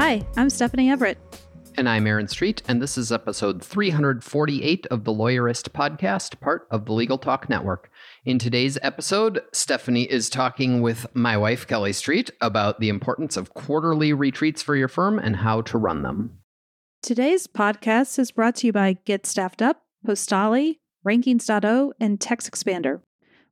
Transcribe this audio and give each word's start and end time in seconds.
Hi, 0.00 0.26
I'm 0.38 0.48
Stephanie 0.48 0.90
Everett. 0.90 1.18
And 1.76 1.86
I'm 1.86 2.06
Aaron 2.06 2.26
Street, 2.26 2.62
and 2.66 2.80
this 2.80 2.96
is 2.96 3.12
episode 3.12 3.62
348 3.62 4.86
of 4.86 5.04
the 5.04 5.12
Lawyerist 5.12 5.68
podcast, 5.68 6.40
part 6.40 6.66
of 6.70 6.86
the 6.86 6.94
Legal 6.94 7.18
Talk 7.18 7.50
Network. 7.50 7.90
In 8.24 8.38
today's 8.38 8.78
episode, 8.80 9.42
Stephanie 9.52 10.10
is 10.10 10.30
talking 10.30 10.80
with 10.80 11.06
my 11.12 11.36
wife, 11.36 11.66
Kelly 11.66 11.92
Street, 11.92 12.30
about 12.40 12.80
the 12.80 12.88
importance 12.88 13.36
of 13.36 13.52
quarterly 13.52 14.14
retreats 14.14 14.62
for 14.62 14.74
your 14.74 14.88
firm 14.88 15.18
and 15.18 15.36
how 15.36 15.60
to 15.60 15.76
run 15.76 16.00
them. 16.02 16.38
Today's 17.02 17.46
podcast 17.46 18.18
is 18.18 18.30
brought 18.30 18.56
to 18.56 18.68
you 18.68 18.72
by 18.72 18.96
Get 19.04 19.26
Staffed 19.26 19.60
Up, 19.60 19.82
Postali, 20.06 20.78
Rankings.io, 21.06 21.92
and 22.00 22.18
TextExpander. 22.18 23.02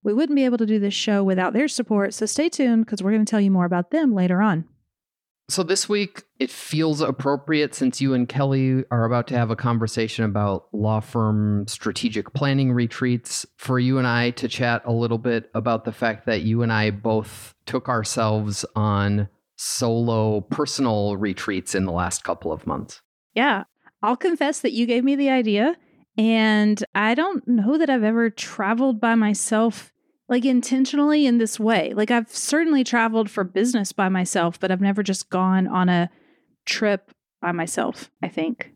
We 0.02 0.14
wouldn't 0.14 0.36
be 0.36 0.46
able 0.46 0.56
to 0.56 0.66
do 0.66 0.78
this 0.78 0.94
show 0.94 1.22
without 1.22 1.52
their 1.52 1.68
support, 1.68 2.14
so 2.14 2.24
stay 2.24 2.48
tuned 2.48 2.86
because 2.86 3.02
we're 3.02 3.12
going 3.12 3.26
to 3.26 3.30
tell 3.30 3.38
you 3.38 3.50
more 3.50 3.66
about 3.66 3.90
them 3.90 4.14
later 4.14 4.40
on. 4.40 4.64
So 5.50 5.62
this 5.62 5.88
week, 5.88 6.24
it 6.38 6.50
feels 6.50 7.00
appropriate 7.00 7.74
since 7.74 8.02
you 8.02 8.12
and 8.12 8.28
Kelly 8.28 8.84
are 8.90 9.06
about 9.06 9.26
to 9.28 9.34
have 9.34 9.50
a 9.50 9.56
conversation 9.56 10.26
about 10.26 10.66
law 10.72 11.00
firm 11.00 11.66
strategic 11.66 12.34
planning 12.34 12.70
retreats 12.70 13.46
for 13.56 13.78
you 13.78 13.96
and 13.96 14.06
I 14.06 14.30
to 14.32 14.46
chat 14.46 14.82
a 14.84 14.92
little 14.92 15.16
bit 15.16 15.50
about 15.54 15.86
the 15.86 15.92
fact 15.92 16.26
that 16.26 16.42
you 16.42 16.62
and 16.62 16.70
I 16.70 16.90
both 16.90 17.54
took 17.64 17.88
ourselves 17.88 18.66
on 18.76 19.30
solo 19.56 20.42
personal 20.42 21.16
retreats 21.16 21.74
in 21.74 21.86
the 21.86 21.92
last 21.92 22.24
couple 22.24 22.52
of 22.52 22.66
months. 22.66 23.00
Yeah, 23.32 23.64
I'll 24.02 24.16
confess 24.16 24.60
that 24.60 24.72
you 24.72 24.84
gave 24.84 25.02
me 25.02 25.16
the 25.16 25.30
idea, 25.30 25.76
and 26.18 26.84
I 26.94 27.14
don't 27.14 27.48
know 27.48 27.78
that 27.78 27.88
I've 27.88 28.04
ever 28.04 28.28
traveled 28.28 29.00
by 29.00 29.14
myself 29.14 29.94
like 30.28 30.44
intentionally 30.44 31.26
in 31.26 31.38
this 31.38 31.58
way. 31.58 31.92
Like 31.94 32.10
I've 32.10 32.34
certainly 32.34 32.84
traveled 32.84 33.30
for 33.30 33.44
business 33.44 33.92
by 33.92 34.08
myself, 34.08 34.60
but 34.60 34.70
I've 34.70 34.80
never 34.80 35.02
just 35.02 35.30
gone 35.30 35.66
on 35.66 35.88
a 35.88 36.10
trip 36.66 37.10
by 37.40 37.52
myself, 37.52 38.10
I 38.22 38.28
think. 38.28 38.72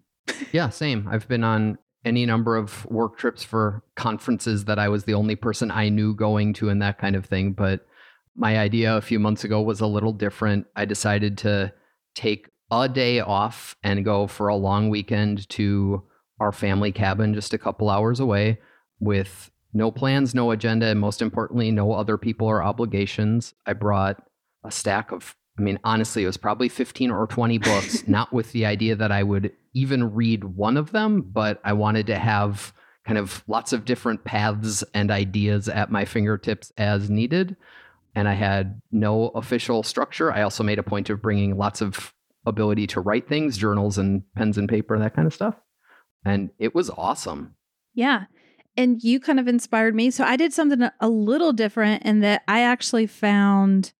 yeah, 0.52 0.70
same. 0.70 1.08
I've 1.10 1.28
been 1.28 1.44
on 1.44 1.78
any 2.04 2.26
number 2.26 2.56
of 2.56 2.84
work 2.86 3.18
trips 3.18 3.44
for 3.44 3.82
conferences 3.96 4.64
that 4.64 4.78
I 4.78 4.88
was 4.88 5.04
the 5.04 5.14
only 5.14 5.36
person 5.36 5.70
I 5.70 5.88
knew 5.88 6.14
going 6.14 6.52
to 6.54 6.68
and 6.68 6.82
that 6.82 6.98
kind 6.98 7.14
of 7.14 7.26
thing, 7.26 7.52
but 7.52 7.86
my 8.34 8.58
idea 8.58 8.96
a 8.96 9.02
few 9.02 9.20
months 9.20 9.44
ago 9.44 9.60
was 9.60 9.80
a 9.80 9.86
little 9.86 10.12
different. 10.12 10.66
I 10.74 10.84
decided 10.84 11.38
to 11.38 11.72
take 12.14 12.48
a 12.70 12.88
day 12.88 13.20
off 13.20 13.76
and 13.82 14.04
go 14.04 14.26
for 14.26 14.48
a 14.48 14.56
long 14.56 14.88
weekend 14.88 15.48
to 15.50 16.02
our 16.40 16.50
family 16.50 16.90
cabin 16.90 17.34
just 17.34 17.52
a 17.52 17.58
couple 17.58 17.90
hours 17.90 18.18
away 18.18 18.58
with 18.98 19.50
no 19.74 19.90
plans, 19.90 20.34
no 20.34 20.50
agenda, 20.50 20.86
and 20.86 21.00
most 21.00 21.22
importantly, 21.22 21.70
no 21.70 21.92
other 21.92 22.18
people 22.18 22.46
or 22.46 22.62
obligations. 22.62 23.54
I 23.66 23.72
brought 23.72 24.22
a 24.64 24.70
stack 24.70 25.12
of, 25.12 25.34
I 25.58 25.62
mean, 25.62 25.78
honestly, 25.82 26.24
it 26.24 26.26
was 26.26 26.36
probably 26.36 26.68
15 26.68 27.10
or 27.10 27.26
20 27.26 27.58
books, 27.58 28.06
not 28.06 28.32
with 28.32 28.52
the 28.52 28.66
idea 28.66 28.96
that 28.96 29.12
I 29.12 29.22
would 29.22 29.52
even 29.74 30.14
read 30.14 30.44
one 30.44 30.76
of 30.76 30.92
them, 30.92 31.22
but 31.22 31.60
I 31.64 31.72
wanted 31.72 32.06
to 32.08 32.18
have 32.18 32.74
kind 33.06 33.18
of 33.18 33.42
lots 33.48 33.72
of 33.72 33.84
different 33.84 34.24
paths 34.24 34.84
and 34.94 35.10
ideas 35.10 35.68
at 35.68 35.90
my 35.90 36.04
fingertips 36.04 36.72
as 36.76 37.10
needed. 37.10 37.56
And 38.14 38.28
I 38.28 38.34
had 38.34 38.80
no 38.92 39.28
official 39.28 39.82
structure. 39.82 40.30
I 40.30 40.42
also 40.42 40.62
made 40.62 40.78
a 40.78 40.84
point 40.84 41.08
of 41.08 41.22
bringing 41.22 41.56
lots 41.56 41.80
of 41.80 42.12
ability 42.44 42.86
to 42.88 43.00
write 43.00 43.26
things, 43.26 43.56
journals 43.56 43.96
and 43.96 44.22
pens 44.36 44.58
and 44.58 44.68
paper 44.68 44.98
that 44.98 45.16
kind 45.16 45.26
of 45.26 45.32
stuff. 45.32 45.54
And 46.24 46.50
it 46.58 46.74
was 46.74 46.90
awesome. 46.90 47.54
Yeah 47.94 48.26
and 48.76 49.02
you 49.02 49.20
kind 49.20 49.38
of 49.38 49.48
inspired 49.48 49.94
me. 49.94 50.10
So 50.10 50.24
I 50.24 50.36
did 50.36 50.52
something 50.52 50.88
a 51.00 51.08
little 51.08 51.52
different 51.52 52.04
in 52.04 52.20
that 52.20 52.42
I 52.48 52.60
actually 52.60 53.06
found 53.06 53.92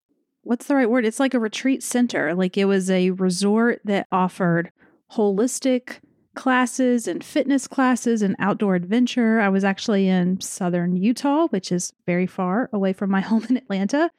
what's 0.43 0.67
the 0.67 0.75
right 0.75 0.91
word? 0.91 1.05
It's 1.05 1.21
like 1.21 1.35
a 1.35 1.41
retreat 1.41 1.83
center. 1.83 2.35
Like 2.35 2.57
it 2.57 2.65
was 2.65 2.91
a 2.91 3.11
resort 3.11 3.81
that 3.85 4.07
offered 4.11 4.73
holistic 5.13 6.01
classes 6.35 7.07
and 7.07 7.23
fitness 7.23 7.69
classes 7.69 8.23
and 8.23 8.35
outdoor 8.39 8.75
adventure. 8.75 9.41
I 9.41 9.51
was 9.51 9.65
actually 9.65 10.09
in 10.09 10.41
southern 10.41 10.97
Utah, 10.97 11.49
which 11.49 11.71
is 11.71 11.93
very 12.07 12.27
far 12.27 12.71
away 12.73 12.93
from 12.93 13.11
my 13.11 13.21
home 13.23 13.47
in 13.49 13.57
Atlanta. 13.57 14.11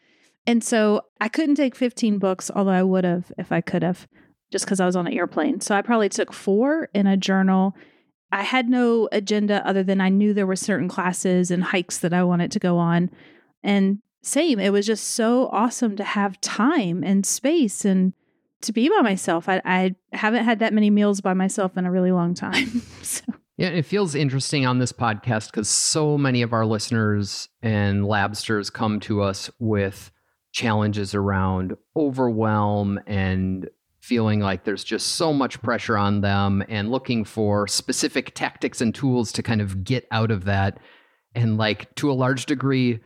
And 0.45 0.63
so 0.63 1.01
I 1.21 1.29
couldn't 1.29 1.55
take 1.55 1.75
15 1.75 2.19
books, 2.19 2.51
although 2.53 2.71
I 2.71 2.83
would 2.83 3.05
have 3.05 3.31
if 3.37 3.51
I 3.51 3.61
could 3.61 3.81
have, 3.81 4.07
just 4.51 4.65
because 4.65 4.79
I 4.79 4.85
was 4.85 4.95
on 4.95 5.07
an 5.07 5.13
airplane. 5.13 5.61
So 5.61 5.75
I 5.75 5.81
probably 5.81 6.09
took 6.09 6.33
four 6.33 6.89
in 6.93 7.07
a 7.07 7.17
journal 7.17 7.75
I 8.33 8.41
had 8.41 8.67
no 8.67 9.07
agenda 9.11 9.65
other 9.65 9.83
than 9.83 10.01
I 10.01 10.09
knew 10.09 10.33
there 10.33 10.47
were 10.47 10.55
certain 10.55 10.87
classes 10.87 11.51
and 11.51 11.63
hikes 11.63 11.99
that 11.99 12.13
I 12.13 12.23
wanted 12.23 12.51
to 12.53 12.59
go 12.59 12.77
on. 12.77 13.11
And 13.63 13.99
same, 14.23 14.59
it 14.59 14.71
was 14.71 14.87
just 14.87 15.09
so 15.09 15.49
awesome 15.51 15.95
to 15.97 16.03
have 16.03 16.41
time 16.41 17.03
and 17.03 17.25
space 17.27 17.85
and 17.85 18.13
to 18.61 18.73
be 18.73 18.89
by 18.89 19.01
myself. 19.01 19.47
I, 19.47 19.61
I 19.63 19.95
haven't 20.13 20.45
had 20.45 20.59
that 20.59 20.73
many 20.73 20.89
meals 20.89 21.21
by 21.21 21.35
myself 21.35 21.77
in 21.77 21.85
a 21.85 21.91
really 21.91 22.11
long 22.11 22.33
time. 22.33 22.81
so. 23.03 23.21
Yeah, 23.57 23.67
it 23.67 23.85
feels 23.85 24.15
interesting 24.15 24.65
on 24.65 24.79
this 24.79 24.91
podcast 24.91 25.51
because 25.51 25.69
so 25.69 26.17
many 26.17 26.41
of 26.41 26.53
our 26.53 26.65
listeners 26.65 27.49
and 27.61 28.03
labsters 28.03 28.73
come 28.73 28.99
to 29.01 29.21
us 29.21 29.51
with 29.59 30.11
challenges 30.53 31.13
around 31.13 31.75
overwhelm 31.95 32.99
and 33.05 33.69
feeling 34.03 34.41
like 34.41 34.65
there's 34.65 34.83
just 34.83 35.15
so 35.15 35.31
much 35.31 35.61
pressure 35.61 35.97
on 35.97 36.19
them 36.19 36.61
and 36.67 36.91
looking 36.91 37.23
for 37.23 37.69
specific 37.69 38.35
tactics 38.35 38.81
and 38.81 38.93
tools 38.93 39.31
to 39.31 39.41
kind 39.41 39.61
of 39.61 39.85
get 39.85 40.05
out 40.11 40.29
of 40.29 40.43
that. 40.43 40.77
And 41.33 41.57
like 41.57 41.95
to 41.95 42.11
a 42.11 42.13
large 42.13 42.45
degree, 42.45 42.99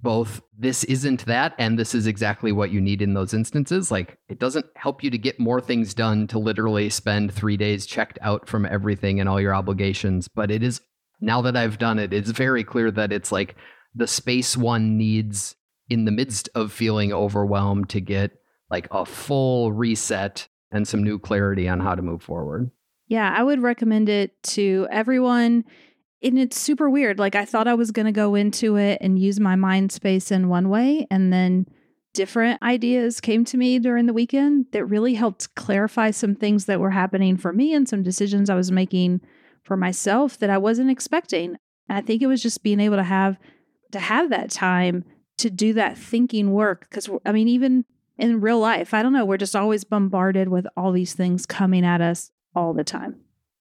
both 0.00 0.40
this 0.56 0.84
isn't 0.84 1.26
that 1.26 1.56
and 1.58 1.76
this 1.76 1.92
is 1.92 2.06
exactly 2.06 2.52
what 2.52 2.70
you 2.70 2.80
need 2.80 3.02
in 3.02 3.14
those 3.14 3.34
instances. 3.34 3.90
Like 3.90 4.16
it 4.28 4.38
doesn't 4.38 4.66
help 4.76 5.02
you 5.02 5.10
to 5.10 5.18
get 5.18 5.40
more 5.40 5.60
things 5.60 5.92
done 5.92 6.28
to 6.28 6.38
literally 6.38 6.88
spend 6.88 7.34
three 7.34 7.56
days 7.56 7.84
checked 7.84 8.20
out 8.22 8.48
from 8.48 8.64
everything 8.64 9.18
and 9.18 9.28
all 9.28 9.40
your 9.40 9.56
obligations. 9.56 10.28
But 10.28 10.52
it 10.52 10.62
is 10.62 10.80
now 11.20 11.42
that 11.42 11.56
I've 11.56 11.78
done 11.78 11.98
it, 11.98 12.12
it's 12.12 12.30
very 12.30 12.62
clear 12.62 12.92
that 12.92 13.10
it's 13.10 13.32
like 13.32 13.56
the 13.92 14.06
space 14.06 14.56
one 14.56 14.96
needs 14.96 15.56
in 15.90 16.04
the 16.04 16.12
midst 16.12 16.48
of 16.54 16.70
feeling 16.70 17.12
overwhelmed 17.12 17.88
to 17.88 18.00
get 18.00 18.38
like 18.70 18.88
a 18.90 19.04
full 19.04 19.72
reset 19.72 20.48
and 20.70 20.86
some 20.86 21.02
new 21.02 21.18
clarity 21.18 21.68
on 21.68 21.80
how 21.80 21.94
to 21.94 22.02
move 22.02 22.22
forward. 22.22 22.70
Yeah, 23.06 23.34
I 23.34 23.42
would 23.42 23.62
recommend 23.62 24.08
it 24.08 24.40
to 24.44 24.86
everyone. 24.90 25.64
And 26.22 26.38
it's 26.38 26.58
super 26.58 26.90
weird. 26.90 27.18
Like 27.18 27.34
I 27.34 27.44
thought 27.44 27.68
I 27.68 27.74
was 27.74 27.90
going 27.90 28.06
to 28.06 28.12
go 28.12 28.34
into 28.34 28.76
it 28.76 28.98
and 29.00 29.18
use 29.18 29.40
my 29.40 29.56
mind 29.56 29.92
space 29.92 30.30
in 30.30 30.48
one 30.48 30.68
way 30.68 31.06
and 31.10 31.32
then 31.32 31.66
different 32.12 32.60
ideas 32.62 33.20
came 33.20 33.44
to 33.44 33.56
me 33.56 33.78
during 33.78 34.06
the 34.06 34.12
weekend 34.12 34.66
that 34.72 34.84
really 34.86 35.14
helped 35.14 35.54
clarify 35.54 36.10
some 36.10 36.34
things 36.34 36.64
that 36.64 36.80
were 36.80 36.90
happening 36.90 37.36
for 37.36 37.52
me 37.52 37.72
and 37.72 37.88
some 37.88 38.02
decisions 38.02 38.50
I 38.50 38.56
was 38.56 38.72
making 38.72 39.20
for 39.62 39.76
myself 39.76 40.38
that 40.38 40.50
I 40.50 40.58
wasn't 40.58 40.90
expecting. 40.90 41.56
And 41.88 41.98
I 41.98 42.00
think 42.00 42.20
it 42.20 42.26
was 42.26 42.42
just 42.42 42.62
being 42.62 42.80
able 42.80 42.96
to 42.96 43.04
have 43.04 43.38
to 43.92 44.00
have 44.00 44.30
that 44.30 44.50
time 44.50 45.04
to 45.38 45.48
do 45.48 45.72
that 45.74 45.96
thinking 45.96 46.52
work 46.52 46.88
because 46.90 47.08
I 47.24 47.32
mean 47.32 47.48
even 47.48 47.84
in 48.18 48.40
real 48.40 48.58
life. 48.58 48.92
I 48.92 49.02
don't 49.02 49.12
know. 49.12 49.24
We're 49.24 49.36
just 49.36 49.56
always 49.56 49.84
bombarded 49.84 50.48
with 50.48 50.66
all 50.76 50.92
these 50.92 51.14
things 51.14 51.46
coming 51.46 51.84
at 51.84 52.00
us 52.00 52.30
all 52.54 52.74
the 52.74 52.84
time. 52.84 53.20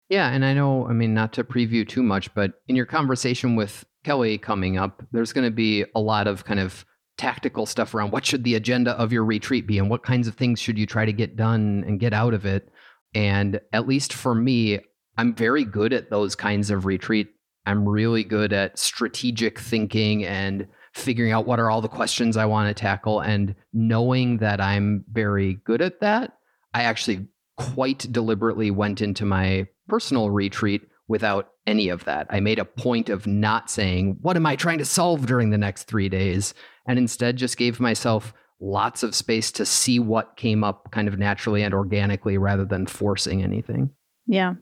Yeah. 0.09 0.29
And 0.29 0.45
I 0.45 0.53
know, 0.53 0.87
I 0.87 0.93
mean, 0.93 1.13
not 1.13 1.33
to 1.33 1.43
preview 1.43 1.87
too 1.87 2.01
much, 2.01 2.33
but 2.33 2.53
in 2.67 2.75
your 2.75 2.85
conversation 2.85 3.55
with 3.55 3.85
Kelly 4.03 4.37
coming 4.37 4.77
up, 4.77 5.03
there's 5.11 5.33
going 5.33 5.45
to 5.45 5.51
be 5.51 5.85
a 5.95 5.99
lot 5.99 6.27
of 6.27 6.45
kind 6.45 6.59
of 6.59 6.85
tactical 7.17 7.65
stuff 7.65 7.93
around 7.93 8.11
what 8.11 8.25
should 8.25 8.43
the 8.43 8.55
agenda 8.55 8.91
of 8.91 9.11
your 9.11 9.25
retreat 9.25 9.67
be 9.67 9.79
and 9.79 9.89
what 9.89 10.03
kinds 10.03 10.27
of 10.27 10.35
things 10.35 10.59
should 10.59 10.77
you 10.77 10.85
try 10.85 11.03
to 11.03 11.11
get 11.11 11.35
done 11.35 11.83
and 11.87 11.99
get 11.99 12.13
out 12.13 12.33
of 12.33 12.45
it. 12.45 12.69
And 13.13 13.59
at 13.73 13.87
least 13.87 14.13
for 14.13 14.35
me, 14.35 14.79
I'm 15.17 15.33
very 15.33 15.65
good 15.65 15.93
at 15.93 16.09
those 16.09 16.35
kinds 16.35 16.69
of 16.69 16.85
retreat. 16.85 17.27
I'm 17.65 17.87
really 17.87 18.23
good 18.23 18.53
at 18.53 18.79
strategic 18.79 19.59
thinking 19.59 20.23
and 20.25 20.67
figuring 20.97 21.31
out 21.31 21.45
what 21.45 21.59
are 21.59 21.69
all 21.69 21.81
the 21.81 21.87
questions 21.87 22.37
I 22.37 22.45
want 22.45 22.69
to 22.69 22.79
tackle 22.79 23.19
and 23.19 23.55
knowing 23.73 24.37
that 24.37 24.59
I'm 24.59 25.05
very 25.11 25.55
good 25.65 25.81
at 25.81 26.01
that, 26.01 26.37
I 26.73 26.83
actually 26.83 27.27
quite 27.57 28.07
deliberately 28.11 28.71
went 28.71 29.01
into 29.01 29.25
my 29.25 29.67
personal 29.87 30.29
retreat 30.29 30.81
without 31.07 31.49
any 31.65 31.89
of 31.89 32.05
that. 32.05 32.27
I 32.29 32.39
made 32.39 32.59
a 32.59 32.65
point 32.65 33.09
of 33.09 33.25
not 33.27 33.69
saying, 33.69 34.17
What 34.21 34.35
am 34.35 34.45
I 34.45 34.55
trying 34.55 34.77
to 34.79 34.85
solve 34.85 35.25
during 35.25 35.49
the 35.49 35.57
next 35.57 35.83
three 35.83 36.09
days? 36.09 36.53
And 36.87 36.99
instead 36.99 37.37
just 37.37 37.57
gave 37.57 37.79
myself 37.79 38.33
lots 38.59 39.03
of 39.03 39.15
space 39.15 39.51
to 39.53 39.65
see 39.65 39.99
what 39.99 40.35
came 40.35 40.63
up 40.63 40.91
kind 40.91 41.07
of 41.07 41.19
naturally 41.19 41.63
and 41.63 41.73
organically 41.73 42.37
rather 42.37 42.65
than 42.65 42.87
forcing 42.87 43.43
anything. 43.43 43.91
Yeah. 44.25 44.55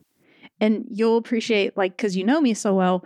And 0.60 0.84
you'll 0.90 1.16
appreciate, 1.16 1.76
like, 1.76 1.96
because 1.96 2.16
you 2.16 2.24
know 2.24 2.40
me 2.40 2.54
so 2.54 2.74
well, 2.74 3.04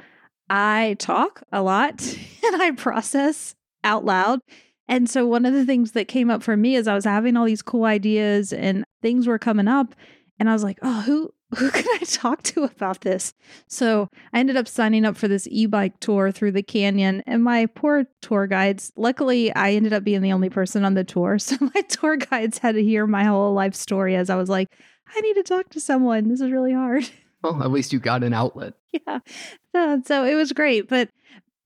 I 0.51 0.97
talk 0.99 1.43
a 1.53 1.63
lot 1.63 2.03
and 2.45 2.61
I 2.61 2.73
process 2.73 3.55
out 3.85 4.05
loud. 4.05 4.41
And 4.89 5.09
so 5.09 5.25
one 5.25 5.47
of 5.47 5.55
the 5.55 5.65
things 5.65 5.93
that 5.93 6.09
came 6.09 6.31
up 6.31 6.43
for 6.43 6.57
me 6.57 6.75
is 6.75 6.89
I 6.89 6.97
was 6.97 7.05
having 7.05 7.37
all 7.37 7.45
these 7.47 7.63
cool 7.63 7.85
ideas 7.85 8.53
and 8.53 8.85
things 9.01 9.29
were 9.29 9.39
coming 9.39 9.69
up. 9.69 9.95
And 10.41 10.51
I 10.51 10.53
was 10.53 10.65
like, 10.65 10.79
oh, 10.83 11.03
who 11.03 11.31
who 11.57 11.69
can 11.71 11.85
I 12.01 12.05
talk 12.05 12.45
to 12.45 12.65
about 12.65 13.01
this? 13.01 13.33
So 13.67 14.09
I 14.33 14.39
ended 14.39 14.57
up 14.57 14.69
signing 14.69 15.05
up 15.05 15.17
for 15.17 15.27
this 15.27 15.49
e 15.51 15.67
bike 15.67 15.99
tour 15.99 16.31
through 16.31 16.53
the 16.53 16.63
canyon. 16.63 17.23
And 17.27 17.43
my 17.43 17.67
poor 17.67 18.05
tour 18.23 18.47
guides, 18.47 18.93
luckily, 18.97 19.55
I 19.55 19.73
ended 19.73 19.93
up 19.93 20.05
being 20.05 20.23
the 20.23 20.33
only 20.33 20.49
person 20.49 20.85
on 20.85 20.95
the 20.95 21.05
tour. 21.05 21.39
So 21.39 21.57
my 21.75 21.81
tour 21.83 22.17
guides 22.17 22.59
had 22.59 22.77
to 22.77 22.83
hear 22.83 23.07
my 23.07 23.25
whole 23.25 23.53
life 23.53 23.75
story 23.75 24.15
as 24.17 24.31
I 24.31 24.37
was 24.37 24.49
like, 24.49 24.69
I 25.15 25.21
need 25.21 25.35
to 25.35 25.43
talk 25.43 25.71
to 25.71 25.81
someone. 25.81 26.29
This 26.29 26.41
is 26.41 26.51
really 26.51 26.73
hard. 26.73 27.09
Well, 27.43 27.63
at 27.63 27.71
least 27.71 27.93
you 27.93 27.99
got 27.99 28.23
an 28.23 28.33
outlet. 28.33 28.75
Yeah. 29.73 29.99
So, 30.05 30.25
it 30.25 30.35
was 30.35 30.53
great, 30.53 30.89
but 30.89 31.11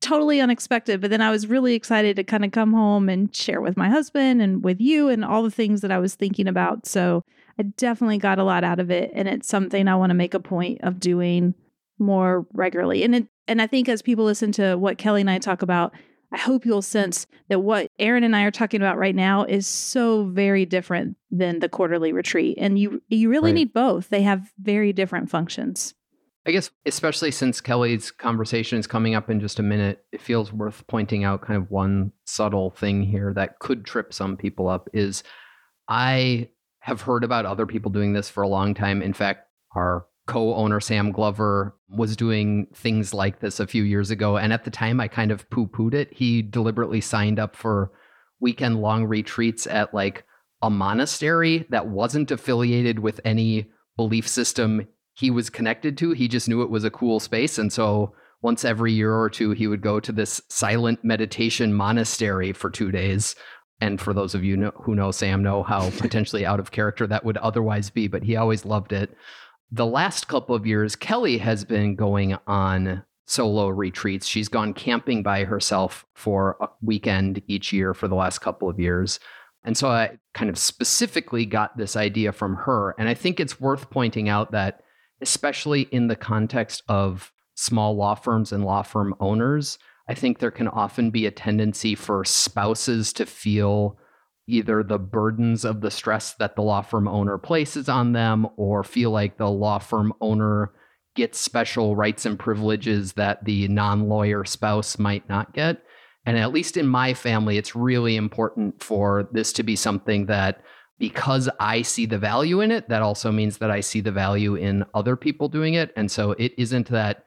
totally 0.03 0.41
unexpected. 0.41 1.01
But 1.01 1.11
then 1.11 1.23
I 1.23 1.31
was 1.31 1.47
really 1.47 1.75
excited 1.75 2.17
to 2.17 2.25
kind 2.25 2.45
of 2.45 2.53
come 2.53 2.73
home 2.75 3.09
and 3.09 3.35
share 3.35 3.63
with 3.63 3.77
my 3.77 3.89
husband 3.89 4.43
and 4.43 4.63
with 4.63 4.81
you 4.81 5.09
and 5.09 5.25
all 5.25 5.43
the 5.43 5.51
things 5.51 5.81
that 5.81 5.91
I 5.91 5.99
was 5.99 6.15
thinking 6.15 6.47
about. 6.47 6.87
So 6.87 7.23
I 7.59 7.63
definitely 7.63 8.19
got 8.19 8.39
a 8.39 8.45
lot 8.45 8.63
out 8.63 8.79
of 8.79 8.91
it. 8.91 9.11
And 9.15 9.27
it's 9.27 9.49
something 9.49 9.89
I 9.89 9.97
want 9.97 10.11
to 10.11 10.15
make 10.15 10.35
a 10.35 10.41
point 10.41 10.81
of 10.83 11.01
doing 11.01 11.55
more 11.99 12.47
regularly. 12.53 13.03
And 13.03 13.15
it, 13.15 13.29
and 13.49 13.63
I 13.63 13.67
think 13.67 13.89
as 13.89 14.03
people 14.03 14.25
listen 14.25 14.53
to 14.53 14.77
what 14.77 14.99
Kelly 14.99 15.23
and 15.23 15.31
I 15.31 15.39
talk 15.39 15.63
about, 15.63 15.95
I 16.33 16.39
hope 16.39 16.65
you'll 16.65 16.83
sense 16.83 17.27
that 17.49 17.61
what 17.61 17.89
Aaron 17.99 18.25
and 18.25 18.35
I 18.35 18.43
are 18.45 18.51
talking 18.51 18.81
about 18.81 18.99
right 18.99 19.15
now 19.15 19.45
is 19.45 19.67
so 19.67 20.25
very 20.25 20.67
different 20.67 21.17
than 21.31 21.61
the 21.61 21.69
quarterly 21.69 22.13
retreat. 22.13 22.59
And 22.61 22.79
you 22.79 23.03
you 23.09 23.31
really 23.31 23.53
right. 23.53 23.59
need 23.59 23.73
both. 23.73 24.09
They 24.09 24.23
have 24.23 24.53
very 24.59 24.93
different 24.93 25.31
functions. 25.31 25.95
I 26.47 26.51
guess 26.51 26.71
especially 26.85 27.31
since 27.31 27.61
Kelly's 27.61 28.11
conversation 28.11 28.79
is 28.79 28.87
coming 28.87 29.15
up 29.15 29.31
in 29.31 29.41
just 29.41 29.59
a 29.59 29.63
minute, 29.63 30.05
it 30.13 30.21
feels 30.21 30.53
worth 30.53 30.87
pointing 30.89 31.25
out 31.25 31.43
kind 31.43 31.57
of 31.57 31.71
one 31.71 32.13
subtle 32.27 32.71
thing 32.71 33.03
here 33.03 33.33
that 33.35 33.59
could 33.61 33.85
trip 33.85 34.13
some 34.13 34.37
people 34.37 34.69
up 34.69 34.89
is 34.93 35.23
I 35.89 36.51
have 36.81 37.01
heard 37.01 37.25
about 37.25 37.47
other 37.47 37.65
people 37.65 37.91
doing 37.91 38.13
this 38.13 38.29
for 38.29 38.43
a 38.43 38.49
long 38.49 38.75
time. 38.75 39.01
In 39.01 39.15
fact, 39.15 39.49
our 39.75 40.05
co 40.27 40.55
owner, 40.55 40.81
Sam 40.81 41.13
Glover, 41.13 41.77
was 41.89 42.17
doing 42.17 42.67
things 42.75 43.13
like 43.13 43.41
this 43.41 43.61
a 43.61 43.67
few 43.67 43.83
years 43.83 44.11
ago. 44.11 44.37
And 44.37 44.53
at 44.53 44.65
the 44.65 44.71
time, 44.71 45.01
I 45.01 45.09
kind 45.09 45.31
of 45.31 45.49
poo 45.51 45.67
pooed 45.67 45.95
it. 45.95 46.13
He 46.13 46.43
deliberately 46.43 47.01
signed 47.01 47.39
up 47.39 47.57
for 47.57 47.93
weekend 48.41 48.81
long 48.81 49.05
retreats 49.05 49.67
at 49.67 49.95
like 49.95 50.25
a 50.63 50.71
monastery 50.71 51.67
that 51.71 51.89
wasn't 51.89 52.31
affiliated 52.31 52.99
with 52.99 53.21
any 53.25 53.67
belief 53.97 54.27
system 54.27 54.87
he 55.15 55.31
was 55.31 55.51
connected 55.51 55.97
to. 55.99 56.13
He 56.13 56.27
just 56.27 56.49
knew 56.49 56.63
it 56.63 56.71
was 56.71 56.85
a 56.85 56.91
cool 56.91 57.21
space. 57.21 57.59
And 57.59 57.73
so 57.73 58.15
once 58.43 58.65
every 58.65 58.93
year 58.93 59.15
or 59.15 59.31
two, 59.31 59.53
he 59.53 59.67
would 59.67 59.81
go 59.81 60.01
to 60.01 60.13
this 60.13 60.41
silent 60.49 61.05
meditation 61.05 61.73
monastery 61.73 62.53
for 62.53 62.71
two 62.71 62.91
days 62.91 63.37
and 63.81 64.01
for 64.01 64.13
those 64.13 64.35
of 64.35 64.45
you 64.45 64.57
know, 64.57 64.73
who 64.77 64.95
know 64.95 65.11
Sam 65.11 65.43
know 65.43 65.63
how 65.63 65.91
potentially 65.99 66.47
out 66.47 66.61
of 66.61 66.71
character 66.71 67.07
that 67.07 67.25
would 67.25 67.37
otherwise 67.39 67.91
be, 67.91 68.09
but 68.09 68.23
he 68.23 68.37
always 68.37 68.65
loved 68.65 68.93
it. 68.93 69.17
The 69.75 69.85
last 69.85 70.29
couple 70.29 70.55
of 70.55 70.69
years, 70.69 70.95
Kelly 70.95 71.37
has 71.39 71.65
been 71.65 71.97
going 71.97 72.37
on 72.47 73.03
solo 73.27 73.67
retreats. 73.67 74.25
She's 74.25 74.49
gone 74.49 74.73
camping 74.73 75.25
by 75.25 75.43
herself 75.43 76.07
for 76.15 76.57
a 76.61 76.69
weekend 76.81 77.43
each 77.49 77.73
year 77.73 77.93
for 77.93 78.07
the 78.07 78.15
last 78.15 78.39
couple 78.39 78.69
of 78.69 78.79
years. 78.79 79.19
And 79.65 79.77
so 79.77 79.89
I 79.89 80.19
kind 80.33 80.49
of 80.49 80.59
specifically 80.59 81.45
got 81.45 81.77
this 81.77 81.97
idea 81.97 82.31
from 82.31 82.55
her. 82.55 82.95
And 83.01 83.09
I 83.09 83.15
think 83.15 83.41
it's 83.41 83.61
worth 83.61 83.91
pointing 83.91 84.29
out 84.29 84.53
that, 84.53 84.81
especially 85.21 85.89
in 85.91 86.07
the 86.07 86.15
context 86.15 86.85
of 86.89 87.33
small 87.57 87.97
law 87.97 88.15
firms 88.15 88.53
and 88.53 88.65
law 88.65 88.83
firm 88.83 89.13
owners, 89.19 89.81
I 90.07 90.15
think 90.15 90.39
there 90.39 90.53
can 90.53 90.69
often 90.69 91.11
be 91.11 91.27
a 91.27 91.33
tendency 91.33 91.97
for 91.97 92.25
spouses 92.25 93.13
to 93.15 93.27
feel 93.27 93.99
either 94.47 94.83
the 94.83 94.99
burdens 94.99 95.65
of 95.65 95.81
the 95.81 95.91
stress 95.91 96.35
that 96.35 96.57
the 96.57 96.63
law 96.63 96.83
firm 96.83 97.09
owner 97.09 97.39
places 97.39 97.89
on 97.89 98.13
them 98.13 98.47
or 98.57 98.85
feel 98.85 99.11
like 99.11 99.39
the 99.39 99.51
law 99.51 99.79
firm 99.79 100.13
owner 100.21 100.73
gets 101.15 101.39
special 101.39 101.97
rights 101.97 102.27
and 102.27 102.39
privileges 102.39 103.15
that 103.15 103.45
the 103.45 103.69
non 103.69 104.09
lawyer 104.09 104.45
spouse 104.45 104.99
might 104.99 105.29
not 105.29 105.53
get. 105.55 105.83
And 106.27 106.39
at 106.39 106.53
least 106.53 106.77
in 106.77 106.87
my 106.87 107.15
family, 107.15 107.59
it's 107.59 107.77
really 107.77 108.17
important 108.17 108.83
for 108.83 109.29
this 109.33 109.53
to 109.55 109.63
be 109.63 109.77
something 109.77 110.27
that 110.27 110.63
because 110.99 111.49
I 111.61 111.83
see 111.83 112.07
the 112.07 112.19
value 112.19 112.61
in 112.61 112.71
it, 112.71 112.89
that 112.89 113.03
also 113.03 113.33
means 113.33 113.59
that 113.59 113.71
I 113.71 113.81
see 113.81 114.01
the 114.01 114.13
value 114.13 114.55
in 114.55 114.85
other 114.95 115.17
people 115.17 115.49
doing 115.49 115.75
it. 115.75 115.93
And 115.97 116.11
so 116.11 116.33
it 116.33 116.53
isn't 116.57 116.89
that 116.91 117.25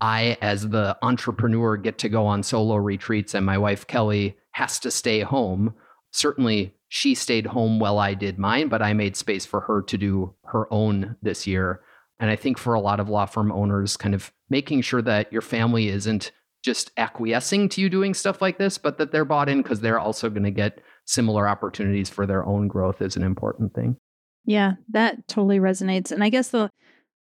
I, 0.00 0.36
as 0.42 0.68
the 0.68 0.96
entrepreneur, 1.02 1.76
get 1.76 1.98
to 1.98 2.08
go 2.08 2.26
on 2.26 2.42
solo 2.42 2.76
retreats 2.76 3.34
and 3.34 3.46
my 3.46 3.56
wife, 3.56 3.86
Kelly, 3.86 4.36
has 4.52 4.78
to 4.80 4.90
stay 4.90 5.20
home. 5.20 5.74
Certainly, 6.14 6.76
she 6.88 7.12
stayed 7.16 7.46
home 7.46 7.80
while 7.80 7.98
I 7.98 8.14
did 8.14 8.38
mine, 8.38 8.68
but 8.68 8.80
I 8.80 8.92
made 8.92 9.16
space 9.16 9.44
for 9.44 9.62
her 9.62 9.82
to 9.82 9.98
do 9.98 10.32
her 10.44 10.72
own 10.72 11.16
this 11.22 11.44
year. 11.44 11.80
And 12.20 12.30
I 12.30 12.36
think 12.36 12.56
for 12.56 12.72
a 12.72 12.80
lot 12.80 13.00
of 13.00 13.08
law 13.08 13.26
firm 13.26 13.50
owners, 13.50 13.96
kind 13.96 14.14
of 14.14 14.32
making 14.48 14.82
sure 14.82 15.02
that 15.02 15.32
your 15.32 15.42
family 15.42 15.88
isn't 15.88 16.30
just 16.62 16.92
acquiescing 16.96 17.68
to 17.70 17.80
you 17.80 17.90
doing 17.90 18.14
stuff 18.14 18.40
like 18.40 18.58
this, 18.58 18.78
but 18.78 18.96
that 18.98 19.10
they're 19.10 19.24
bought 19.24 19.48
in 19.48 19.60
because 19.60 19.80
they're 19.80 19.98
also 19.98 20.30
going 20.30 20.44
to 20.44 20.52
get 20.52 20.80
similar 21.04 21.48
opportunities 21.48 22.08
for 22.08 22.26
their 22.26 22.46
own 22.46 22.68
growth 22.68 23.02
is 23.02 23.16
an 23.16 23.24
important 23.24 23.74
thing. 23.74 23.96
Yeah, 24.44 24.74
that 24.90 25.26
totally 25.26 25.58
resonates. 25.58 26.12
And 26.12 26.22
I 26.22 26.28
guess 26.28 26.50
the 26.50 26.70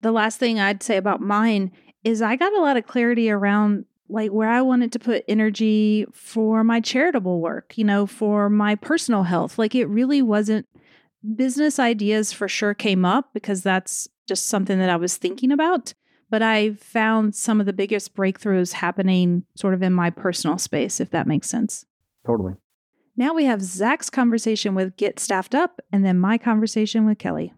the 0.01 0.11
last 0.11 0.37
thing 0.37 0.59
I'd 0.59 0.83
say 0.83 0.97
about 0.97 1.19
mine 1.19 1.71
is 2.03 2.21
I 2.21 2.35
got 2.35 2.53
a 2.53 2.61
lot 2.61 2.77
of 2.77 2.85
clarity 2.85 3.31
around 3.31 3.85
like 4.09 4.31
where 4.31 4.49
I 4.49 4.61
wanted 4.61 4.91
to 4.93 4.99
put 4.99 5.23
energy 5.27 6.05
for 6.13 6.63
my 6.63 6.79
charitable 6.79 7.39
work, 7.39 7.77
you 7.77 7.83
know, 7.83 8.05
for 8.05 8.49
my 8.49 8.75
personal 8.75 9.23
health. 9.23 9.57
Like 9.57 9.75
it 9.75 9.85
really 9.85 10.21
wasn't 10.21 10.67
business 11.35 11.79
ideas 11.79 12.33
for 12.33 12.47
sure 12.47 12.73
came 12.73 13.05
up 13.05 13.33
because 13.33 13.63
that's 13.63 14.07
just 14.27 14.47
something 14.47 14.77
that 14.79 14.89
I 14.89 14.97
was 14.97 15.17
thinking 15.17 15.51
about. 15.51 15.93
But 16.29 16.41
I 16.41 16.73
found 16.73 17.35
some 17.35 17.59
of 17.59 17.65
the 17.65 17.73
biggest 17.73 18.15
breakthroughs 18.15 18.73
happening 18.73 19.45
sort 19.55 19.73
of 19.73 19.83
in 19.83 19.93
my 19.93 20.09
personal 20.09 20.57
space, 20.57 20.99
if 20.99 21.11
that 21.11 21.27
makes 21.27 21.49
sense. 21.49 21.85
Totally. 22.25 22.53
Now 23.15 23.33
we 23.33 23.45
have 23.45 23.61
Zach's 23.61 24.09
conversation 24.09 24.73
with 24.73 24.97
Get 24.97 25.19
Staffed 25.19 25.53
Up 25.53 25.79
and 25.91 26.03
then 26.03 26.17
my 26.19 26.37
conversation 26.37 27.05
with 27.05 27.19
Kelly. 27.19 27.53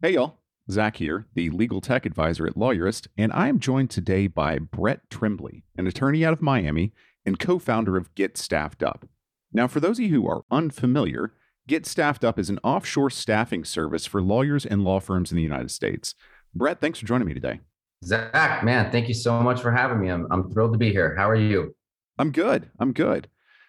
Hey, 0.00 0.14
y'all. 0.14 0.39
Zach 0.70 0.96
here, 0.96 1.26
the 1.34 1.50
legal 1.50 1.80
tech 1.80 2.06
advisor 2.06 2.46
at 2.46 2.54
Lawyerist, 2.54 3.08
and 3.16 3.32
I 3.32 3.48
am 3.48 3.58
joined 3.58 3.90
today 3.90 4.26
by 4.26 4.58
Brett 4.58 5.08
Trembly, 5.10 5.64
an 5.76 5.86
attorney 5.86 6.24
out 6.24 6.32
of 6.32 6.42
Miami 6.42 6.92
and 7.24 7.38
co 7.38 7.58
founder 7.58 7.96
of 7.96 8.14
Get 8.14 8.38
Staffed 8.38 8.82
Up. 8.82 9.08
Now, 9.52 9.66
for 9.66 9.80
those 9.80 9.98
of 9.98 10.04
you 10.04 10.10
who 10.10 10.28
are 10.28 10.44
unfamiliar, 10.50 11.32
Get 11.66 11.86
Staffed 11.86 12.24
Up 12.24 12.38
is 12.38 12.50
an 12.50 12.58
offshore 12.62 13.10
staffing 13.10 13.64
service 13.64 14.06
for 14.06 14.22
lawyers 14.22 14.64
and 14.64 14.84
law 14.84 15.00
firms 15.00 15.30
in 15.30 15.36
the 15.36 15.42
United 15.42 15.70
States. 15.70 16.14
Brett, 16.54 16.80
thanks 16.80 16.98
for 16.98 17.06
joining 17.06 17.26
me 17.26 17.34
today. 17.34 17.60
Zach, 18.04 18.64
man, 18.64 18.90
thank 18.90 19.08
you 19.08 19.14
so 19.14 19.40
much 19.40 19.60
for 19.60 19.72
having 19.72 20.00
me. 20.00 20.08
I'm, 20.08 20.26
I'm 20.30 20.50
thrilled 20.50 20.72
to 20.72 20.78
be 20.78 20.90
here. 20.90 21.14
How 21.16 21.28
are 21.28 21.34
you? 21.34 21.74
I'm 22.18 22.32
good. 22.32 22.70
I'm 22.78 22.92
good. 22.92 23.28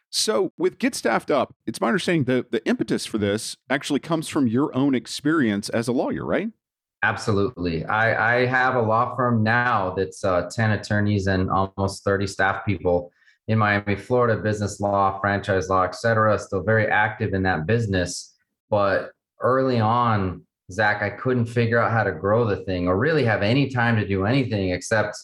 So, 0.09 0.51
with 0.57 0.77
Get 0.77 0.93
Staffed 0.93 1.31
Up, 1.31 1.55
it's 1.65 1.79
my 1.79 1.87
understanding 1.87 2.25
that 2.25 2.51
the 2.51 2.65
impetus 2.67 3.05
for 3.05 3.17
this 3.17 3.55
actually 3.69 4.01
comes 4.01 4.27
from 4.27 4.47
your 4.47 4.75
own 4.75 4.93
experience 4.93 5.69
as 5.69 5.87
a 5.87 5.93
lawyer, 5.93 6.25
right? 6.25 6.49
Absolutely. 7.03 7.83
I, 7.85 8.41
I 8.41 8.45
have 8.45 8.75
a 8.75 8.81
law 8.81 9.15
firm 9.15 9.41
now 9.41 9.93
that's 9.95 10.23
uh, 10.23 10.47
10 10.53 10.71
attorneys 10.71 11.27
and 11.27 11.49
almost 11.49 12.03
30 12.03 12.27
staff 12.27 12.63
people 12.65 13.11
in 13.47 13.57
Miami, 13.57 13.95
Florida, 13.95 14.39
business 14.39 14.79
law, 14.79 15.19
franchise 15.19 15.67
law, 15.67 15.83
et 15.83 15.95
cetera. 15.95 16.37
Still 16.37 16.61
very 16.61 16.87
active 16.87 17.33
in 17.33 17.41
that 17.43 17.65
business. 17.65 18.35
But 18.69 19.11
early 19.41 19.79
on, 19.79 20.45
Zach, 20.71 21.01
I 21.01 21.09
couldn't 21.09 21.47
figure 21.47 21.79
out 21.79 21.91
how 21.91 22.03
to 22.03 22.11
grow 22.11 22.45
the 22.45 22.63
thing 22.65 22.87
or 22.87 22.97
really 22.97 23.25
have 23.25 23.41
any 23.41 23.69
time 23.69 23.95
to 23.97 24.07
do 24.07 24.25
anything 24.25 24.69
except, 24.69 25.17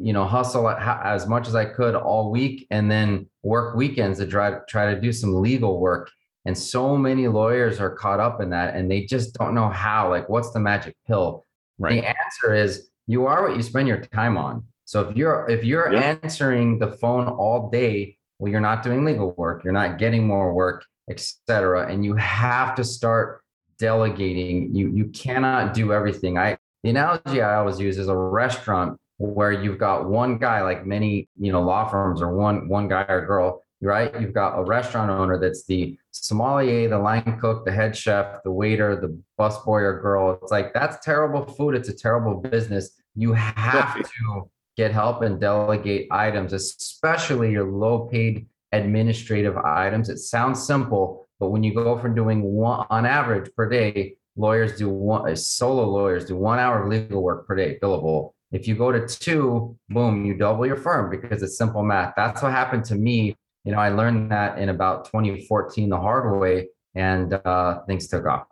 you 0.00 0.14
know, 0.14 0.24
hustle 0.24 0.68
as 0.70 1.28
much 1.28 1.46
as 1.46 1.54
I 1.54 1.66
could 1.66 1.94
all 1.94 2.30
week 2.30 2.66
and 2.70 2.90
then 2.90 3.26
work 3.42 3.76
weekends 3.76 4.18
to 4.18 4.26
try, 4.26 4.56
try 4.68 4.92
to 4.94 5.00
do 5.00 5.12
some 5.12 5.34
legal 5.34 5.78
work. 5.78 6.10
And 6.48 6.56
so 6.56 6.96
many 6.96 7.28
lawyers 7.28 7.78
are 7.78 7.90
caught 7.90 8.20
up 8.20 8.40
in 8.40 8.48
that 8.50 8.74
and 8.74 8.90
they 8.90 9.02
just 9.02 9.34
don't 9.34 9.54
know 9.54 9.68
how. 9.68 10.08
Like, 10.08 10.30
what's 10.30 10.50
the 10.50 10.60
magic 10.60 10.96
pill? 11.06 11.44
Right. 11.78 12.00
The 12.00 12.08
answer 12.08 12.54
is 12.54 12.88
you 13.06 13.26
are 13.26 13.46
what 13.46 13.54
you 13.54 13.62
spend 13.62 13.86
your 13.86 14.00
time 14.00 14.38
on. 14.38 14.64
So 14.86 15.02
if 15.02 15.14
you're 15.14 15.46
if 15.50 15.62
you're 15.62 15.92
yep. 15.92 16.24
answering 16.24 16.78
the 16.78 16.92
phone 16.92 17.28
all 17.28 17.68
day, 17.68 18.16
well, 18.38 18.50
you're 18.50 18.62
not 18.62 18.82
doing 18.82 19.04
legal 19.04 19.32
work, 19.32 19.62
you're 19.62 19.74
not 19.74 19.98
getting 19.98 20.26
more 20.26 20.54
work, 20.54 20.86
etc. 21.10 21.92
And 21.92 22.02
you 22.02 22.16
have 22.16 22.74
to 22.76 22.82
start 22.82 23.42
delegating. 23.78 24.74
You 24.74 24.88
you 24.88 25.08
cannot 25.08 25.74
do 25.74 25.92
everything. 25.92 26.38
I 26.38 26.56
the 26.82 26.88
analogy 26.88 27.42
I 27.42 27.56
always 27.56 27.78
use 27.78 27.98
is 27.98 28.08
a 28.08 28.16
restaurant 28.16 28.98
where 29.18 29.52
you've 29.52 29.78
got 29.78 30.08
one 30.08 30.38
guy, 30.38 30.62
like 30.62 30.86
many, 30.86 31.28
you 31.38 31.52
know, 31.52 31.60
law 31.60 31.86
firms 31.86 32.22
or 32.22 32.32
one 32.34 32.70
one 32.70 32.88
guy 32.88 33.04
or 33.06 33.26
girl, 33.26 33.62
right? 33.80 34.20
You've 34.20 34.32
got 34.32 34.58
a 34.58 34.64
restaurant 34.64 35.10
owner 35.10 35.38
that's 35.38 35.64
the 35.64 35.96
sommelier, 36.10 36.88
the 36.88 36.98
line 36.98 37.38
cook, 37.40 37.64
the 37.64 37.72
head 37.72 37.96
chef, 37.96 38.42
the 38.42 38.50
waiter, 38.50 38.96
the 38.96 39.20
busboy 39.38 39.82
or 39.82 40.00
girl. 40.00 40.38
It's 40.42 40.50
like 40.50 40.74
that's 40.74 41.04
terrible 41.04 41.44
food. 41.46 41.74
It's 41.74 41.88
a 41.88 41.94
terrible 41.94 42.34
business. 42.40 42.90
You 43.14 43.32
have 43.32 43.96
to 43.96 44.50
get 44.76 44.92
help 44.92 45.22
and 45.22 45.40
delegate 45.40 46.08
items, 46.10 46.52
especially 46.52 47.50
your 47.52 47.64
low 47.64 48.06
paid 48.06 48.46
administrative 48.72 49.56
items. 49.56 50.08
It 50.08 50.18
sounds 50.18 50.64
simple, 50.64 51.28
but 51.40 51.50
when 51.50 51.62
you 51.62 51.74
go 51.74 51.98
from 51.98 52.14
doing 52.14 52.42
one 52.42 52.86
on 52.90 53.06
average 53.06 53.50
per 53.54 53.68
day, 53.68 54.16
lawyers 54.36 54.78
do 54.78 54.88
one 54.88 55.30
uh, 55.30 55.34
solo 55.34 55.84
lawyers 55.84 56.24
do 56.26 56.36
one 56.36 56.58
hour 56.58 56.82
of 56.82 56.88
legal 56.88 57.22
work 57.22 57.46
per 57.46 57.56
day, 57.56 57.78
billable. 57.82 58.32
If 58.52 58.66
you 58.66 58.76
go 58.76 58.92
to 58.92 59.06
two, 59.06 59.76
boom, 59.90 60.24
you 60.24 60.34
double 60.34 60.64
your 60.64 60.76
firm 60.76 61.10
because 61.10 61.42
it's 61.42 61.58
simple 61.58 61.82
math. 61.82 62.14
That's 62.16 62.40
what 62.40 62.52
happened 62.52 62.84
to 62.86 62.94
me. 62.94 63.36
You 63.68 63.74
know, 63.74 63.80
I 63.80 63.90
learned 63.90 64.30
that 64.30 64.58
in 64.58 64.70
about 64.70 65.04
2014 65.04 65.90
the 65.90 65.98
hard 65.98 66.40
way, 66.40 66.68
and 66.94 67.34
uh, 67.34 67.80
things 67.84 68.08
took 68.08 68.24
off. 68.24 68.46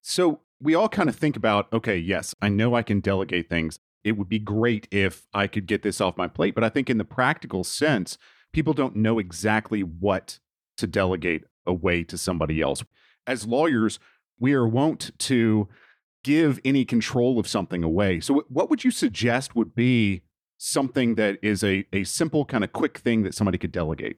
So 0.00 0.40
we 0.62 0.74
all 0.74 0.88
kind 0.88 1.10
of 1.10 1.16
think 1.16 1.36
about, 1.36 1.70
okay, 1.74 1.98
yes, 1.98 2.34
I 2.40 2.48
know 2.48 2.74
I 2.74 2.80
can 2.82 3.00
delegate 3.00 3.50
things. 3.50 3.80
It 4.02 4.12
would 4.12 4.30
be 4.30 4.38
great 4.38 4.88
if 4.90 5.26
I 5.34 5.46
could 5.46 5.66
get 5.66 5.82
this 5.82 6.00
off 6.00 6.16
my 6.16 6.26
plate. 6.26 6.54
But 6.54 6.64
I 6.64 6.70
think 6.70 6.88
in 6.88 6.96
the 6.96 7.04
practical 7.04 7.64
sense, 7.64 8.16
people 8.50 8.72
don't 8.72 8.96
know 8.96 9.18
exactly 9.18 9.82
what 9.82 10.38
to 10.78 10.86
delegate 10.86 11.44
away 11.66 12.02
to 12.04 12.16
somebody 12.16 12.62
else. 12.62 12.82
As 13.26 13.46
lawyers, 13.46 13.98
we 14.38 14.54
are 14.54 14.66
wont 14.66 15.10
to 15.18 15.68
give 16.24 16.58
any 16.64 16.86
control 16.86 17.38
of 17.38 17.46
something 17.46 17.84
away. 17.84 18.20
So, 18.20 18.46
what 18.48 18.70
would 18.70 18.84
you 18.84 18.90
suggest 18.90 19.54
would 19.54 19.74
be 19.74 20.22
something 20.56 21.16
that 21.16 21.38
is 21.42 21.62
a, 21.62 21.84
a 21.92 22.04
simple, 22.04 22.46
kind 22.46 22.64
of 22.64 22.72
quick 22.72 22.96
thing 22.96 23.22
that 23.24 23.34
somebody 23.34 23.58
could 23.58 23.72
delegate? 23.72 24.16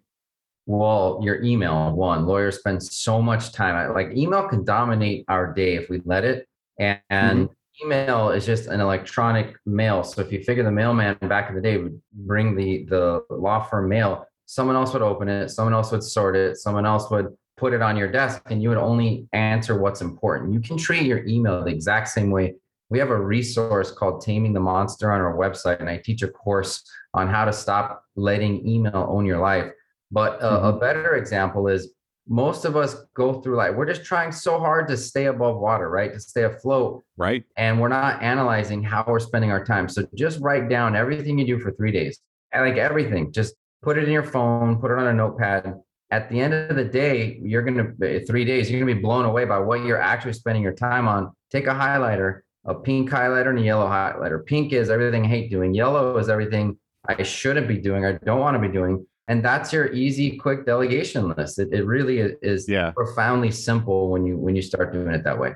Well, 0.66 1.21
your 1.23 1.42
email, 1.42 1.92
one, 1.92 2.26
lawyers 2.26 2.59
spend 2.59 2.83
so 2.83 3.21
much 3.21 3.52
time. 3.52 3.92
Like, 3.92 4.16
email 4.16 4.49
can 4.49 4.64
dominate 4.64 5.25
our 5.28 5.52
day 5.52 5.75
if 5.75 5.88
we 5.88 6.00
let 6.04 6.25
it. 6.25 6.47
And, 6.78 7.00
mm-hmm. 7.11 7.87
email 7.87 8.31
is 8.31 8.47
just 8.47 8.69
an 8.69 8.81
electronic 8.81 9.57
mail. 9.66 10.04
So, 10.04 10.21
if 10.21 10.31
you 10.33 10.42
figure 10.42 10.62
the 10.62 10.71
mailman 10.71 11.16
back 11.23 11.49
in 11.49 11.57
the 11.57 11.61
day 11.61 11.78
would 11.78 12.00
bring 12.12 12.54
the, 12.54 12.85
the 12.85 13.25
law 13.31 13.62
firm 13.64 13.88
mail, 13.88 14.26
someone 14.47 14.76
else 14.76 14.92
would 14.92 15.02
open 15.02 15.28
it, 15.28 15.49
someone 15.49 15.75
else 15.75 15.90
would 15.90 16.02
sort 16.02 16.37
it, 16.37 16.57
someone 16.57 16.87
else 16.87 17.11
would 17.11 17.35
put 17.57 17.73
it 17.73 17.83
on 17.83 17.97
your 17.97 18.11
desk 18.11 18.42
and 18.50 18.62
you 18.62 18.69
would 18.69 18.78
only 18.78 19.28
answer 19.33 19.78
what's 19.78 20.00
important. 20.00 20.52
You 20.52 20.61
can 20.61 20.76
treat 20.76 21.02
your 21.02 21.25
email 21.26 21.64
the 21.64 21.71
exact 21.71 22.09
same 22.09 22.31
way. 22.31 22.54
We 22.90 22.99
have 22.99 23.11
a 23.11 23.19
resource 23.19 23.90
called 23.90 24.21
Taming 24.21 24.52
the 24.52 24.61
Monster 24.61 25.12
on 25.12 25.21
our 25.21 25.35
website, 25.35 25.81
and 25.81 25.88
I 25.88 25.97
teach 25.97 26.23
a 26.23 26.28
course 26.28 26.85
on 27.14 27.28
how 27.28 27.47
to 27.47 27.52
stop 27.52 28.04
letting 28.16 28.69
email 28.69 29.07
own 29.09 29.25
your 29.25 29.38
life. 29.38 29.71
But 30.12 30.40
uh, 30.40 30.59
mm-hmm. 30.59 30.66
a 30.66 30.78
better 30.78 31.16
example 31.16 31.66
is 31.66 31.92
most 32.28 32.64
of 32.64 32.76
us 32.76 32.97
go 33.14 33.40
through 33.40 33.57
like 33.57 33.75
we're 33.75 33.87
just 33.87 34.04
trying 34.04 34.31
so 34.31 34.61
hard 34.61 34.87
to 34.88 34.97
stay 34.97 35.26
above 35.26 35.59
water, 35.59 35.88
right? 35.88 36.12
To 36.12 36.21
stay 36.21 36.45
afloat. 36.45 37.02
Right. 37.16 37.42
And 37.57 37.81
we're 37.81 37.88
not 37.88 38.23
analyzing 38.23 38.83
how 38.83 39.04
we're 39.07 39.19
spending 39.19 39.50
our 39.50 39.64
time. 39.64 39.88
So 39.88 40.07
just 40.14 40.38
write 40.40 40.69
down 40.69 40.95
everything 40.95 41.38
you 41.38 41.47
do 41.47 41.59
for 41.59 41.73
three 41.73 41.90
days. 41.90 42.21
And 42.52 42.64
like 42.64 42.78
everything, 42.78 43.33
just 43.33 43.54
put 43.83 43.99
it 43.99 44.04
in 44.04 44.11
your 44.11 44.23
phone, 44.23 44.76
put 44.76 44.92
it 44.92 44.99
on 44.99 45.09
a 45.09 45.12
notepad, 45.12 45.75
at 46.12 46.28
the 46.28 46.38
end 46.38 46.52
of 46.52 46.76
the 46.76 46.85
day, 46.85 47.40
you're 47.42 47.62
going 47.62 47.97
to, 47.99 48.25
three 48.26 48.45
days, 48.45 48.71
you're 48.71 48.78
going 48.78 48.95
to 48.95 48.95
be 48.95 49.00
blown 49.00 49.25
away 49.25 49.47
by 49.47 49.59
what 49.59 49.83
you're 49.83 50.00
actually 50.00 50.35
spending 50.35 50.62
your 50.62 50.75
time 50.75 51.09
on. 51.09 51.33
Take 51.50 51.66
a 51.66 51.71
highlighter, 51.71 52.40
a 52.66 52.75
pink 52.75 53.09
highlighter 53.09 53.49
and 53.49 53.59
a 53.59 53.62
yellow 53.62 53.87
highlighter. 53.87 54.45
Pink 54.45 54.75
is 54.75 54.90
everything 54.90 55.25
I 55.25 55.28
hate 55.28 55.50
doing. 55.50 55.73
Yellow 55.73 56.19
is 56.19 56.28
everything 56.28 56.76
I 57.09 57.23
shouldn't 57.23 57.66
be 57.66 57.78
doing, 57.78 58.04
I 58.04 58.12
don't 58.12 58.40
want 58.40 58.54
to 58.54 58.69
be 58.69 58.73
doing. 58.73 59.07
And 59.29 59.45
that's 59.45 59.73
your 59.73 59.93
easy, 59.93 60.37
quick 60.37 60.67
delegation 60.67 61.29
list. 61.29 61.59
It, 61.59 61.73
it 61.73 61.85
really 61.85 62.19
is 62.19 62.69
yeah. 62.69 62.91
profoundly 62.91 63.50
simple 63.50 64.11
when 64.11 64.26
you 64.26 64.37
when 64.37 64.57
you 64.57 64.62
start 64.62 64.93
doing 64.93 65.09
it 65.09 65.25
that 65.25 65.38
way. 65.38 65.55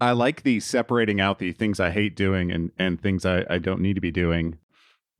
I 0.00 0.12
like 0.12 0.42
the 0.42 0.60
separating 0.60 1.20
out 1.20 1.38
the 1.38 1.52
things 1.52 1.80
I 1.80 1.90
hate 1.90 2.16
doing 2.16 2.50
and 2.50 2.72
and 2.78 3.00
things 3.00 3.24
I, 3.24 3.44
I 3.48 3.58
don't 3.58 3.80
need 3.80 3.94
to 3.94 4.00
be 4.00 4.10
doing. 4.10 4.58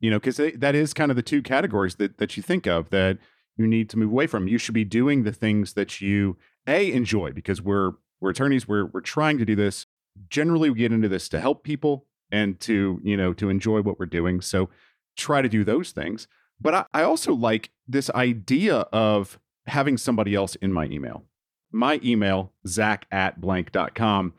You 0.01 0.11
know, 0.11 0.19
because 0.19 0.41
that 0.57 0.75
is 0.75 0.95
kind 0.95 1.11
of 1.11 1.17
the 1.17 1.23
two 1.23 1.43
categories 1.43 1.97
that 1.97 2.19
that 2.19 2.37
you 2.37 2.43
think 2.43 2.67
of 2.67 2.91
that 2.91 3.19
you 3.57 3.67
need 3.67 3.91
to 3.91 3.99
move 3.99 4.11
away 4.11 4.27
from. 4.27 4.49
You 4.49 4.59
should 4.59 4.75
be 4.75 4.85
doing 4.85 5.23
the 5.23 5.33
things 5.33 5.75
that 5.75 6.01
you 6.01 6.37
a 6.67 6.93
enjoy 6.93 7.33
because 7.33 7.61
we're 7.61 7.93
we're 8.21 8.31
attorneys. 8.31 8.69
We're 8.69 8.87
we're 8.87 9.01
trying 9.01 9.39
to 9.39 9.45
do 9.45 9.57
this. 9.57 9.87
Generally, 10.29 10.71
we 10.71 10.79
get 10.79 10.93
into 10.93 11.09
this 11.09 11.29
to 11.31 11.41
help 11.41 11.65
people 11.65 12.07
and 12.31 12.59
to 12.61 13.01
you 13.03 13.17
know 13.17 13.33
to 13.35 13.51
enjoy 13.51 13.83
what 13.83 13.99
we're 13.99 14.07
doing. 14.07 14.41
So 14.41 14.71
try 15.17 15.43
to 15.43 15.49
do 15.49 15.65
those 15.65 15.93
things. 15.93 16.29
But 16.61 16.75
I, 16.75 16.85
I 16.93 17.03
also 17.03 17.35
like 17.35 17.71
this 17.89 18.11
idea 18.11 18.77
of 18.93 19.39
having 19.67 19.97
somebody 19.97 20.35
else 20.35 20.57
in 20.57 20.73
my 20.73 20.87
email. 20.87 21.25
My 21.73 22.01
email, 22.03 22.53
zach 22.67 23.07
at 23.11 23.41
blank.com, 23.41 24.35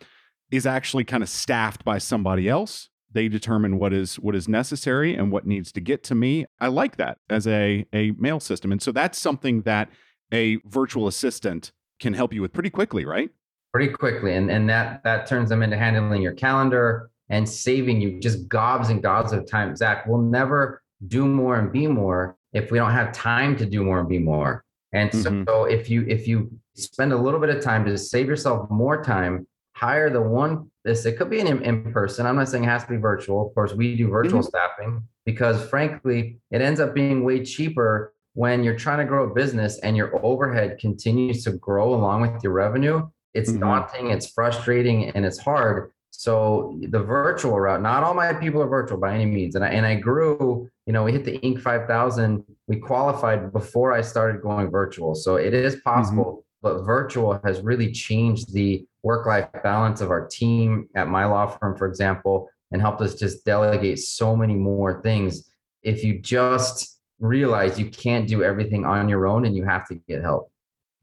is 0.52 0.66
actually 0.66 1.06
kind 1.06 1.24
of 1.24 1.30
staffed 1.30 1.86
by 1.86 1.98
somebody 1.98 2.50
else. 2.50 2.90
They 3.14 3.28
determine 3.28 3.78
what 3.78 3.94
is 3.94 4.20
what 4.20 4.36
is 4.36 4.48
necessary 4.48 5.16
and 5.16 5.32
what 5.32 5.46
needs 5.46 5.72
to 5.74 5.82
get 5.82 6.04
to 6.04 6.16
me. 6.16 6.46
I 6.60 6.68
like 6.68 6.98
that 6.98 7.18
as 7.30 7.48
a 7.48 7.86
a 7.94 8.12
mail 8.12 8.40
system. 8.40 8.72
And 8.72 8.82
so 8.82 8.92
that's 8.92 9.18
something 9.18 9.64
that 9.64 9.90
a 10.34 10.58
virtual 10.66 11.08
assistant 11.08 11.72
can 12.00 12.14
help 12.14 12.34
you 12.34 12.42
with 12.42 12.54
pretty 12.54 12.70
quickly 12.70 13.06
right? 13.06 13.30
Pretty 13.74 13.92
quickly. 13.94 14.36
And 14.36 14.50
and 14.50 14.70
that 14.70 15.04
that 15.04 15.28
turns 15.28 15.50
them 15.50 15.62
into 15.62 15.78
handling 15.78 16.22
your 16.22 16.34
calendar 16.34 17.10
and 17.30 17.48
saving 17.48 18.02
you 18.02 18.20
just 18.20 18.48
gobs 18.48 18.90
and 18.90 19.02
gobs 19.02 19.34
of 19.34 19.46
time. 19.50 19.76
Zach 19.76 20.06
we'll 20.08 20.22
never 20.22 20.82
do 21.08 21.26
more 21.26 21.58
and 21.58 21.72
be 21.72 21.88
more 21.88 22.38
if 22.54 22.72
we 22.72 22.78
don't 22.78 22.92
have 22.92 23.12
time 23.12 23.56
to 23.56 23.66
do 23.66 23.84
more 23.84 24.00
and 24.00 24.10
be 24.10 24.20
more 24.20 24.64
and 24.94 25.10
mm-hmm. 25.12 25.44
so 25.48 25.66
if 25.66 25.90
you 25.90 26.06
if 26.08 26.28
you 26.28 26.52
spend 26.76 27.14
a 27.14 27.18
little 27.18 27.40
bit 27.40 27.50
of 27.50 27.64
time 27.64 27.86
to 27.86 27.98
save 27.98 28.28
yourself 28.28 28.70
more 28.70 29.04
time 29.04 29.48
hire 29.74 30.10
the 30.10 30.22
one 30.22 30.70
this 30.84 31.06
it 31.06 31.18
could 31.18 31.30
be 31.30 31.40
an 31.40 31.48
in 31.64 31.92
person 31.92 32.26
i'm 32.26 32.36
not 32.36 32.48
saying 32.48 32.64
it 32.64 32.68
has 32.68 32.84
to 32.84 32.90
be 32.90 32.98
virtual 32.98 33.48
of 33.48 33.54
course 33.54 33.74
we 33.74 33.96
do 33.96 34.08
virtual 34.08 34.40
mm-hmm. 34.40 34.48
staffing 34.48 35.04
because 35.26 35.68
frankly 35.70 36.38
it 36.52 36.62
ends 36.62 36.80
up 36.80 36.94
being 36.94 37.24
way 37.24 37.44
cheaper 37.44 38.14
when 38.34 38.64
you're 38.64 38.78
trying 38.78 39.00
to 39.00 39.06
grow 39.06 39.30
a 39.30 39.34
business 39.34 39.80
and 39.80 39.98
your 39.98 40.24
overhead 40.26 40.78
continues 40.80 41.44
to 41.44 41.52
grow 41.54 41.94
along 41.94 42.22
with 42.22 42.44
your 42.44 42.54
revenue 42.54 43.08
it's 43.34 43.50
mm-hmm. 43.50 43.62
daunting 43.62 44.10
it's 44.12 44.32
frustrating 44.32 45.10
and 45.10 45.26
it's 45.26 45.40
hard 45.40 45.92
so 46.22 46.78
the 46.90 47.02
virtual 47.02 47.60
route 47.60 47.82
not 47.82 48.04
all 48.04 48.14
my 48.14 48.34
people 48.34 48.62
are 48.62 48.68
virtual 48.68 48.98
by 48.98 49.14
any 49.14 49.26
means 49.26 49.56
and 49.56 49.64
i 49.64 49.70
and 49.70 49.86
i 49.86 49.96
grew 49.96 50.70
you 50.86 50.94
know 50.94 51.04
we 51.04 51.12
hit 51.12 51.26
the 51.26 51.38
inc 51.40 51.62
5000 51.62 52.44
we 52.68 52.78
qualified 52.78 53.52
before 53.52 53.92
i 53.94 54.02
started 54.02 54.42
going 54.42 54.70
virtual 54.70 55.16
so 55.16 55.36
it 55.36 55.54
is 55.54 55.78
possible 55.78 56.26
mm-hmm 56.26 56.48
but 56.62 56.84
virtual 56.84 57.40
has 57.44 57.62
really 57.62 57.92
changed 57.92 58.54
the 58.54 58.86
work 59.04 59.26
life 59.26 59.48
balance 59.64 60.02
of 60.02 60.12
our 60.12 60.28
team 60.28 60.88
at 60.96 61.08
my 61.08 61.26
law 61.26 61.48
firm, 61.48 61.76
for 61.76 61.88
example, 61.88 62.50
and 62.72 62.82
helped 62.82 63.02
us 63.02 63.16
just 63.16 63.44
delegate 63.46 64.00
so 64.00 64.36
many 64.36 64.54
more 64.54 65.02
things. 65.02 65.52
If 65.84 66.04
you 66.04 66.20
just 66.20 67.00
realize 67.20 67.80
you 67.80 67.90
can't 67.90 68.28
do 68.28 68.44
everything 68.44 68.86
on 68.86 69.10
your 69.10 69.28
own 69.28 69.46
and 69.46 69.56
you 69.56 69.66
have 69.66 69.88
to 69.88 69.96
get 70.08 70.22
help. 70.22 70.52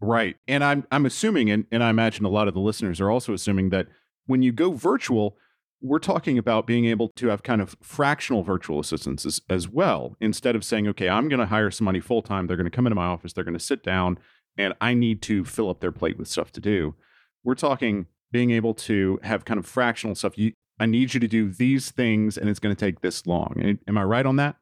Right. 0.00 0.36
And 0.46 0.62
I'm 0.62 0.86
I'm 0.92 1.06
assuming 1.06 1.50
and, 1.50 1.66
and 1.72 1.82
I 1.82 1.90
imagine 1.90 2.24
a 2.24 2.28
lot 2.28 2.46
of 2.46 2.54
the 2.54 2.60
listeners 2.60 3.00
are 3.00 3.10
also 3.10 3.34
assuming 3.34 3.70
that 3.70 3.88
when 4.28 4.42
you 4.42 4.52
go 4.52 4.70
virtual, 4.70 5.36
we're 5.80 5.98
talking 5.98 6.38
about 6.38 6.66
being 6.66 6.84
able 6.84 7.08
to 7.16 7.28
have 7.28 7.42
kind 7.42 7.60
of 7.60 7.76
fractional 7.82 8.42
virtual 8.42 8.78
assistants 8.78 9.24
as, 9.24 9.40
as 9.48 9.68
well. 9.68 10.16
Instead 10.20 10.54
of 10.54 10.64
saying, 10.64 10.86
okay, 10.88 11.08
I'm 11.08 11.28
going 11.28 11.40
to 11.40 11.46
hire 11.46 11.70
somebody 11.70 11.98
full 11.98 12.22
time, 12.22 12.46
they're 12.46 12.56
going 12.56 12.70
to 12.70 12.74
come 12.74 12.86
into 12.86 12.94
my 12.94 13.06
office, 13.06 13.32
they're 13.32 13.44
going 13.44 13.58
to 13.58 13.64
sit 13.64 13.82
down, 13.82 14.18
and 14.56 14.74
I 14.80 14.94
need 14.94 15.22
to 15.22 15.44
fill 15.44 15.70
up 15.70 15.80
their 15.80 15.92
plate 15.92 16.18
with 16.18 16.28
stuff 16.28 16.52
to 16.52 16.60
do. 16.60 16.94
We're 17.42 17.54
talking 17.54 18.06
being 18.30 18.50
able 18.50 18.74
to 18.74 19.18
have 19.22 19.44
kind 19.44 19.58
of 19.58 19.66
fractional 19.66 20.14
stuff. 20.14 20.36
You, 20.36 20.52
I 20.78 20.86
need 20.86 21.14
you 21.14 21.20
to 21.20 21.28
do 21.28 21.50
these 21.50 21.90
things, 21.90 22.36
and 22.36 22.50
it's 22.50 22.60
going 22.60 22.74
to 22.74 22.78
take 22.78 23.00
this 23.00 23.26
long. 23.26 23.78
Am 23.88 23.98
I 23.98 24.04
right 24.04 24.26
on 24.26 24.36
that? 24.36 24.56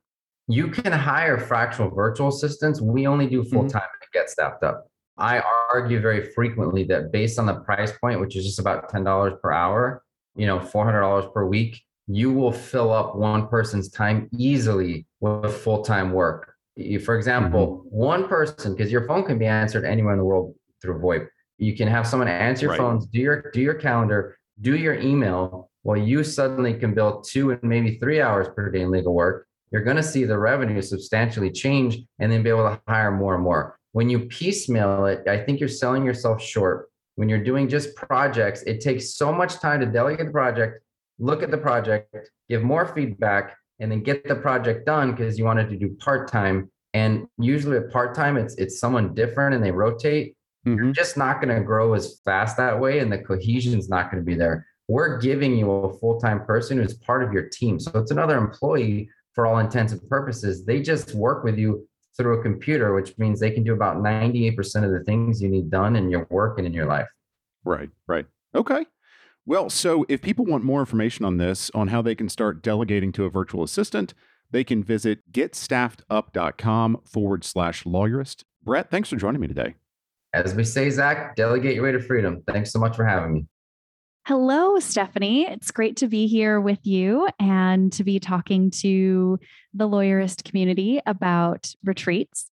You 0.49 0.69
can 0.69 0.93
hire 0.93 1.39
fractional 1.39 1.91
virtual 1.91 2.29
assistants. 2.29 2.81
We 2.81 3.07
only 3.09 3.27
do 3.27 3.43
full 3.43 3.69
time 3.69 3.83
mm-hmm. 3.83 4.03
to 4.03 4.09
get 4.13 4.31
staffed 4.31 4.63
up. 4.63 4.87
I 5.19 5.39
argue 5.77 6.01
very 6.09 6.23
frequently 6.37 6.83
that 6.91 7.03
based 7.19 7.39
on 7.41 7.47
the 7.47 7.57
price 7.69 7.93
point, 8.03 8.21
which 8.23 8.35
is 8.37 8.45
just 8.45 8.61
about 8.65 8.89
ten 8.89 9.03
dollars 9.11 9.35
per 9.43 9.51
hour, 9.53 10.03
you 10.41 10.47
know, 10.47 10.59
four 10.73 10.85
hundred 10.85 11.03
dollars 11.07 11.27
per 11.35 11.45
week, 11.57 11.73
you 12.21 12.29
will 12.39 12.53
fill 12.53 12.91
up 13.01 13.09
one 13.17 13.43
person's 13.55 13.89
time 13.91 14.19
easily 14.49 15.07
with 15.21 15.55
full 15.65 15.83
time 15.93 16.13
work 16.13 16.57
for 17.05 17.17
example, 17.17 17.79
mm-hmm. 17.87 17.97
one 17.97 18.29
person, 18.29 18.75
because 18.75 18.93
your 18.93 19.07
phone 19.07 19.25
can 19.25 19.39
be 19.39 19.47
answered 19.47 19.85
anywhere 19.85 20.13
in 20.13 20.19
the 20.19 20.25
world 20.25 20.55
through 20.83 21.01
VoIP. 21.01 21.29
You 21.59 21.75
can 21.75 21.89
have 21.89 22.07
someone 22.07 22.29
answer 22.29 22.67
your 22.67 22.73
right. 22.73 22.79
phones, 22.79 23.07
do 23.07 23.19
your 23.19 23.51
do 23.53 23.63
your 23.63 23.75
calendar, 23.75 24.37
do 24.61 24.77
your 24.77 24.95
email, 24.95 25.71
while 25.83 25.97
you 25.97 26.23
suddenly 26.23 26.75
can 26.75 26.93
bill 26.93 27.23
two 27.23 27.53
and 27.53 27.63
maybe 27.63 27.97
three 27.99 28.21
hours 28.21 28.49
per 28.55 28.71
day 28.71 28.83
in 28.83 28.91
legal 28.91 29.15
work. 29.15 29.47
You're 29.71 29.85
going 29.85 29.97
to 29.97 30.03
see 30.03 30.25
the 30.25 30.39
revenue 30.39 30.83
substantially 30.83 31.51
change, 31.51 31.99
and 32.19 32.31
then 32.31 32.43
be 32.43 32.51
able 32.51 32.69
to 32.69 32.81
hire 32.87 33.11
more 33.11 33.35
and 33.35 33.43
more. 33.43 33.79
When 33.97 34.11
you 34.11 34.27
piecemeal 34.27 35.07
it, 35.07 35.27
I 35.27 35.39
think 35.39 35.59
you're 35.59 35.71
selling 35.71 36.05
yourself 36.05 36.43
short. 36.43 36.91
When 37.15 37.31
you're 37.31 37.43
doing 37.43 37.67
just 37.67 37.97
projects, 37.97 38.61
it 38.65 38.83
takes 38.83 39.15
so 39.15 39.33
much 39.33 39.55
time 39.59 39.81
to 39.81 39.87
delegate 39.87 40.27
the 40.27 40.33
project, 40.33 40.83
look 41.19 41.43
at 41.43 41.51
the 41.51 41.57
project, 41.57 42.15
give 42.51 42.63
more 42.63 42.85
feedback, 42.95 43.57
and 43.81 43.91
then 43.91 44.03
get 44.03 44.29
the 44.29 44.35
project 44.35 44.85
done 44.85 45.13
because 45.13 45.39
you 45.39 45.47
wanted 45.47 45.71
to 45.71 45.79
do 45.79 45.97
part 45.99 46.31
time. 46.31 46.71
And 46.93 47.27
usually, 47.39 47.79
a 47.79 47.89
part 47.89 48.15
time, 48.15 48.37
it's 48.37 48.55
it's 48.57 48.79
someone 48.79 49.15
different 49.15 49.55
and 49.55 49.65
they 49.65 49.71
rotate. 49.71 50.37
Mhm. 50.67 50.77
You're 50.77 50.93
just 50.93 51.17
not 51.17 51.41
going 51.41 51.57
to 51.57 51.65
grow 51.65 51.95
as 51.95 52.21
fast 52.23 52.59
that 52.59 52.79
way, 52.79 52.99
and 52.99 53.11
the 53.11 53.21
cohesion's 53.21 53.89
not 53.89 54.11
going 54.11 54.23
to 54.23 54.27
be 54.27 54.35
there. 54.35 54.67
We're 54.89 55.17
giving 55.19 55.57
you 55.57 55.71
a 55.73 55.99
full 55.99 56.21
time 56.21 56.45
person 56.45 56.77
who's 56.77 56.99
part 56.99 57.23
of 57.23 57.33
your 57.33 57.49
team, 57.49 57.81
so 57.81 57.99
it's 57.99 58.11
another 58.11 58.37
employee 58.37 59.09
for 59.33 59.47
all 59.47 59.59
intents 59.59 59.95
and 59.95 60.07
purposes. 60.07 60.67
They 60.67 60.83
just 60.83 61.15
work 61.15 61.45
with 61.45 61.57
you 61.57 61.89
through 62.17 62.41
a 62.41 62.43
computer, 62.43 62.95
which 62.95 63.17
means 63.19 63.41
they 63.41 63.51
can 63.51 63.65
do 63.65 63.73
about 63.73 63.99
98% 63.99 64.85
of 64.85 64.91
the 64.91 65.05
things 65.05 65.43
you 65.43 65.49
need 65.49 65.71
done 65.71 65.97
in 65.97 66.09
your 66.09 66.27
work 66.31 66.59
and 66.59 66.67
in 66.67 66.73
your 66.73 66.87
life. 66.87 67.09
Right, 67.65 67.91
right. 68.07 68.27
Okay. 68.55 68.87
Well, 69.45 69.71
so 69.71 70.05
if 70.09 70.23
people 70.23 70.45
want 70.45 70.65
more 70.65 70.81
information 70.81 71.25
on 71.25 71.37
this, 71.37 71.71
on 71.75 71.89
how 71.89 72.03
they 72.03 72.15
can 72.15 72.29
start 72.29 72.63
delegating 72.63 73.13
to 73.13 73.25
a 73.25 73.31
virtual 73.31 73.63
assistant, 73.63 74.15
they 74.51 74.65
can 74.65 74.83
visit 74.83 75.33
getstaffedup.com 75.33 77.01
forward 77.05 77.45
slash 77.45 77.85
lawyerist. 77.85 78.45
Brett, 78.63 78.91
thanks 78.91 79.09
for 79.09 79.17
joining 79.17 79.41
me 79.41 79.47
today. 79.47 79.75
As 80.33 80.55
we 80.55 80.65
say, 80.65 80.91
Zach, 80.91 81.37
delegate 81.37 81.75
your 81.75 81.85
way 81.85 81.93
to 81.93 82.01
freedom. 82.01 82.43
Thanks 82.47 82.73
so 82.73 82.79
much 82.79 82.97
for 82.97 83.05
having 83.05 83.33
me. 83.33 83.47
Hello, 84.27 84.81
Stephanie. 84.81 85.47
It's 85.47 85.71
great 85.71 85.99
to 85.99 86.09
be 86.09 86.27
here 86.27 86.61
with 86.61 86.85
you 86.85 87.29
and 87.39 87.93
to 87.93 88.03
be 88.03 88.19
talking 88.19 88.73
to 88.73 89.39
the 89.73 89.89
lawyerist 89.89 90.43
community 90.43 91.01
about 91.07 91.73
retreats. 91.85 92.51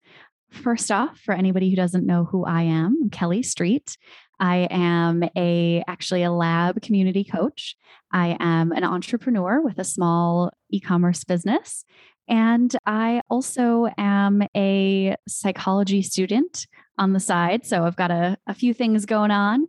First 0.52 0.92
off, 0.92 1.18
for 1.18 1.34
anybody 1.34 1.68
who 1.68 1.74
doesn't 1.74 2.06
know 2.06 2.26
who 2.26 2.44
I 2.44 2.62
am, 2.62 2.96
I'm 3.02 3.10
Kelly 3.10 3.42
Street. 3.42 3.98
I 4.38 4.68
am 4.70 5.24
a 5.36 5.82
actually 5.88 6.22
a 6.22 6.30
lab 6.30 6.80
community 6.80 7.24
coach. 7.24 7.74
I 8.12 8.36
am 8.38 8.70
an 8.70 8.84
entrepreneur 8.84 9.60
with 9.60 9.80
a 9.80 9.84
small 9.84 10.52
e-commerce 10.70 11.24
business. 11.24 11.84
And 12.28 12.72
I 12.86 13.20
also 13.28 13.88
am 13.98 14.44
a 14.56 15.16
psychology 15.26 16.02
student 16.02 16.68
on 16.98 17.14
the 17.14 17.18
side. 17.18 17.66
So 17.66 17.82
I've 17.82 17.96
got 17.96 18.12
a, 18.12 18.38
a 18.46 18.54
few 18.54 18.74
things 18.74 19.06
going 19.06 19.32
on. 19.32 19.66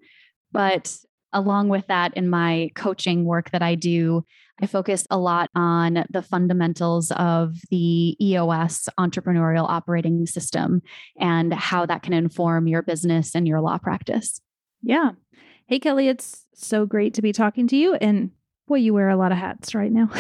But 0.52 0.96
along 1.36 1.70
with 1.70 1.86
that, 1.88 2.16
in 2.18 2.28
my 2.30 2.72
coaching 2.76 3.26
work 3.26 3.52
that 3.52 3.62
I 3.62 3.76
do, 3.76 4.26
I 4.62 4.66
focus 4.68 5.06
a 5.12 5.18
lot 5.18 5.50
on 5.54 6.06
the 6.10 6.22
fundamentals 6.24 7.12
of 7.12 7.58
the 7.70 8.16
EOS 8.26 8.88
entrepreneurial 9.00 9.70
operating 9.70 10.26
system 10.26 10.82
and 11.20 11.54
how 11.54 11.86
that 11.86 12.02
can 12.04 12.14
inform 12.14 12.68
your 12.68 12.82
business 12.82 13.36
and 13.36 13.48
your 13.48 13.62
law 13.62 13.78
practice. 13.78 14.40
Yeah. 14.82 15.12
Hey, 15.68 15.80
Kelly, 15.80 16.08
it's 16.08 16.46
so 16.54 16.86
great 16.86 17.14
to 17.16 17.22
be 17.22 17.34
talking 17.34 17.68
to 17.68 17.76
you. 17.76 17.96
And 17.96 18.32
boy, 18.68 18.76
you 18.78 18.94
wear 18.94 19.10
a 19.10 19.18
lot 19.18 19.32
of 19.34 19.38
hats 19.38 19.76
right 19.76 19.92
now. 19.92 20.10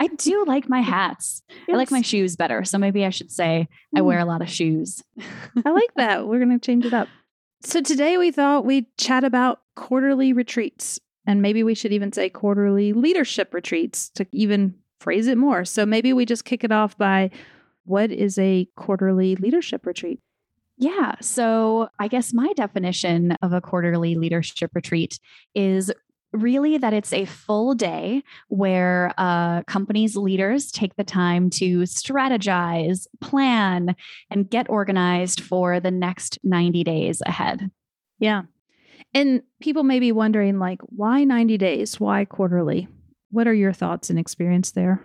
I 0.00 0.08
do 0.16 0.44
like 0.46 0.68
my 0.68 0.80
hats. 0.80 1.42
I 1.68 1.72
like 1.76 1.90
my 1.90 2.00
shoes 2.02 2.34
better. 2.36 2.64
So 2.64 2.78
maybe 2.78 3.04
I 3.04 3.10
should 3.10 3.30
say 3.30 3.68
I 3.94 4.00
Mm. 4.00 4.04
wear 4.06 4.18
a 4.18 4.24
lot 4.24 4.42
of 4.42 4.48
shoes. 4.48 5.02
I 5.64 5.70
like 5.70 5.92
that. 5.96 6.26
We're 6.26 6.38
going 6.44 6.58
to 6.58 6.64
change 6.64 6.84
it 6.86 6.94
up. 6.94 7.08
So 7.64 7.80
today 7.80 8.18
we 8.18 8.30
thought 8.30 8.66
we'd 8.66 8.86
chat 8.98 9.24
about 9.24 9.62
quarterly 9.74 10.32
retreats. 10.32 11.00
And 11.26 11.40
maybe 11.40 11.62
we 11.62 11.74
should 11.74 11.92
even 11.92 12.12
say 12.12 12.28
quarterly 12.28 12.92
leadership 12.92 13.54
retreats 13.54 14.10
to 14.10 14.26
even 14.32 14.74
phrase 15.00 15.26
it 15.26 15.38
more. 15.38 15.64
So 15.64 15.86
maybe 15.86 16.12
we 16.12 16.26
just 16.26 16.44
kick 16.44 16.62
it 16.62 16.72
off 16.72 16.96
by 16.98 17.30
what 17.84 18.10
is 18.10 18.38
a 18.38 18.68
quarterly 18.76 19.36
leadership 19.36 19.86
retreat? 19.86 20.20
Yeah. 20.76 21.14
So 21.22 21.88
I 21.98 22.08
guess 22.08 22.34
my 22.34 22.52
definition 22.54 23.32
of 23.40 23.52
a 23.54 23.60
quarterly 23.62 24.14
leadership 24.16 24.70
retreat 24.74 25.18
is 25.54 25.90
really 26.34 26.78
that 26.78 26.92
it's 26.92 27.12
a 27.12 27.24
full 27.24 27.74
day 27.74 28.22
where 28.48 29.14
a 29.16 29.64
company's 29.66 30.16
leaders 30.16 30.70
take 30.70 30.96
the 30.96 31.04
time 31.04 31.48
to 31.50 31.80
strategize, 31.82 33.06
plan, 33.20 33.94
and 34.30 34.50
get 34.50 34.68
organized 34.68 35.40
for 35.40 35.80
the 35.80 35.90
next 35.90 36.38
90 36.42 36.84
days 36.84 37.22
ahead. 37.24 37.70
Yeah. 38.18 38.42
And 39.14 39.42
people 39.60 39.84
may 39.84 40.00
be 40.00 40.12
wondering, 40.12 40.58
like, 40.58 40.80
why 40.82 41.24
90 41.24 41.56
days? 41.56 42.00
Why 42.00 42.24
quarterly? 42.24 42.88
What 43.30 43.46
are 43.46 43.54
your 43.54 43.72
thoughts 43.72 44.10
and 44.10 44.18
experience 44.18 44.72
there? 44.72 45.00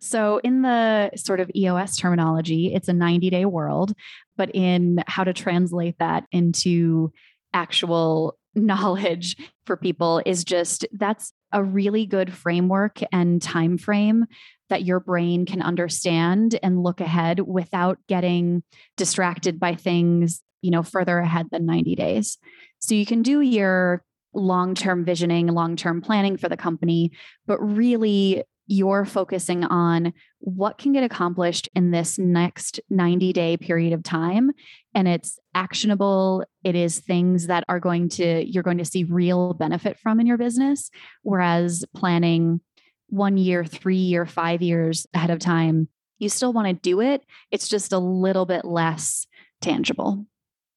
So, 0.00 0.38
in 0.38 0.62
the 0.62 1.10
sort 1.16 1.38
of 1.38 1.50
EOS 1.54 1.96
terminology, 1.96 2.74
it's 2.74 2.88
a 2.88 2.92
90 2.92 3.30
day 3.30 3.44
world, 3.44 3.94
but 4.36 4.50
in 4.54 5.04
how 5.06 5.22
to 5.22 5.32
translate 5.32 5.98
that 5.98 6.24
into 6.32 7.12
actual 7.54 8.36
knowledge 8.54 9.36
for 9.66 9.76
people 9.76 10.22
is 10.26 10.44
just 10.44 10.86
that's 10.92 11.32
a 11.52 11.62
really 11.62 12.06
good 12.06 12.32
framework 12.32 13.00
and 13.12 13.40
time 13.40 13.78
frame 13.78 14.26
that 14.68 14.84
your 14.84 15.00
brain 15.00 15.44
can 15.44 15.60
understand 15.60 16.58
and 16.62 16.82
look 16.82 17.00
ahead 17.00 17.40
without 17.40 17.98
getting 18.08 18.62
distracted 18.96 19.60
by 19.60 19.74
things 19.74 20.42
you 20.62 20.70
know 20.70 20.82
further 20.82 21.18
ahead 21.18 21.46
than 21.50 21.66
90 21.66 21.94
days. 21.94 22.38
So 22.78 22.94
you 22.94 23.06
can 23.06 23.22
do 23.22 23.40
your 23.40 24.02
long-term 24.34 25.04
visioning 25.04 25.46
long-term 25.48 26.00
planning 26.00 26.38
for 26.38 26.48
the 26.48 26.56
company 26.56 27.12
but 27.46 27.58
really 27.58 28.42
you're 28.72 29.04
focusing 29.04 29.64
on 29.64 30.14
what 30.38 30.78
can 30.78 30.92
get 30.92 31.04
accomplished 31.04 31.68
in 31.74 31.90
this 31.90 32.18
next 32.18 32.80
90 32.88 33.32
day 33.32 33.56
period 33.56 33.92
of 33.92 34.02
time. 34.02 34.50
And 34.94 35.06
it's 35.06 35.38
actionable. 35.54 36.44
It 36.64 36.74
is 36.74 37.00
things 37.00 37.48
that 37.48 37.64
are 37.68 37.80
going 37.80 38.08
to 38.10 38.44
you're 38.50 38.62
going 38.62 38.78
to 38.78 38.84
see 38.84 39.04
real 39.04 39.52
benefit 39.52 39.98
from 39.98 40.20
in 40.20 40.26
your 40.26 40.38
business. 40.38 40.90
Whereas 41.22 41.84
planning 41.94 42.60
one 43.08 43.36
year 43.36 43.62
3 43.64 43.96
year 43.96 44.24
5 44.24 44.62
years 44.62 45.06
ahead 45.12 45.30
of 45.30 45.38
time 45.38 45.88
you 46.22 46.28
still 46.28 46.52
want 46.52 46.68
to 46.68 46.72
do 46.74 47.00
it. 47.00 47.24
It's 47.50 47.66
just 47.66 47.92
a 47.92 47.98
little 47.98 48.46
bit 48.46 48.64
less 48.64 49.26
tangible. 49.60 50.24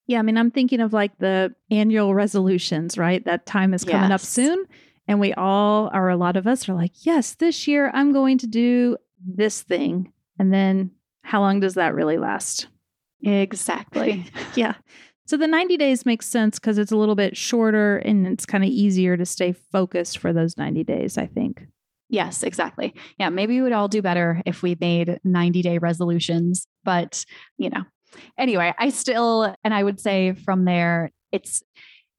Yeah, 0.08 0.18
I 0.18 0.24
mean, 0.24 0.40
I'm 0.40 0.50
thinking 0.50 0.80
of 0.80 0.92
like 0.92 1.16
the 1.20 1.54
annual 1.70 2.16
resolutions, 2.16 2.98
right? 2.98 3.24
That 3.26 3.46
time 3.46 3.74
is 3.76 3.84
coming 3.84 4.12
up 4.12 4.22
soon. 4.22 4.66
And 5.08 5.20
we 5.20 5.34
all, 5.34 5.92
or 5.94 6.10
a 6.10 6.18
lot 6.18 6.36
of 6.36 6.48
us, 6.48 6.68
are 6.68 6.74
like, 6.74 7.06
yes, 7.06 7.36
this 7.36 7.68
year 7.68 7.92
I'm 7.94 8.12
going 8.12 8.38
to 8.40 8.48
do 8.48 8.98
this 9.26 9.62
thing. 9.62 10.12
And 10.40 10.54
then 10.54 10.92
how 11.24 11.42
long 11.42 11.60
does 11.60 11.76
that 11.76 11.96
really 11.96 12.18
last? 12.18 12.68
exactly 13.24 14.24
Yeah. 14.56 14.76
So 15.28 15.38
the 15.38 15.48
90 15.48 15.78
days 15.78 16.06
makes 16.06 16.28
sense 16.28 16.60
because 16.60 16.78
it's 16.78 16.92
a 16.92 16.98
little 16.98 17.16
bit 17.16 17.36
shorter 17.36 17.98
and 17.98 18.28
it's 18.28 18.46
kind 18.46 18.64
of 18.64 18.70
easier 18.70 19.18
to 19.18 19.26
stay 19.26 19.54
focused 19.72 20.20
for 20.20 20.32
those 20.32 20.56
90 20.56 20.84
days, 20.84 21.18
I 21.18 21.26
think. 21.26 21.64
Yes, 22.10 22.44
exactly. 22.44 22.94
Yeah, 23.18 23.30
maybe 23.30 23.56
we 23.56 23.64
would 23.64 23.72
all 23.72 23.88
do 23.88 24.04
better 24.04 24.44
if 24.46 24.62
we 24.62 24.78
made 24.80 25.20
90 25.24 25.64
day 25.64 25.80
resolutions. 25.80 26.68
But, 26.84 27.26
you 27.58 27.72
know, 27.72 27.84
anyway, 28.38 28.74
I 28.78 28.90
still, 28.90 29.56
and 29.64 29.74
I 29.74 29.82
would 29.82 30.00
say 30.00 30.34
from 30.34 30.66
there, 30.66 31.12
it's, 31.32 31.64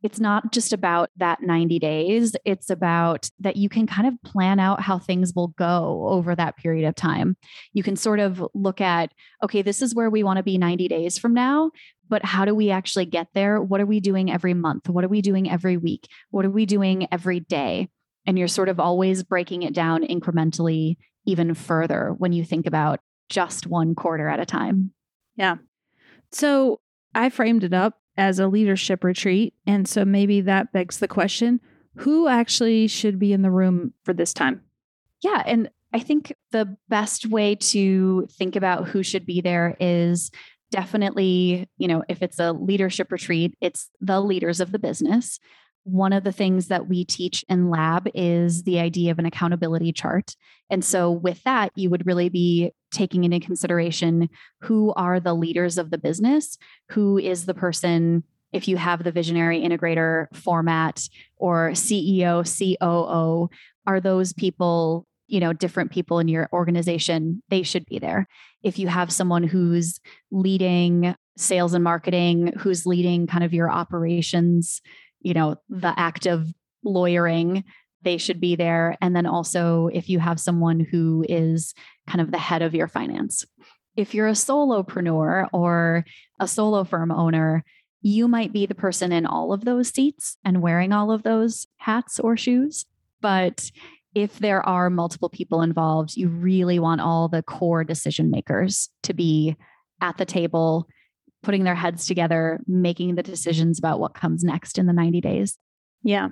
it's 0.07 0.21
not 0.21 0.53
just 0.53 0.73
about 0.73 1.11
that 1.17 1.43
90 1.43 1.81
days. 1.81 2.37
It's 2.45 2.71
about 2.71 3.29
that 3.41 3.57
you 3.57 3.69
can 3.69 3.89
kind 3.89 4.07
of 4.07 4.15
plan 4.23 4.61
out 4.61 4.81
how 4.81 5.01
things 5.01 5.33
will 5.35 5.49
go 5.49 6.07
over 6.09 6.33
that 6.37 6.57
period 6.57 6.87
of 6.87 6.95
time. 6.95 7.37
You 7.73 7.83
can 7.83 7.97
sort 7.97 8.21
of 8.21 8.41
look 8.55 8.81
at, 8.81 9.13
okay, 9.43 9.63
this 9.63 9.83
is 9.83 9.97
where 9.97 10.09
we 10.09 10.23
want 10.23 10.37
to 10.37 10.45
be 10.45 10.59
90 10.59 10.87
days 10.87 11.19
from 11.19 11.35
now, 11.35 11.73
but 12.09 12.25
how 12.25 12.45
do 12.45 12.55
we 12.55 12.71
actually 12.71 13.07
get 13.07 13.27
there? 13.35 13.61
What 13.61 13.81
are 13.81 13.87
we 13.87 13.99
doing 13.99 14.31
every 14.31 14.55
month? 14.55 14.89
What 14.89 15.05
are 15.05 15.09
we 15.09 15.23
doing 15.23 15.51
every 15.51 15.77
week? 15.77 16.07
What 16.31 16.47
are 16.47 16.51
we 16.51 16.67
doing 16.67 17.09
every 17.11 17.41
day? 17.41 17.89
And 18.27 18.39
you're 18.39 18.47
sort 18.47 18.69
of 18.69 18.79
always 18.79 19.25
breaking 19.25 19.65
it 19.65 19.75
down 19.75 20.05
incrementally 20.05 20.99
even 21.25 21.53
further 21.55 22.15
when 22.17 22.33
you 22.33 22.45
think 22.45 22.67
about 22.67 23.01
just 23.29 23.67
one 23.67 23.97
quarter 23.97 24.29
at 24.29 24.39
a 24.39 24.47
time. 24.47 24.93
Yeah. 25.35 25.57
So 26.31 26.79
I 27.13 27.29
framed 27.29 27.65
it 27.65 27.75
up 27.75 27.99
as 28.17 28.39
a 28.39 28.49
leadership 28.49 29.05
retreat. 29.05 29.55
And 29.67 29.89
so 29.89 30.05
maybe 30.05 30.41
that 30.43 30.73
begs 30.73 30.99
the 30.99 31.09
question 31.09 31.61
who 31.97 32.29
actually 32.29 32.87
should 32.89 33.19
be 33.19 33.33
in 33.33 33.43
the 33.43 33.51
room 33.51 33.93
for 34.05 34.13
this 34.13 34.35
time? 34.35 34.63
Yeah. 35.23 35.43
And 35.47 35.71
I 35.93 35.99
think 35.99 36.33
the 36.53 36.77
best 36.89 37.27
way 37.27 37.55
to 37.55 38.27
think 38.33 38.55
about 38.55 38.89
who 38.89 39.03
should 39.03 39.25
be 39.25 39.41
there 39.41 39.77
is 39.81 40.31
definitely, 40.71 41.69
you 41.79 41.89
know, 41.89 42.03
if 42.09 42.23
it's 42.23 42.39
a 42.39 42.53
leadership 42.53 43.11
retreat, 43.11 43.55
it's 43.61 43.89
the 44.01 44.21
leaders 44.21 44.61
of 44.61 44.73
the 44.73 44.79
business. 44.79 45.39
One 45.85 46.13
of 46.13 46.25
the 46.25 46.33
things 46.33 46.69
that 46.69 46.89
we 46.89 47.05
teach 47.05 47.45
in 47.49 47.71
lab 47.71 48.09
is 48.15 48.65
the 48.65 48.81
idea 48.81 49.13
of 49.13 49.19
an 49.19 49.27
accountability 49.27 49.93
chart. 49.93 50.35
And 50.69 50.85
so, 50.85 51.13
with 51.13 51.43
that, 51.45 51.71
you 51.77 51.91
would 51.91 52.07
really 52.07 52.29
be 52.29 52.73
taking 52.97 53.25
into 53.25 53.39
consideration 53.39 54.29
who 54.63 54.93
are 54.95 55.21
the 55.21 55.35
leaders 55.35 55.79
of 55.79 55.91
the 55.91 55.99
business, 55.99 56.59
who 56.91 57.19
is 57.19 57.47
the 57.47 57.55
person, 57.55 58.25
if 58.53 58.67
you 58.67 58.77
have 58.77 59.05
the 59.05 59.13
visionary 59.13 59.61
integrator 59.61 60.27
format 60.35 61.09
or 61.37 61.71
CEO, 61.73 62.43
COO, 62.45 63.51
are 63.87 64.01
those 64.01 64.33
people 64.33 65.07
you 65.29 65.41
know 65.41 65.53
different 65.53 65.91
people 65.91 66.19
in 66.19 66.29
your 66.29 66.49
organization? 66.53 67.43
They 67.51 67.63
should 67.63 67.85
be 67.87 67.99
there. 67.99 68.29
If 68.63 68.79
you 68.79 68.89
have 68.89 69.13
someone 69.13 69.43
who's 69.43 70.01
leading 70.31 71.15
sales 71.37 71.75
and 71.75 71.85
marketing 71.85 72.53
who's 72.59 72.87
leading 72.87 73.27
kind 73.27 73.45
of 73.45 73.53
your 73.53 73.71
operations 73.71 74.81
you 75.21 75.35
know 75.35 75.57
the 75.69 75.93
act 75.99 76.27
of 76.27 76.53
lawyering 76.83 77.65
they 78.03 78.19
should 78.19 78.41
be 78.41 78.57
there. 78.57 78.97
And 79.01 79.15
then 79.15 79.27
also, 79.27 79.89
if 79.93 80.09
you 80.09 80.19
have 80.19 80.41
someone 80.41 80.81
who 80.81 81.25
is 81.29 81.75
kind 82.07 82.21
of 82.21 82.31
the 82.31 82.39
head 82.39 82.63
of 82.63 82.75
your 82.75 82.89
finance. 82.89 83.45
If 83.97 84.15
you're 84.15 84.29
a 84.29 84.33
solopreneur 84.33 85.49
or 85.53 86.05
a 86.39 86.47
solo 86.47 86.85
firm 86.85 87.11
owner, 87.11 87.65
you 88.03 88.29
might 88.29 88.53
be 88.53 88.67
the 88.67 88.75
person 88.75 89.11
in 89.11 89.27
all 89.27 89.53
of 89.53 89.65
those 89.65 89.89
seats 89.89 90.37
and 90.45 90.63
wearing 90.63 90.93
all 90.93 91.11
of 91.11 91.23
those 91.23 91.67
hats 91.79 92.21
or 92.21 92.37
shoes. 92.37 92.85
But 93.21 93.71
if 94.15 94.39
there 94.39 94.67
are 94.67 94.91
multiple 94.91 95.29
people 95.29 95.63
involved, 95.63 96.17
you 96.17 96.29
really 96.29 96.79
want 96.79 97.01
all 97.01 97.29
the 97.29 97.43
core 97.43 97.85
decision 97.85 98.31
makers 98.31 98.89
to 99.03 99.13
be 99.13 99.57
at 100.01 100.19
the 100.19 100.25
table, 100.25 100.87
putting 101.43 101.65
their 101.65 101.75
heads 101.75 102.07
together, 102.07 102.61
making 102.67 103.15
the 103.15 103.23
decisions 103.23 103.79
about 103.79 103.99
what 103.99 104.15
comes 104.15 104.45
next 104.45 104.79
in 104.79 104.87
the 104.87 104.93
90 104.93 105.21
days. 105.21 105.59
Yeah. 106.03 106.29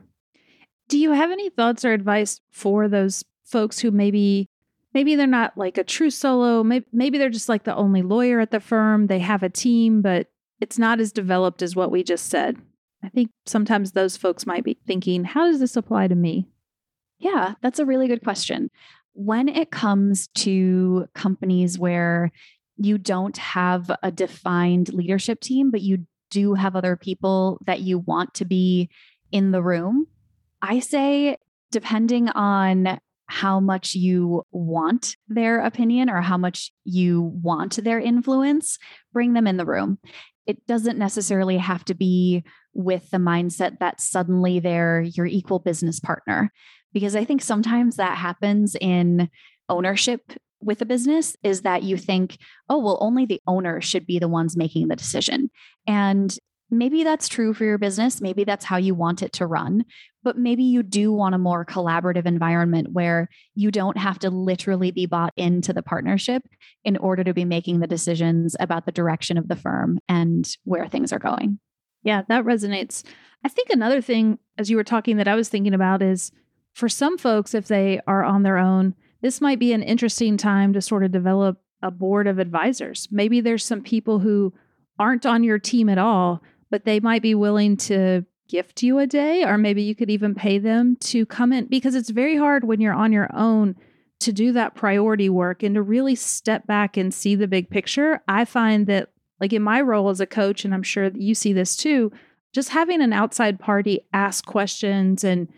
Do 0.88 0.98
you 0.98 1.12
have 1.12 1.30
any 1.30 1.50
thoughts 1.50 1.84
or 1.84 1.92
advice 1.92 2.40
for 2.50 2.88
those 2.88 3.24
folks 3.44 3.78
who 3.78 3.90
maybe 3.90 4.48
maybe 4.92 5.16
they're 5.16 5.26
not 5.26 5.56
like 5.58 5.76
a 5.76 5.84
true 5.84 6.10
solo, 6.10 6.62
maybe, 6.62 6.86
maybe 6.92 7.18
they're 7.18 7.28
just 7.28 7.48
like 7.48 7.64
the 7.64 7.74
only 7.74 8.02
lawyer 8.02 8.38
at 8.40 8.50
the 8.50 8.60
firm, 8.60 9.06
they 9.06 9.18
have 9.18 9.42
a 9.42 9.48
team 9.48 10.02
but 10.02 10.28
it's 10.60 10.78
not 10.78 11.00
as 11.00 11.12
developed 11.12 11.62
as 11.62 11.74
what 11.74 11.90
we 11.90 12.02
just 12.02 12.26
said. 12.26 12.56
I 13.02 13.08
think 13.08 13.30
sometimes 13.44 13.92
those 13.92 14.16
folks 14.16 14.46
might 14.46 14.64
be 14.64 14.78
thinking, 14.86 15.24
how 15.24 15.46
does 15.46 15.60
this 15.60 15.76
apply 15.76 16.08
to 16.08 16.14
me? 16.14 16.48
Yeah, 17.18 17.54
that's 17.60 17.78
a 17.78 17.84
really 17.84 18.08
good 18.08 18.22
question. 18.22 18.70
When 19.12 19.48
it 19.48 19.70
comes 19.70 20.28
to 20.36 21.06
companies 21.14 21.78
where 21.78 22.32
you 22.76 22.98
don't 22.98 23.36
have 23.36 23.90
a 24.02 24.10
defined 24.10 24.92
leadership 24.92 25.40
team, 25.40 25.70
but 25.70 25.82
you 25.82 26.06
do 26.30 26.54
have 26.54 26.74
other 26.74 26.96
people 26.96 27.60
that 27.66 27.80
you 27.80 27.98
want 27.98 28.34
to 28.34 28.44
be 28.44 28.88
in 29.30 29.50
the 29.50 29.62
room, 29.62 30.06
I 30.64 30.80
say, 30.80 31.36
depending 31.70 32.30
on 32.30 32.98
how 33.26 33.60
much 33.60 33.94
you 33.94 34.44
want 34.50 35.14
their 35.28 35.60
opinion 35.60 36.08
or 36.08 36.22
how 36.22 36.38
much 36.38 36.72
you 36.84 37.20
want 37.42 37.76
their 37.84 38.00
influence, 38.00 38.78
bring 39.12 39.34
them 39.34 39.46
in 39.46 39.58
the 39.58 39.66
room. 39.66 39.98
It 40.46 40.66
doesn't 40.66 40.98
necessarily 40.98 41.58
have 41.58 41.84
to 41.86 41.94
be 41.94 42.44
with 42.72 43.10
the 43.10 43.18
mindset 43.18 43.78
that 43.80 44.00
suddenly 44.00 44.58
they're 44.58 45.02
your 45.02 45.26
equal 45.26 45.58
business 45.58 46.00
partner 46.00 46.50
because 46.94 47.14
I 47.14 47.24
think 47.24 47.42
sometimes 47.42 47.96
that 47.96 48.16
happens 48.16 48.74
in 48.80 49.28
ownership 49.68 50.32
with 50.62 50.80
a 50.80 50.86
business 50.86 51.36
is 51.42 51.62
that 51.62 51.82
you 51.82 51.98
think, 51.98 52.38
oh, 52.70 52.78
well, 52.78 52.96
only 53.02 53.26
the 53.26 53.42
owner 53.46 53.82
should 53.82 54.06
be 54.06 54.18
the 54.18 54.28
ones 54.28 54.56
making 54.56 54.88
the 54.88 54.96
decision. 54.96 55.50
And 55.86 56.34
maybe 56.78 57.04
that's 57.04 57.28
true 57.28 57.54
for 57.54 57.64
your 57.64 57.78
business. 57.78 58.20
Maybe 58.20 58.44
that's 58.44 58.64
how 58.64 58.76
you 58.76 58.94
want 58.94 59.22
it 59.22 59.32
to 59.34 59.46
run. 59.46 59.84
But 60.22 60.38
maybe 60.38 60.64
you 60.64 60.82
do 60.82 61.12
want 61.12 61.34
a 61.34 61.38
more 61.38 61.64
collaborative 61.64 62.26
environment 62.26 62.92
where 62.92 63.28
you 63.54 63.70
don't 63.70 63.98
have 63.98 64.18
to 64.20 64.30
literally 64.30 64.90
be 64.90 65.06
bought 65.06 65.32
into 65.36 65.72
the 65.72 65.82
partnership 65.82 66.42
in 66.84 66.96
order 66.96 67.22
to 67.24 67.34
be 67.34 67.44
making 67.44 67.80
the 67.80 67.86
decisions 67.86 68.56
about 68.58 68.86
the 68.86 68.92
direction 68.92 69.36
of 69.36 69.48
the 69.48 69.56
firm 69.56 69.98
and 70.08 70.56
where 70.64 70.88
things 70.88 71.12
are 71.12 71.18
going. 71.18 71.58
Yeah, 72.02 72.22
that 72.28 72.44
resonates. 72.44 73.02
I 73.44 73.48
think 73.48 73.68
another 73.70 74.00
thing, 74.00 74.38
as 74.56 74.70
you 74.70 74.76
were 74.76 74.84
talking, 74.84 75.18
that 75.18 75.28
I 75.28 75.34
was 75.34 75.48
thinking 75.48 75.74
about 75.74 76.02
is 76.02 76.32
for 76.72 76.88
some 76.88 77.18
folks, 77.18 77.54
if 77.54 77.68
they 77.68 78.00
are 78.06 78.24
on 78.24 78.42
their 78.42 78.58
own, 78.58 78.94
this 79.20 79.40
might 79.40 79.58
be 79.58 79.72
an 79.72 79.82
interesting 79.82 80.36
time 80.36 80.72
to 80.72 80.82
sort 80.82 81.04
of 81.04 81.12
develop 81.12 81.58
a 81.82 81.90
board 81.90 82.26
of 82.26 82.38
advisors. 82.38 83.08
Maybe 83.10 83.40
there's 83.40 83.64
some 83.64 83.82
people 83.82 84.18
who 84.18 84.54
aren't 84.98 85.26
on 85.26 85.44
your 85.44 85.58
team 85.58 85.88
at 85.88 85.98
all, 85.98 86.42
but 86.70 86.84
they 86.84 87.00
might 87.00 87.22
be 87.22 87.34
willing 87.34 87.76
to 87.76 88.24
gift 88.48 88.82
you 88.82 88.98
a 88.98 89.06
day, 89.06 89.44
or 89.44 89.56
maybe 89.56 89.82
you 89.82 89.94
could 89.94 90.10
even 90.10 90.34
pay 90.34 90.58
them 90.58 90.96
to 90.96 91.24
come 91.26 91.52
in 91.52 91.66
because 91.66 91.94
it's 91.94 92.10
very 92.10 92.36
hard 92.36 92.64
when 92.64 92.80
you're 92.80 92.94
on 92.94 93.12
your 93.12 93.28
own 93.34 93.74
to 94.20 94.32
do 94.32 94.52
that 94.52 94.74
priority 94.74 95.28
work 95.28 95.62
and 95.62 95.74
to 95.74 95.82
really 95.82 96.14
step 96.14 96.66
back 96.66 96.96
and 96.96 97.12
see 97.12 97.34
the 97.34 97.48
big 97.48 97.68
picture. 97.68 98.22
I 98.28 98.44
find 98.44 98.86
that, 98.86 99.10
like 99.40 99.52
in 99.52 99.62
my 99.62 99.80
role 99.80 100.08
as 100.08 100.20
a 100.20 100.26
coach, 100.26 100.64
and 100.64 100.72
I'm 100.72 100.82
sure 100.82 101.10
that 101.10 101.20
you 101.20 101.34
see 101.34 101.52
this 101.52 101.76
too, 101.76 102.12
just 102.54 102.68
having 102.70 103.02
an 103.02 103.12
outside 103.12 103.58
party 103.58 104.00
ask 104.12 104.46
questions 104.46 105.24
and 105.24 105.48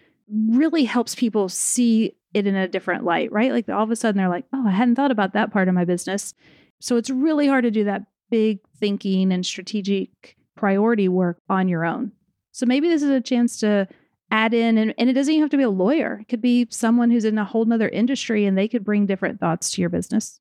really 0.49 0.85
helps 0.85 1.15
people 1.15 1.49
see 1.49 2.17
it 2.35 2.47
in 2.47 2.57
a 2.57 2.69
different 2.69 3.05
light, 3.05 3.31
right? 3.33 3.53
Like 3.53 3.69
all 3.69 3.83
of 3.83 3.91
a 3.91 3.97
sudden 3.97 4.19
they're 4.19 4.29
like, 4.29 4.47
oh, 4.53 4.67
I 4.67 4.71
hadn't 4.71 4.97
thought 4.97 5.11
about 5.11 5.35
that 5.35 5.53
part 5.53 5.69
of 5.69 5.75
my 5.75 5.85
business. 5.85 6.35
So 6.81 6.97
it's 6.97 7.11
really 7.11 7.47
hard 7.47 7.65
to 7.65 7.71
do 7.71 7.85
that 7.85 8.03
big 8.31 8.59
thinking 8.79 9.33
and 9.33 9.45
strategic 9.45 10.37
priority 10.57 11.09
work 11.09 11.39
on 11.49 11.69
your 11.69 11.85
own. 11.85 12.13
So 12.53 12.67
maybe 12.67 12.89
this 12.89 13.03
is 13.03 13.11
a 13.11 13.21
chance 13.21 13.61
to 13.61 13.87
add 14.31 14.55
in, 14.55 14.79
and, 14.79 14.95
and 14.99 15.09
it 15.09 15.13
doesn't 15.13 15.33
even 15.33 15.43
have 15.43 15.51
to 15.51 15.57
be 15.57 15.63
a 15.63 15.71
lawyer. 15.71 16.19
It 16.21 16.29
could 16.29 16.43
be 16.43 16.67
someone 16.71 17.11
who's 17.11 17.25
in 17.25 17.39
a 17.39 17.45
whole 17.45 17.65
nother 17.65 17.89
industry 17.89 18.45
and 18.45 18.57
they 18.57 18.67
could 18.67 18.85
bring 18.85 19.07
different 19.07 19.39
thoughts 19.39 19.71
to 19.73 19.81
your 19.81 19.91
business. 19.91 20.41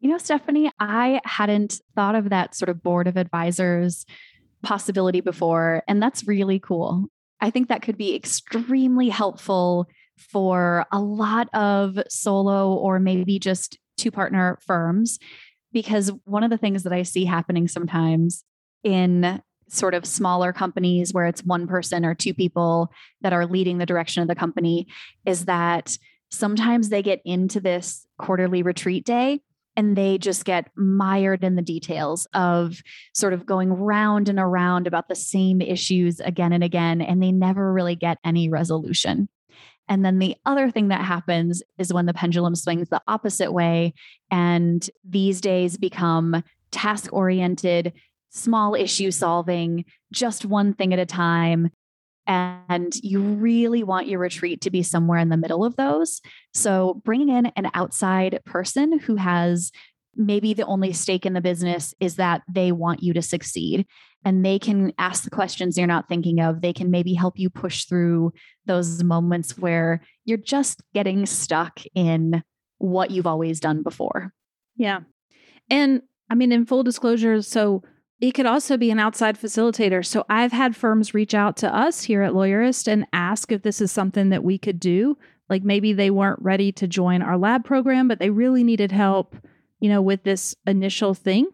You 0.00 0.10
know, 0.10 0.18
Stephanie, 0.18 0.70
I 0.78 1.20
hadn't 1.24 1.80
thought 1.94 2.14
of 2.14 2.30
that 2.30 2.54
sort 2.54 2.68
of 2.68 2.82
board 2.82 3.08
of 3.08 3.16
advisors 3.16 4.06
possibility 4.62 5.20
before. 5.20 5.82
And 5.88 6.02
that's 6.02 6.26
really 6.26 6.58
cool. 6.58 7.06
I 7.40 7.50
think 7.50 7.68
that 7.68 7.82
could 7.82 7.98
be 7.98 8.14
extremely 8.14 9.08
helpful 9.08 9.88
for 10.16 10.86
a 10.90 11.00
lot 11.00 11.48
of 11.54 11.98
solo 12.08 12.72
or 12.74 12.98
maybe 12.98 13.38
just 13.38 13.78
two 13.96 14.10
partner 14.10 14.58
firms. 14.64 15.18
Because 15.72 16.12
one 16.24 16.44
of 16.44 16.50
the 16.50 16.56
things 16.56 16.84
that 16.84 16.92
I 16.92 17.02
see 17.02 17.24
happening 17.24 17.68
sometimes 17.68 18.42
in 18.82 19.42
sort 19.68 19.94
of 19.94 20.06
smaller 20.06 20.52
companies 20.52 21.12
where 21.12 21.26
it's 21.26 21.44
one 21.44 21.66
person 21.66 22.04
or 22.04 22.14
two 22.14 22.34
people 22.34 22.90
that 23.20 23.32
are 23.32 23.46
leading 23.46 23.78
the 23.78 23.86
direction 23.86 24.22
of 24.22 24.28
the 24.28 24.34
company 24.34 24.86
is 25.24 25.44
that 25.44 25.96
sometimes 26.30 26.88
they 26.88 27.02
get 27.02 27.20
into 27.24 27.60
this 27.60 28.06
quarterly 28.18 28.62
retreat 28.62 29.04
day 29.04 29.40
and 29.76 29.96
they 29.96 30.18
just 30.18 30.44
get 30.44 30.70
mired 30.76 31.44
in 31.44 31.54
the 31.54 31.62
details 31.62 32.26
of 32.34 32.80
sort 33.14 33.32
of 33.32 33.46
going 33.46 33.72
round 33.72 34.28
and 34.28 34.38
around 34.38 34.88
about 34.88 35.08
the 35.08 35.14
same 35.14 35.60
issues 35.60 36.18
again 36.18 36.52
and 36.52 36.64
again, 36.64 37.00
and 37.00 37.22
they 37.22 37.30
never 37.30 37.72
really 37.72 37.94
get 37.94 38.18
any 38.24 38.48
resolution. 38.48 39.28
And 39.88 40.04
then 40.04 40.18
the 40.18 40.36
other 40.44 40.70
thing 40.70 40.88
that 40.88 41.04
happens 41.04 41.62
is 41.78 41.92
when 41.92 42.06
the 42.06 42.12
pendulum 42.12 42.56
swings 42.56 42.88
the 42.88 43.00
opposite 43.06 43.52
way, 43.52 43.94
and 44.30 44.88
these 45.08 45.40
days 45.40 45.76
become 45.76 46.42
task 46.70 47.12
oriented, 47.12 47.92
small 48.30 48.74
issue 48.74 49.10
solving, 49.10 49.84
just 50.12 50.44
one 50.44 50.74
thing 50.74 50.92
at 50.92 50.98
a 50.98 51.06
time. 51.06 51.70
And 52.26 52.94
you 53.02 53.20
really 53.20 53.82
want 53.82 54.06
your 54.06 54.18
retreat 54.18 54.60
to 54.62 54.70
be 54.70 54.82
somewhere 54.82 55.18
in 55.18 55.30
the 55.30 55.38
middle 55.38 55.64
of 55.64 55.76
those. 55.76 56.20
So, 56.52 57.00
bringing 57.04 57.30
in 57.30 57.46
an 57.46 57.70
outside 57.72 58.40
person 58.44 58.98
who 58.98 59.16
has 59.16 59.72
maybe 60.14 60.52
the 60.52 60.66
only 60.66 60.92
stake 60.92 61.24
in 61.24 61.32
the 61.32 61.40
business 61.40 61.94
is 62.00 62.16
that 62.16 62.42
they 62.52 62.72
want 62.72 63.02
you 63.02 63.14
to 63.14 63.22
succeed 63.22 63.86
and 64.24 64.44
they 64.44 64.58
can 64.58 64.92
ask 64.98 65.22
the 65.22 65.30
questions 65.30 65.78
you're 65.78 65.86
not 65.86 66.08
thinking 66.08 66.40
of. 66.40 66.60
They 66.60 66.72
can 66.72 66.90
maybe 66.90 67.14
help 67.14 67.38
you 67.38 67.48
push 67.48 67.84
through 67.84 68.32
those 68.66 69.02
moments 69.02 69.56
where 69.56 70.02
you're 70.24 70.36
just 70.36 70.82
getting 70.92 71.24
stuck 71.24 71.80
in 71.94 72.42
what 72.78 73.10
you've 73.10 73.26
always 73.26 73.60
done 73.60 73.82
before. 73.82 74.32
Yeah. 74.76 75.00
And 75.70 76.02
I 76.28 76.34
mean, 76.34 76.52
in 76.52 76.66
full 76.66 76.82
disclosure, 76.82 77.40
so 77.42 77.82
it 78.20 78.32
could 78.32 78.46
also 78.46 78.76
be 78.76 78.90
an 78.90 78.98
outside 78.98 79.38
facilitator. 79.38 80.04
So 80.04 80.24
I've 80.28 80.52
had 80.52 80.74
firms 80.74 81.14
reach 81.14 81.34
out 81.34 81.56
to 81.58 81.74
us 81.74 82.02
here 82.02 82.22
at 82.22 82.32
Lawyerist 82.32 82.88
and 82.88 83.06
ask 83.12 83.52
if 83.52 83.62
this 83.62 83.80
is 83.80 83.92
something 83.92 84.30
that 84.30 84.42
we 84.42 84.58
could 84.58 84.80
do. 84.80 85.16
Like 85.48 85.62
maybe 85.62 85.92
they 85.92 86.10
weren't 86.10 86.42
ready 86.42 86.72
to 86.72 86.88
join 86.88 87.22
our 87.22 87.38
lab 87.38 87.64
program, 87.64 88.08
but 88.08 88.18
they 88.18 88.30
really 88.30 88.64
needed 88.64 88.90
help, 88.90 89.36
you 89.78 89.88
know, 89.88 90.02
with 90.02 90.24
this 90.24 90.56
initial 90.66 91.14
thing. 91.14 91.48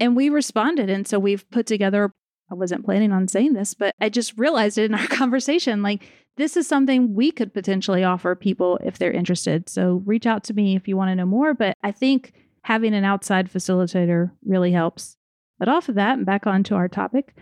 And 0.00 0.16
we 0.16 0.28
responded. 0.28 0.90
And 0.90 1.06
so 1.06 1.18
we've 1.18 1.48
put 1.50 1.66
together, 1.66 2.12
I 2.50 2.54
wasn't 2.54 2.84
planning 2.84 3.12
on 3.12 3.28
saying 3.28 3.52
this, 3.52 3.74
but 3.74 3.94
I 4.00 4.08
just 4.08 4.36
realized 4.36 4.78
it 4.78 4.86
in 4.86 4.94
our 4.94 5.06
conversation. 5.08 5.82
Like, 5.82 6.10
this 6.36 6.56
is 6.56 6.66
something 6.66 7.14
we 7.14 7.30
could 7.30 7.52
potentially 7.52 8.02
offer 8.02 8.34
people 8.34 8.78
if 8.82 8.98
they're 8.98 9.12
interested. 9.12 9.68
So 9.68 10.02
reach 10.06 10.26
out 10.26 10.42
to 10.44 10.54
me 10.54 10.74
if 10.74 10.88
you 10.88 10.96
want 10.96 11.10
to 11.10 11.14
know 11.14 11.26
more. 11.26 11.54
But 11.54 11.76
I 11.82 11.92
think 11.92 12.32
having 12.62 12.94
an 12.94 13.04
outside 13.04 13.52
facilitator 13.52 14.30
really 14.44 14.72
helps. 14.72 15.16
But 15.60 15.68
off 15.68 15.88
of 15.88 15.94
that 15.94 16.16
and 16.16 16.26
back 16.26 16.46
onto 16.46 16.74
our 16.74 16.88
topic, 16.88 17.36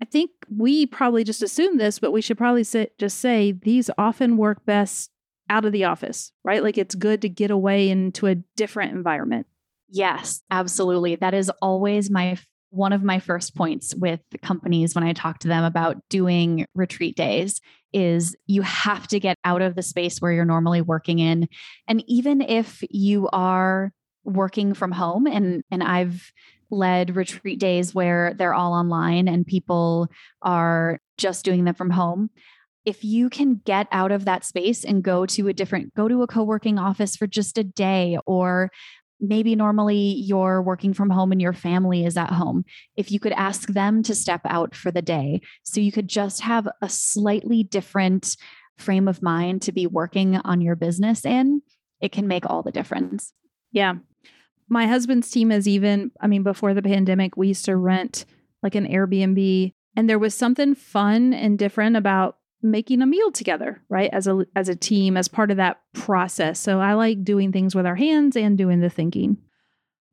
I 0.00 0.04
think 0.06 0.30
we 0.54 0.86
probably 0.86 1.24
just 1.24 1.42
assume 1.42 1.76
this, 1.76 1.98
but 1.98 2.12
we 2.12 2.22
should 2.22 2.38
probably 2.38 2.64
sit, 2.64 2.96
just 2.98 3.18
say 3.18 3.52
these 3.52 3.90
often 3.98 4.36
work 4.36 4.64
best 4.64 5.10
out 5.50 5.64
of 5.64 5.72
the 5.72 5.84
office, 5.84 6.32
right? 6.44 6.62
Like 6.62 6.78
it's 6.78 6.94
good 6.94 7.20
to 7.22 7.28
get 7.28 7.50
away 7.50 7.90
into 7.90 8.26
a 8.26 8.36
different 8.56 8.92
environment. 8.92 9.46
Yes, 9.88 10.42
absolutely. 10.50 11.16
That 11.16 11.34
is 11.34 11.50
always 11.60 12.10
my 12.10 12.38
one 12.70 12.92
of 12.92 13.02
my 13.02 13.18
first 13.18 13.54
points 13.54 13.94
with 13.94 14.20
companies 14.42 14.94
when 14.94 15.04
I 15.04 15.12
talk 15.12 15.38
to 15.40 15.48
them 15.48 15.64
about 15.64 15.96
doing 16.10 16.66
retreat 16.74 17.16
days 17.16 17.60
is 17.92 18.36
you 18.46 18.62
have 18.62 19.06
to 19.08 19.20
get 19.20 19.38
out 19.44 19.62
of 19.62 19.76
the 19.76 19.82
space 19.82 20.18
where 20.18 20.32
you're 20.32 20.44
normally 20.44 20.82
working 20.82 21.20
in. 21.20 21.48
And 21.88 22.04
even 22.06 22.42
if 22.42 22.82
you 22.90 23.28
are 23.32 23.92
working 24.24 24.74
from 24.74 24.92
home 24.92 25.26
and 25.26 25.62
and 25.70 25.82
I've 25.82 26.32
led 26.70 27.16
retreat 27.16 27.58
days 27.58 27.94
where 27.94 28.34
they're 28.34 28.54
all 28.54 28.72
online 28.72 29.28
and 29.28 29.46
people 29.46 30.08
are 30.42 31.00
just 31.18 31.44
doing 31.44 31.64
them 31.64 31.74
from 31.74 31.90
home. 31.90 32.30
if 32.84 33.02
you 33.02 33.28
can 33.28 33.60
get 33.64 33.88
out 33.90 34.12
of 34.12 34.26
that 34.26 34.44
space 34.44 34.84
and 34.84 35.02
go 35.02 35.26
to 35.26 35.48
a 35.48 35.52
different 35.52 35.92
go 35.94 36.06
to 36.06 36.22
a 36.22 36.26
co-working 36.26 36.78
office 36.78 37.16
for 37.16 37.26
just 37.26 37.58
a 37.58 37.64
day 37.64 38.16
or 38.26 38.70
maybe 39.20 39.56
normally 39.56 39.96
you're 39.96 40.62
working 40.62 40.92
from 40.94 41.10
home 41.10 41.32
and 41.32 41.42
your 41.42 41.52
family 41.52 42.04
is 42.04 42.16
at 42.16 42.30
home 42.30 42.64
if 42.96 43.10
you 43.10 43.18
could 43.18 43.32
ask 43.32 43.68
them 43.70 44.02
to 44.02 44.14
step 44.14 44.42
out 44.44 44.74
for 44.74 44.90
the 44.92 45.02
day. 45.02 45.40
So 45.64 45.80
you 45.80 45.90
could 45.90 46.08
just 46.08 46.42
have 46.42 46.68
a 46.82 46.88
slightly 46.88 47.62
different 47.64 48.36
frame 48.76 49.08
of 49.08 49.22
mind 49.22 49.62
to 49.62 49.72
be 49.72 49.86
working 49.86 50.36
on 50.36 50.60
your 50.60 50.76
business 50.76 51.24
in 51.24 51.62
it 52.00 52.12
can 52.12 52.28
make 52.28 52.44
all 52.48 52.62
the 52.62 52.72
difference. 52.72 53.32
Yeah 53.72 53.94
my 54.68 54.86
husband's 54.86 55.30
team 55.30 55.50
is 55.50 55.68
even 55.68 56.10
i 56.20 56.26
mean 56.26 56.42
before 56.42 56.74
the 56.74 56.82
pandemic 56.82 57.36
we 57.36 57.48
used 57.48 57.64
to 57.64 57.76
rent 57.76 58.24
like 58.62 58.74
an 58.74 58.86
airbnb 58.86 59.72
and 59.96 60.10
there 60.10 60.18
was 60.18 60.34
something 60.34 60.74
fun 60.74 61.32
and 61.32 61.58
different 61.58 61.96
about 61.96 62.36
making 62.62 63.02
a 63.02 63.06
meal 63.06 63.30
together, 63.30 63.82
right? 63.88 64.10
As 64.12 64.26
a 64.26 64.46
as 64.54 64.68
a 64.68 64.76
team 64.76 65.16
as 65.16 65.28
part 65.28 65.50
of 65.50 65.56
that 65.56 65.80
process. 65.94 66.60
So 66.60 66.80
I 66.80 66.94
like 66.94 67.24
doing 67.24 67.52
things 67.52 67.74
with 67.74 67.86
our 67.86 67.94
hands 67.94 68.36
and 68.36 68.58
doing 68.58 68.80
the 68.80 68.90
thinking. 68.90 69.38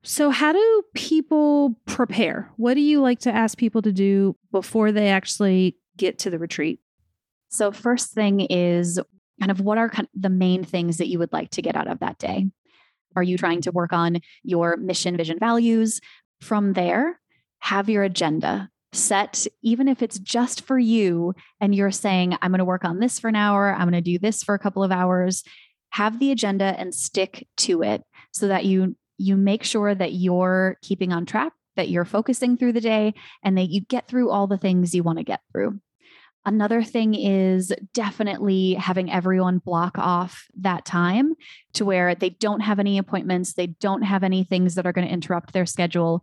So 0.03 0.29
how 0.29 0.51
do 0.51 0.83
people 0.93 1.79
prepare? 1.85 2.51
What 2.57 2.73
do 2.73 2.81
you 2.81 3.01
like 3.01 3.19
to 3.19 3.31
ask 3.31 3.57
people 3.57 3.81
to 3.83 3.91
do 3.91 4.35
before 4.51 4.91
they 4.91 5.09
actually 5.09 5.77
get 5.97 6.19
to 6.19 6.29
the 6.29 6.39
retreat? 6.39 6.79
So 7.49 7.71
first 7.71 8.11
thing 8.11 8.41
is 8.41 8.99
kind 9.39 9.51
of 9.51 9.61
what 9.61 9.77
are 9.77 9.91
the 10.13 10.29
main 10.29 10.63
things 10.63 10.97
that 10.97 11.07
you 11.07 11.19
would 11.19 11.31
like 11.31 11.51
to 11.51 11.61
get 11.61 11.75
out 11.75 11.87
of 11.87 11.99
that 11.99 12.19
day? 12.19 12.47
Are 13.15 13.23
you 13.23 13.37
trying 13.37 13.61
to 13.61 13.71
work 13.71 13.93
on 13.93 14.19
your 14.43 14.77
mission, 14.77 15.17
vision, 15.17 15.39
values? 15.39 15.99
From 16.41 16.73
there, 16.73 17.19
have 17.59 17.89
your 17.89 18.03
agenda 18.03 18.69
set, 18.91 19.47
even 19.61 19.87
if 19.87 20.01
it's 20.01 20.19
just 20.19 20.61
for 20.61 20.77
you, 20.77 21.33
and 21.59 21.73
you're 21.73 21.91
saying, 21.91 22.37
I'm 22.41 22.51
going 22.51 22.59
to 22.59 22.65
work 22.65 22.85
on 22.85 22.99
this 22.99 23.19
for 23.19 23.27
an 23.29 23.35
hour, 23.35 23.73
I'm 23.73 23.89
going 23.89 23.93
to 23.93 24.01
do 24.01 24.19
this 24.19 24.43
for 24.43 24.53
a 24.53 24.59
couple 24.59 24.83
of 24.83 24.91
hours, 24.91 25.43
have 25.91 26.19
the 26.19 26.31
agenda 26.31 26.75
and 26.77 26.93
stick 26.93 27.47
to 27.57 27.81
it 27.83 28.03
so 28.31 28.47
that 28.47 28.65
you 28.65 28.95
you 29.17 29.37
make 29.37 29.63
sure 29.63 29.93
that 29.93 30.13
you're 30.13 30.77
keeping 30.81 31.13
on 31.13 31.25
track 31.25 31.53
that 31.75 31.89
you're 31.89 32.05
focusing 32.05 32.57
through 32.57 32.73
the 32.73 32.81
day 32.81 33.13
and 33.43 33.57
that 33.57 33.69
you 33.69 33.81
get 33.81 34.07
through 34.07 34.29
all 34.29 34.47
the 34.47 34.57
things 34.57 34.93
you 34.93 35.03
want 35.03 35.17
to 35.17 35.23
get 35.23 35.41
through 35.51 35.79
Another 36.45 36.83
thing 36.83 37.15
is 37.15 37.71
definitely 37.93 38.73
having 38.73 39.09
everyone 39.09 39.59
block 39.59 39.97
off 39.97 40.47
that 40.59 40.83
time 40.83 41.35
to 41.73 41.85
where 41.85 42.15
they 42.15 42.31
don't 42.31 42.59
have 42.59 42.79
any 42.79 42.97
appointments, 42.97 43.53
they 43.53 43.67
don't 43.67 44.01
have 44.01 44.23
any 44.23 44.43
things 44.43 44.75
that 44.75 44.85
are 44.85 44.91
going 44.91 45.07
to 45.07 45.13
interrupt 45.13 45.53
their 45.53 45.65
schedule. 45.65 46.21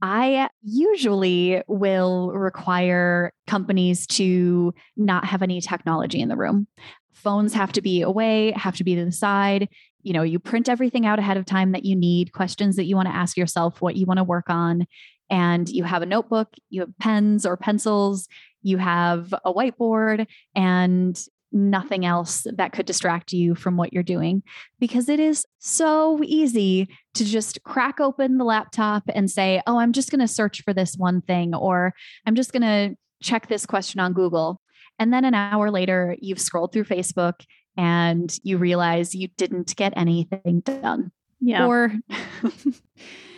I 0.00 0.48
usually 0.64 1.62
will 1.68 2.32
require 2.32 3.32
companies 3.46 4.04
to 4.08 4.74
not 4.96 5.26
have 5.26 5.42
any 5.42 5.60
technology 5.60 6.20
in 6.20 6.28
the 6.28 6.36
room. 6.36 6.66
Phones 7.12 7.54
have 7.54 7.70
to 7.72 7.82
be 7.82 8.02
away, 8.02 8.52
have 8.56 8.76
to 8.78 8.84
be 8.84 8.96
to 8.96 9.04
the 9.04 9.12
side. 9.12 9.68
You 10.02 10.12
know, 10.12 10.24
you 10.24 10.40
print 10.40 10.68
everything 10.68 11.06
out 11.06 11.20
ahead 11.20 11.36
of 11.36 11.46
time 11.46 11.70
that 11.70 11.84
you 11.84 11.94
need, 11.94 12.32
questions 12.32 12.74
that 12.74 12.86
you 12.86 12.96
want 12.96 13.06
to 13.06 13.14
ask 13.14 13.36
yourself, 13.36 13.80
what 13.80 13.94
you 13.94 14.06
want 14.06 14.18
to 14.18 14.24
work 14.24 14.50
on. 14.50 14.88
And 15.32 15.66
you 15.68 15.84
have 15.84 16.02
a 16.02 16.06
notebook, 16.06 16.48
you 16.68 16.82
have 16.82 16.98
pens 16.98 17.46
or 17.46 17.56
pencils, 17.56 18.28
you 18.62 18.76
have 18.76 19.32
a 19.44 19.52
whiteboard, 19.52 20.26
and 20.54 21.18
nothing 21.50 22.04
else 22.04 22.46
that 22.56 22.72
could 22.72 22.84
distract 22.84 23.32
you 23.32 23.54
from 23.54 23.76
what 23.76 23.92
you're 23.92 24.02
doing 24.02 24.42
because 24.78 25.08
it 25.08 25.20
is 25.20 25.46
so 25.58 26.20
easy 26.22 26.88
to 27.14 27.24
just 27.24 27.62
crack 27.62 27.98
open 27.98 28.36
the 28.36 28.44
laptop 28.44 29.04
and 29.14 29.30
say, 29.30 29.62
Oh, 29.66 29.78
I'm 29.78 29.92
just 29.92 30.10
going 30.10 30.20
to 30.20 30.28
search 30.28 30.62
for 30.62 30.74
this 30.74 30.96
one 30.96 31.22
thing, 31.22 31.54
or 31.54 31.94
I'm 32.26 32.34
just 32.34 32.52
going 32.52 32.62
to 32.62 32.96
check 33.22 33.48
this 33.48 33.64
question 33.64 34.00
on 34.00 34.12
Google. 34.12 34.60
And 34.98 35.12
then 35.12 35.24
an 35.24 35.34
hour 35.34 35.70
later, 35.70 36.14
you've 36.20 36.40
scrolled 36.40 36.72
through 36.72 36.84
Facebook 36.84 37.44
and 37.76 38.38
you 38.42 38.58
realize 38.58 39.14
you 39.14 39.28
didn't 39.36 39.74
get 39.76 39.94
anything 39.96 40.60
done. 40.60 41.10
Yeah. 41.40 41.66
Or 41.66 41.92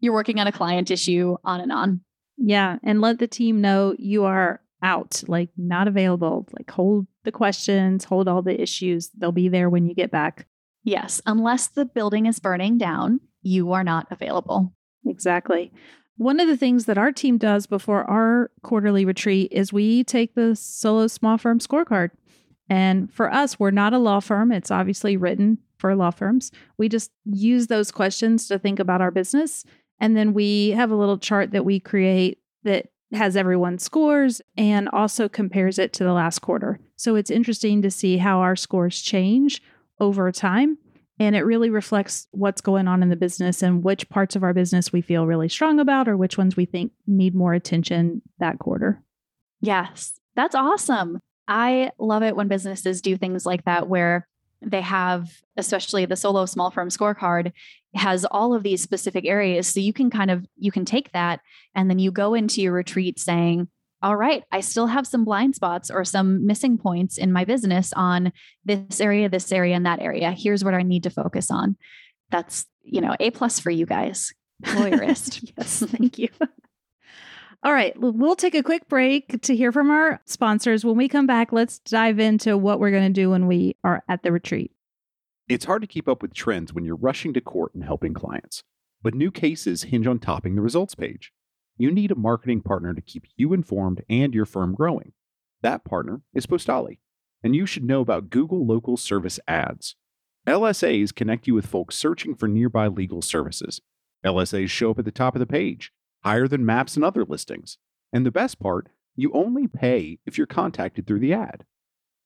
you're 0.00 0.12
working 0.12 0.40
on 0.40 0.46
a 0.46 0.52
client 0.52 0.90
issue, 0.90 1.36
on 1.44 1.60
and 1.60 1.72
on. 1.72 2.00
Yeah. 2.36 2.78
And 2.82 3.00
let 3.00 3.18
the 3.18 3.26
team 3.26 3.60
know 3.60 3.94
you 3.98 4.24
are 4.24 4.60
out, 4.82 5.22
like 5.26 5.50
not 5.56 5.88
available. 5.88 6.46
Like 6.56 6.70
hold 6.70 7.06
the 7.24 7.32
questions, 7.32 8.04
hold 8.04 8.28
all 8.28 8.42
the 8.42 8.60
issues. 8.60 9.10
They'll 9.16 9.32
be 9.32 9.48
there 9.48 9.68
when 9.68 9.86
you 9.86 9.94
get 9.94 10.10
back. 10.10 10.46
Yes, 10.84 11.20
unless 11.26 11.66
the 11.68 11.84
building 11.84 12.26
is 12.26 12.38
burning 12.38 12.78
down, 12.78 13.20
you 13.42 13.72
are 13.72 13.84
not 13.84 14.06
available. 14.10 14.72
Exactly. 15.06 15.72
One 16.16 16.40
of 16.40 16.48
the 16.48 16.56
things 16.56 16.86
that 16.86 16.98
our 16.98 17.12
team 17.12 17.38
does 17.38 17.66
before 17.66 18.04
our 18.04 18.50
quarterly 18.62 19.04
retreat 19.04 19.52
is 19.52 19.72
we 19.72 20.04
take 20.04 20.34
the 20.34 20.56
solo 20.56 21.06
small 21.06 21.38
firm 21.38 21.58
scorecard. 21.58 22.10
And 22.68 23.12
for 23.12 23.32
us, 23.32 23.58
we're 23.58 23.70
not 23.70 23.94
a 23.94 23.98
law 23.98 24.20
firm. 24.20 24.52
It's 24.52 24.70
obviously 24.70 25.16
written 25.16 25.58
for 25.78 25.94
law 25.94 26.10
firms. 26.10 26.50
We 26.76 26.88
just 26.88 27.10
use 27.24 27.68
those 27.68 27.90
questions 27.90 28.48
to 28.48 28.58
think 28.58 28.78
about 28.78 29.00
our 29.00 29.10
business. 29.10 29.64
And 30.00 30.16
then 30.16 30.32
we 30.32 30.70
have 30.70 30.90
a 30.90 30.96
little 30.96 31.18
chart 31.18 31.50
that 31.52 31.64
we 31.64 31.80
create 31.80 32.38
that 32.64 32.88
has 33.12 33.36
everyone's 33.36 33.82
scores 33.82 34.42
and 34.56 34.88
also 34.90 35.28
compares 35.28 35.78
it 35.78 35.92
to 35.94 36.04
the 36.04 36.12
last 36.12 36.40
quarter. 36.40 36.78
So 36.96 37.16
it's 37.16 37.30
interesting 37.30 37.82
to 37.82 37.90
see 37.90 38.18
how 38.18 38.40
our 38.40 38.56
scores 38.56 39.00
change 39.00 39.62
over 39.98 40.30
time. 40.30 40.78
And 41.18 41.34
it 41.34 41.42
really 41.42 41.70
reflects 41.70 42.28
what's 42.30 42.60
going 42.60 42.86
on 42.86 43.02
in 43.02 43.08
the 43.08 43.16
business 43.16 43.62
and 43.62 43.82
which 43.82 44.08
parts 44.08 44.36
of 44.36 44.44
our 44.44 44.54
business 44.54 44.92
we 44.92 45.00
feel 45.00 45.26
really 45.26 45.48
strong 45.48 45.80
about 45.80 46.06
or 46.06 46.16
which 46.16 46.38
ones 46.38 46.56
we 46.56 46.64
think 46.64 46.92
need 47.06 47.34
more 47.34 47.54
attention 47.54 48.22
that 48.38 48.58
quarter. 48.58 49.02
Yes, 49.60 50.20
that's 50.36 50.54
awesome. 50.54 51.18
I 51.48 51.90
love 51.98 52.22
it 52.22 52.36
when 52.36 52.46
businesses 52.46 53.00
do 53.00 53.16
things 53.16 53.44
like 53.46 53.64
that 53.64 53.88
where 53.88 54.28
they 54.60 54.80
have, 54.80 55.30
especially 55.56 56.04
the 56.04 56.16
solo 56.16 56.46
small 56.46 56.70
firm 56.70 56.88
scorecard, 56.88 57.52
has 57.94 58.24
all 58.24 58.54
of 58.54 58.62
these 58.62 58.82
specific 58.82 59.24
areas. 59.24 59.66
So 59.66 59.80
you 59.80 59.92
can 59.92 60.10
kind 60.10 60.30
of 60.30 60.46
you 60.56 60.70
can 60.70 60.84
take 60.84 61.12
that 61.12 61.40
and 61.74 61.88
then 61.88 61.98
you 61.98 62.10
go 62.10 62.34
into 62.34 62.60
your 62.60 62.72
retreat 62.72 63.18
saying, 63.18 63.68
all 64.02 64.16
right, 64.16 64.44
I 64.52 64.60
still 64.60 64.86
have 64.86 65.06
some 65.06 65.24
blind 65.24 65.56
spots 65.56 65.90
or 65.90 66.04
some 66.04 66.46
missing 66.46 66.78
points 66.78 67.18
in 67.18 67.32
my 67.32 67.44
business 67.44 67.92
on 67.94 68.32
this 68.64 69.00
area, 69.00 69.28
this 69.28 69.50
area, 69.50 69.74
and 69.74 69.86
that 69.86 70.00
area. 70.00 70.30
Here's 70.30 70.64
what 70.64 70.74
I 70.74 70.82
need 70.82 71.02
to 71.02 71.10
focus 71.10 71.50
on. 71.50 71.76
That's, 72.30 72.66
you 72.82 73.00
know, 73.00 73.16
A 73.18 73.30
plus 73.30 73.58
for 73.58 73.70
you 73.70 73.86
guys. 73.86 74.32
Lawyerist. 74.62 75.52
yes, 75.56 75.82
thank 75.88 76.18
you. 76.18 76.28
All 77.64 77.72
right, 77.72 77.92
we'll 77.98 78.36
take 78.36 78.54
a 78.54 78.62
quick 78.62 78.88
break 78.88 79.42
to 79.42 79.56
hear 79.56 79.72
from 79.72 79.90
our 79.90 80.20
sponsors. 80.24 80.84
When 80.84 80.96
we 80.96 81.08
come 81.08 81.26
back, 81.26 81.52
let's 81.52 81.80
dive 81.80 82.20
into 82.20 82.56
what 82.56 82.78
we're 82.78 82.92
going 82.92 83.12
to 83.12 83.20
do 83.20 83.30
when 83.30 83.48
we 83.48 83.74
are 83.82 84.04
at 84.08 84.22
the 84.22 84.30
retreat. 84.30 84.70
It's 85.48 85.64
hard 85.64 85.82
to 85.82 85.88
keep 85.88 86.08
up 86.08 86.22
with 86.22 86.34
trends 86.34 86.72
when 86.72 86.84
you're 86.84 86.94
rushing 86.94 87.34
to 87.34 87.40
court 87.40 87.74
and 87.74 87.82
helping 87.82 88.14
clients, 88.14 88.62
but 89.02 89.12
new 89.12 89.32
cases 89.32 89.84
hinge 89.84 90.06
on 90.06 90.20
topping 90.20 90.54
the 90.54 90.62
results 90.62 90.94
page. 90.94 91.32
You 91.76 91.90
need 91.90 92.12
a 92.12 92.16
marketing 92.16 92.60
partner 92.60 92.94
to 92.94 93.00
keep 93.00 93.24
you 93.36 93.52
informed 93.52 94.04
and 94.08 94.34
your 94.34 94.46
firm 94.46 94.72
growing. 94.72 95.12
That 95.62 95.84
partner 95.84 96.20
is 96.32 96.46
Postali, 96.46 96.98
and 97.42 97.56
you 97.56 97.66
should 97.66 97.84
know 97.84 98.00
about 98.00 98.30
Google 98.30 98.64
Local 98.66 98.96
Service 98.96 99.40
Ads. 99.48 99.96
LSAs 100.46 101.12
connect 101.12 101.48
you 101.48 101.54
with 101.54 101.66
folks 101.66 101.96
searching 101.96 102.36
for 102.36 102.46
nearby 102.46 102.86
legal 102.86 103.20
services. 103.20 103.80
LSAs 104.24 104.70
show 104.70 104.92
up 104.92 105.00
at 105.00 105.04
the 105.04 105.10
top 105.10 105.34
of 105.34 105.40
the 105.40 105.46
page 105.46 105.92
higher 106.24 106.48
than 106.48 106.64
maps 106.64 106.96
and 106.96 107.04
other 107.04 107.24
listings. 107.24 107.78
And 108.12 108.24
the 108.24 108.30
best 108.30 108.58
part, 108.58 108.88
you 109.16 109.32
only 109.32 109.66
pay 109.66 110.18
if 110.26 110.38
you're 110.38 110.46
contacted 110.46 111.06
through 111.06 111.20
the 111.20 111.34
ad. 111.34 111.64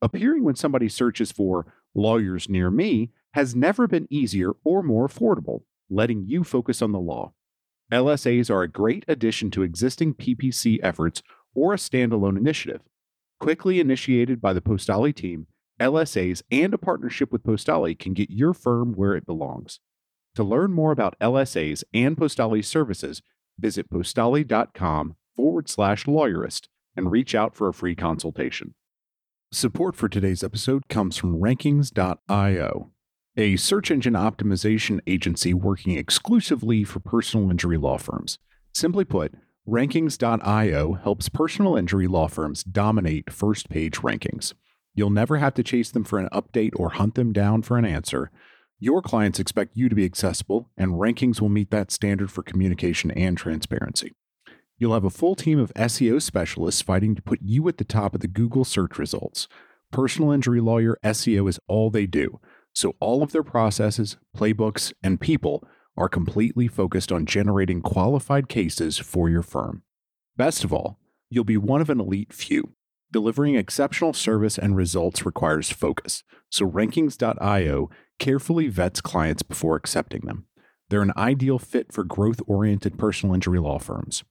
Appearing 0.00 0.44
when 0.44 0.56
somebody 0.56 0.88
searches 0.88 1.32
for 1.32 1.72
lawyers 1.94 2.48
near 2.48 2.70
me 2.70 3.10
has 3.34 3.54
never 3.54 3.86
been 3.86 4.06
easier 4.10 4.52
or 4.64 4.82
more 4.82 5.08
affordable, 5.08 5.62
letting 5.88 6.24
you 6.26 6.44
focus 6.44 6.82
on 6.82 6.92
the 6.92 7.00
law. 7.00 7.32
LSAs 7.92 8.50
are 8.50 8.62
a 8.62 8.68
great 8.68 9.04
addition 9.06 9.50
to 9.50 9.62
existing 9.62 10.14
PPC 10.14 10.78
efforts 10.82 11.22
or 11.54 11.72
a 11.72 11.76
standalone 11.76 12.36
initiative. 12.36 12.80
Quickly 13.38 13.80
initiated 13.80 14.40
by 14.40 14.52
the 14.52 14.60
Postali 14.60 15.14
team, 15.14 15.46
LSAs 15.80 16.42
and 16.50 16.72
a 16.72 16.78
partnership 16.78 17.32
with 17.32 17.42
Postali 17.42 17.98
can 17.98 18.14
get 18.14 18.30
your 18.30 18.54
firm 18.54 18.92
where 18.92 19.14
it 19.14 19.26
belongs. 19.26 19.80
To 20.36 20.44
learn 20.44 20.72
more 20.72 20.92
about 20.92 21.18
LSAs 21.20 21.84
and 21.92 22.16
Postali 22.16 22.64
services, 22.64 23.20
visit 23.58 23.90
postali.com 23.90 25.16
forward 25.34 25.68
slash 25.68 26.04
lawyerist 26.04 26.68
and 26.96 27.10
reach 27.10 27.34
out 27.34 27.54
for 27.54 27.68
a 27.68 27.74
free 27.74 27.94
consultation. 27.94 28.74
Support 29.50 29.96
for 29.96 30.08
today's 30.08 30.42
episode 30.42 30.88
comes 30.88 31.16
from 31.16 31.38
Rankings.io, 31.38 32.90
a 33.36 33.56
search 33.56 33.90
engine 33.90 34.14
optimization 34.14 35.00
agency 35.06 35.52
working 35.52 35.98
exclusively 35.98 36.84
for 36.84 37.00
personal 37.00 37.50
injury 37.50 37.76
law 37.76 37.98
firms. 37.98 38.38
Simply 38.72 39.04
put, 39.04 39.34
Rankings.io 39.68 40.94
helps 40.94 41.28
personal 41.28 41.76
injury 41.76 42.06
law 42.08 42.28
firms 42.28 42.64
dominate 42.64 43.32
first 43.32 43.68
page 43.68 43.98
rankings. 43.98 44.54
You'll 44.94 45.10
never 45.10 45.36
have 45.38 45.54
to 45.54 45.62
chase 45.62 45.90
them 45.90 46.04
for 46.04 46.18
an 46.18 46.28
update 46.32 46.72
or 46.76 46.90
hunt 46.90 47.14
them 47.14 47.32
down 47.32 47.62
for 47.62 47.78
an 47.78 47.84
answer. 47.84 48.30
Your 48.82 49.00
clients 49.00 49.38
expect 49.38 49.76
you 49.76 49.88
to 49.88 49.94
be 49.94 50.04
accessible, 50.04 50.68
and 50.76 50.94
rankings 50.94 51.40
will 51.40 51.48
meet 51.48 51.70
that 51.70 51.92
standard 51.92 52.32
for 52.32 52.42
communication 52.42 53.12
and 53.12 53.38
transparency. 53.38 54.10
You'll 54.76 54.94
have 54.94 55.04
a 55.04 55.08
full 55.08 55.36
team 55.36 55.60
of 55.60 55.72
SEO 55.74 56.20
specialists 56.20 56.82
fighting 56.82 57.14
to 57.14 57.22
put 57.22 57.38
you 57.42 57.68
at 57.68 57.78
the 57.78 57.84
top 57.84 58.12
of 58.12 58.22
the 58.22 58.26
Google 58.26 58.64
search 58.64 58.98
results. 58.98 59.46
Personal 59.92 60.32
injury 60.32 60.60
lawyer 60.60 60.98
SEO 61.04 61.48
is 61.48 61.60
all 61.68 61.90
they 61.90 62.06
do, 62.06 62.40
so 62.72 62.96
all 62.98 63.22
of 63.22 63.30
their 63.30 63.44
processes, 63.44 64.16
playbooks, 64.36 64.92
and 65.00 65.20
people 65.20 65.62
are 65.96 66.08
completely 66.08 66.66
focused 66.66 67.12
on 67.12 67.24
generating 67.24 67.82
qualified 67.82 68.48
cases 68.48 68.98
for 68.98 69.30
your 69.30 69.42
firm. 69.42 69.84
Best 70.36 70.64
of 70.64 70.72
all, 70.72 70.98
you'll 71.30 71.44
be 71.44 71.56
one 71.56 71.80
of 71.80 71.88
an 71.88 72.00
elite 72.00 72.32
few. 72.32 72.74
Delivering 73.12 73.56
exceptional 73.56 74.14
service 74.14 74.56
and 74.56 74.74
results 74.74 75.26
requires 75.26 75.70
focus, 75.70 76.24
so 76.48 76.66
Rankings.io 76.66 77.90
carefully 78.18 78.68
vets 78.68 79.02
clients 79.02 79.42
before 79.42 79.76
accepting 79.76 80.22
them. 80.22 80.46
They're 80.88 81.02
an 81.02 81.12
ideal 81.14 81.58
fit 81.58 81.92
for 81.92 82.04
growth 82.04 82.40
oriented 82.46 82.98
personal 82.98 83.34
injury 83.34 83.58
law 83.58 83.78
firms. 83.78 84.24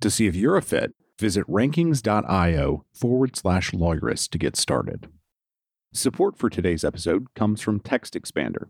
To 0.00 0.10
see 0.10 0.26
if 0.26 0.34
you're 0.34 0.56
a 0.56 0.62
fit, 0.62 0.94
visit 1.16 1.46
rankings.io 1.46 2.84
forward 2.92 3.36
slash 3.36 3.70
lawyerist 3.70 4.30
to 4.30 4.38
get 4.38 4.56
started. 4.56 5.08
Support 5.92 6.36
for 6.36 6.50
today's 6.50 6.82
episode 6.82 7.32
comes 7.36 7.60
from 7.60 7.78
Text 7.78 8.14
Expander. 8.14 8.66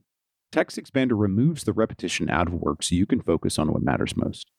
Text 0.52 0.76
Expander 0.76 1.18
removes 1.18 1.64
the 1.64 1.72
repetition 1.72 2.28
out 2.28 2.48
of 2.48 2.52
work 2.52 2.82
so 2.82 2.94
you 2.94 3.06
can 3.06 3.22
focus 3.22 3.58
on 3.58 3.72
what 3.72 3.82
matters 3.82 4.14
most. 4.14 4.50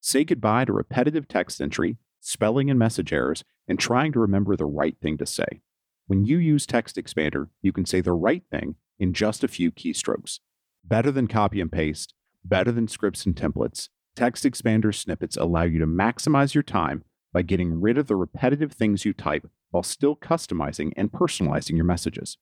Say 0.00 0.22
goodbye 0.22 0.66
to 0.66 0.72
repetitive 0.72 1.26
text 1.26 1.60
entry, 1.60 1.96
spelling 2.22 2.70
and 2.70 2.78
message 2.78 3.12
errors, 3.12 3.44
and 3.68 3.78
trying 3.78 4.12
to 4.12 4.20
remember 4.20 4.56
the 4.56 4.64
right 4.64 4.96
thing 5.02 5.18
to 5.18 5.26
say. 5.26 5.60
When 6.06 6.24
you 6.24 6.38
use 6.38 6.66
Text 6.66 6.96
Expander, 6.96 7.48
you 7.60 7.72
can 7.72 7.84
say 7.84 8.00
the 8.00 8.12
right 8.12 8.42
thing 8.50 8.76
in 8.98 9.12
just 9.12 9.44
a 9.44 9.48
few 9.48 9.70
keystrokes. 9.70 10.40
Better 10.84 11.10
than 11.10 11.26
copy 11.26 11.60
and 11.60 11.70
paste, 11.70 12.14
better 12.44 12.72
than 12.72 12.88
scripts 12.88 13.26
and 13.26 13.34
templates, 13.34 13.88
Text 14.16 14.44
Expander 14.44 14.94
snippets 14.94 15.36
allow 15.36 15.62
you 15.62 15.78
to 15.78 15.86
maximize 15.86 16.54
your 16.54 16.62
time 16.62 17.04
by 17.32 17.42
getting 17.42 17.80
rid 17.80 17.98
of 17.98 18.06
the 18.06 18.16
repetitive 18.16 18.72
things 18.72 19.04
you 19.04 19.12
type 19.12 19.48
while 19.70 19.82
still 19.82 20.16
customizing 20.16 20.92
and 20.96 21.12
personalizing 21.12 21.76
your 21.76 21.84
messages. 21.84 22.38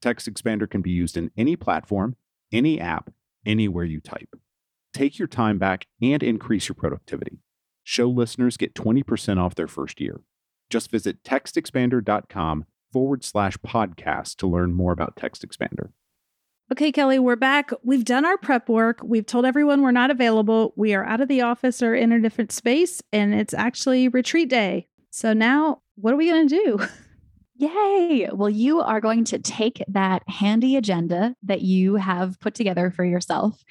Text 0.00 0.32
Expander 0.32 0.68
can 0.68 0.82
be 0.82 0.90
used 0.90 1.16
in 1.16 1.30
any 1.36 1.56
platform 1.56 2.16
any 2.54 2.80
app, 2.80 3.10
anywhere 3.44 3.84
you 3.84 4.00
type. 4.00 4.28
Take 4.92 5.18
your 5.18 5.28
time 5.28 5.58
back 5.58 5.86
and 6.00 6.22
increase 6.22 6.68
your 6.68 6.76
productivity. 6.76 7.38
Show 7.84 8.08
listeners 8.08 8.56
get 8.56 8.74
20% 8.74 9.38
off 9.38 9.54
their 9.54 9.68
first 9.68 10.00
year. 10.00 10.22
Just 10.70 10.90
visit 10.90 11.22
textexpander.com 11.22 12.64
forward 12.90 13.22
slash 13.22 13.58
podcast 13.58 14.36
to 14.36 14.46
learn 14.46 14.72
more 14.72 14.92
about 14.92 15.16
Text 15.16 15.46
Expander. 15.46 15.90
Okay, 16.72 16.90
Kelly, 16.90 17.18
we're 17.18 17.36
back. 17.36 17.72
We've 17.82 18.06
done 18.06 18.24
our 18.24 18.38
prep 18.38 18.70
work. 18.70 19.00
We've 19.04 19.26
told 19.26 19.44
everyone 19.44 19.82
we're 19.82 19.90
not 19.90 20.10
available. 20.10 20.72
We 20.76 20.94
are 20.94 21.04
out 21.04 21.20
of 21.20 21.28
the 21.28 21.42
office 21.42 21.82
or 21.82 21.94
in 21.94 22.10
a 22.10 22.20
different 22.20 22.52
space, 22.52 23.02
and 23.12 23.34
it's 23.34 23.52
actually 23.52 24.08
retreat 24.08 24.48
day. 24.48 24.88
So 25.10 25.34
now, 25.34 25.82
what 25.96 26.14
are 26.14 26.16
we 26.16 26.30
going 26.30 26.48
to 26.48 26.64
do? 26.64 26.86
Yay. 27.56 28.30
Well, 28.32 28.48
you 28.48 28.80
are 28.80 29.00
going 29.00 29.24
to 29.26 29.38
take 29.38 29.84
that 29.88 30.22
handy 30.26 30.76
agenda 30.76 31.36
that 31.42 31.60
you 31.60 31.96
have 31.96 32.40
put 32.40 32.54
together 32.54 32.90
for 32.90 33.04
yourself. 33.04 33.62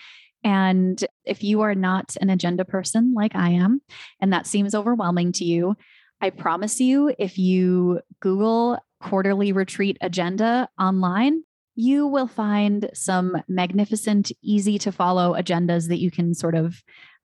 And 0.43 1.03
if 1.25 1.43
you 1.43 1.61
are 1.61 1.75
not 1.75 2.15
an 2.21 2.29
agenda 2.29 2.65
person 2.65 3.13
like 3.13 3.35
I 3.35 3.51
am, 3.51 3.81
and 4.21 4.33
that 4.33 4.47
seems 4.47 4.75
overwhelming 4.75 5.31
to 5.33 5.45
you, 5.45 5.75
I 6.21 6.29
promise 6.29 6.79
you, 6.79 7.13
if 7.17 7.37
you 7.37 8.01
Google 8.19 8.77
quarterly 9.01 9.51
retreat 9.51 9.97
agenda 10.01 10.69
online, 10.79 11.43
you 11.75 12.07
will 12.07 12.27
find 12.27 12.89
some 12.93 13.41
magnificent, 13.47 14.31
easy 14.41 14.77
to 14.79 14.91
follow 14.91 15.33
agendas 15.33 15.87
that 15.87 15.99
you 15.99 16.11
can 16.11 16.33
sort 16.33 16.55
of 16.55 16.81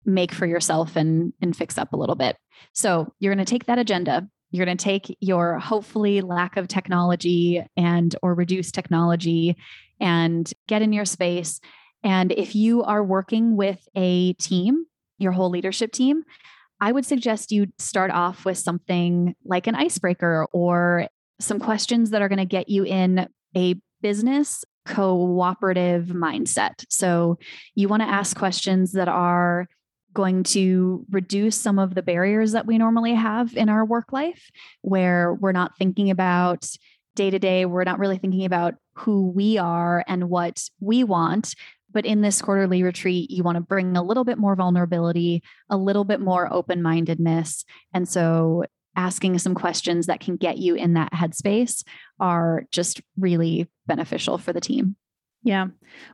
make 0.05 0.33
for 0.33 0.45
yourself 0.45 0.95
and, 0.95 1.33
and 1.41 1.55
fix 1.55 1.77
up 1.77 1.93
a 1.93 1.97
little 1.97 2.15
bit. 2.15 2.35
So 2.73 3.13
you're 3.19 3.33
going 3.33 3.45
to 3.45 3.49
take 3.49 3.65
that 3.65 3.79
agenda 3.79 4.27
you're 4.53 4.67
going 4.67 4.77
to 4.77 4.83
take 4.83 5.17
your 5.19 5.57
hopefully 5.57 6.21
lack 6.21 6.57
of 6.57 6.67
technology 6.67 7.65
and 7.75 8.15
or 8.21 8.35
reduced 8.35 8.75
technology 8.75 9.57
and 9.99 10.53
get 10.67 10.83
in 10.83 10.93
your 10.93 11.05
space 11.05 11.59
and 12.03 12.31
if 12.31 12.55
you 12.55 12.83
are 12.83 13.03
working 13.03 13.55
with 13.55 13.87
a 13.95 14.33
team 14.33 14.85
your 15.17 15.31
whole 15.31 15.49
leadership 15.49 15.91
team 15.91 16.23
i 16.79 16.91
would 16.91 17.05
suggest 17.05 17.51
you 17.51 17.67
start 17.77 18.11
off 18.11 18.45
with 18.45 18.57
something 18.57 19.35
like 19.45 19.67
an 19.67 19.75
icebreaker 19.75 20.47
or 20.53 21.07
some 21.39 21.59
questions 21.59 22.11
that 22.11 22.21
are 22.21 22.29
going 22.29 22.37
to 22.37 22.45
get 22.45 22.69
you 22.69 22.83
in 22.83 23.27
a 23.55 23.75
business 24.01 24.63
cooperative 24.85 26.07
mindset 26.07 26.83
so 26.89 27.37
you 27.75 27.87
want 27.87 28.01
to 28.01 28.09
ask 28.09 28.37
questions 28.37 28.91
that 28.91 29.07
are 29.07 29.67
going 30.13 30.43
to 30.43 31.05
reduce 31.09 31.57
some 31.57 31.79
of 31.79 31.95
the 31.95 32.01
barriers 32.01 32.51
that 32.51 32.65
we 32.65 32.77
normally 32.77 33.13
have 33.13 33.55
in 33.57 33.69
our 33.69 33.83
work 33.83 34.13
life, 34.13 34.51
where 34.81 35.33
we're 35.33 35.51
not 35.51 35.77
thinking 35.77 36.09
about 36.09 36.69
day 37.15 37.29
to 37.29 37.39
day, 37.39 37.65
we're 37.65 37.83
not 37.83 37.99
really 37.99 38.17
thinking 38.17 38.45
about 38.45 38.75
who 38.95 39.29
we 39.29 39.57
are 39.57 40.03
and 40.07 40.29
what 40.29 40.69
we 40.79 41.03
want. 41.03 41.55
But 41.93 42.05
in 42.05 42.21
this 42.21 42.41
quarterly 42.41 42.83
retreat, 42.83 43.29
you 43.29 43.43
want 43.43 43.55
to 43.55 43.61
bring 43.61 43.95
a 43.95 44.03
little 44.03 44.23
bit 44.23 44.37
more 44.37 44.55
vulnerability, 44.55 45.43
a 45.69 45.77
little 45.77 46.03
bit 46.03 46.19
more 46.19 46.51
open 46.51 46.81
mindedness. 46.81 47.65
And 47.93 48.07
so, 48.07 48.65
asking 48.95 49.39
some 49.39 49.55
questions 49.55 50.05
that 50.05 50.19
can 50.19 50.35
get 50.35 50.57
you 50.57 50.75
in 50.75 50.93
that 50.93 51.11
headspace 51.13 51.83
are 52.19 52.65
just 52.71 53.01
really 53.17 53.67
beneficial 53.87 54.37
for 54.37 54.53
the 54.53 54.61
team. 54.61 54.95
Yeah. 55.43 55.67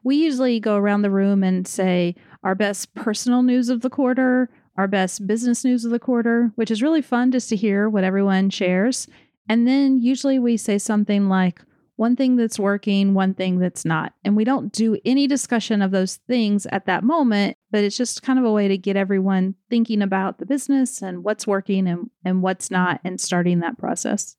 We 0.03 0.15
usually 0.15 0.59
go 0.59 0.75
around 0.75 1.03
the 1.03 1.11
room 1.11 1.43
and 1.43 1.67
say 1.67 2.15
our 2.43 2.55
best 2.55 2.93
personal 2.95 3.43
news 3.43 3.69
of 3.69 3.81
the 3.81 3.89
quarter, 3.89 4.49
our 4.77 4.87
best 4.87 5.27
business 5.27 5.63
news 5.63 5.85
of 5.85 5.91
the 5.91 5.99
quarter, 5.99 6.51
which 6.55 6.71
is 6.71 6.81
really 6.81 7.01
fun 7.01 7.31
just 7.31 7.49
to 7.49 7.55
hear 7.55 7.89
what 7.89 8.03
everyone 8.03 8.49
shares. 8.49 9.07
And 9.47 9.67
then 9.67 9.99
usually 9.99 10.39
we 10.39 10.57
say 10.57 10.77
something 10.77 11.27
like, 11.27 11.61
one 11.99 12.15
thing 12.15 12.37
that's 12.37 12.57
working, 12.57 13.13
one 13.13 13.33
thing 13.33 13.59
that's 13.59 13.83
not. 13.83 14.13
And 14.23 14.37
we 14.37 14.45
don't 14.45 14.71
do 14.71 14.97
any 15.03 15.27
discussion 15.27 15.81
of 15.81 15.91
those 15.91 16.15
things 16.29 16.65
at 16.67 16.85
that 16.85 17.03
moment, 17.03 17.57
but 17.71 17.83
it's 17.83 17.97
just 17.97 18.23
kind 18.23 18.39
of 18.39 18.45
a 18.45 18.51
way 18.53 18.69
to 18.69 18.77
get 18.77 18.95
everyone 18.95 19.55
thinking 19.69 20.01
about 20.01 20.37
the 20.37 20.45
business 20.45 21.01
and 21.01 21.25
what's 21.25 21.45
working 21.45 21.89
and, 21.89 22.09
and 22.23 22.41
what's 22.41 22.71
not 22.71 23.01
and 23.03 23.19
starting 23.19 23.59
that 23.59 23.77
process. 23.77 24.37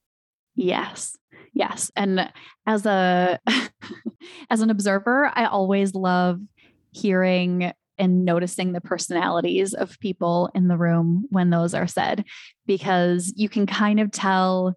Yes. 0.55 1.15
Yes. 1.53 1.91
And 1.95 2.31
as 2.65 2.87
a 2.87 3.39
as 4.49 4.61
an 4.61 4.71
observer, 4.71 5.31
I 5.35 5.45
always 5.45 5.93
love 5.93 6.39
hearing 6.89 7.73
and 7.99 8.25
noticing 8.25 8.71
the 8.71 8.81
personalities 8.81 9.75
of 9.75 9.99
people 9.99 10.49
in 10.55 10.67
the 10.67 10.77
room 10.77 11.27
when 11.29 11.51
those 11.51 11.75
are 11.75 11.85
said 11.85 12.25
because 12.65 13.31
you 13.35 13.49
can 13.49 13.67
kind 13.67 13.99
of 13.99 14.09
tell 14.09 14.75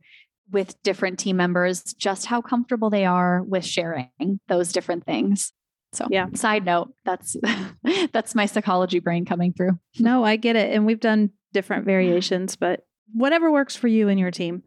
with 0.50 0.80
different 0.82 1.18
team 1.18 1.36
members 1.36 1.94
just 1.94 2.26
how 2.26 2.40
comfortable 2.40 2.90
they 2.90 3.04
are 3.04 3.42
with 3.42 3.64
sharing 3.64 4.40
those 4.48 4.72
different 4.72 5.04
things. 5.04 5.52
So, 5.92 6.06
yeah. 6.10 6.26
Side 6.34 6.64
note, 6.64 6.92
that's 7.04 7.36
that's 8.12 8.34
my 8.34 8.46
psychology 8.46 8.98
brain 8.98 9.24
coming 9.24 9.52
through. 9.52 9.78
No, 9.98 10.24
I 10.24 10.36
get 10.36 10.56
it, 10.56 10.74
and 10.74 10.86
we've 10.86 11.00
done 11.00 11.30
different 11.52 11.84
variations, 11.86 12.56
but 12.56 12.80
whatever 13.12 13.50
works 13.50 13.76
for 13.76 13.88
you 13.88 14.08
and 14.08 14.18
your 14.18 14.30
team. 14.30 14.62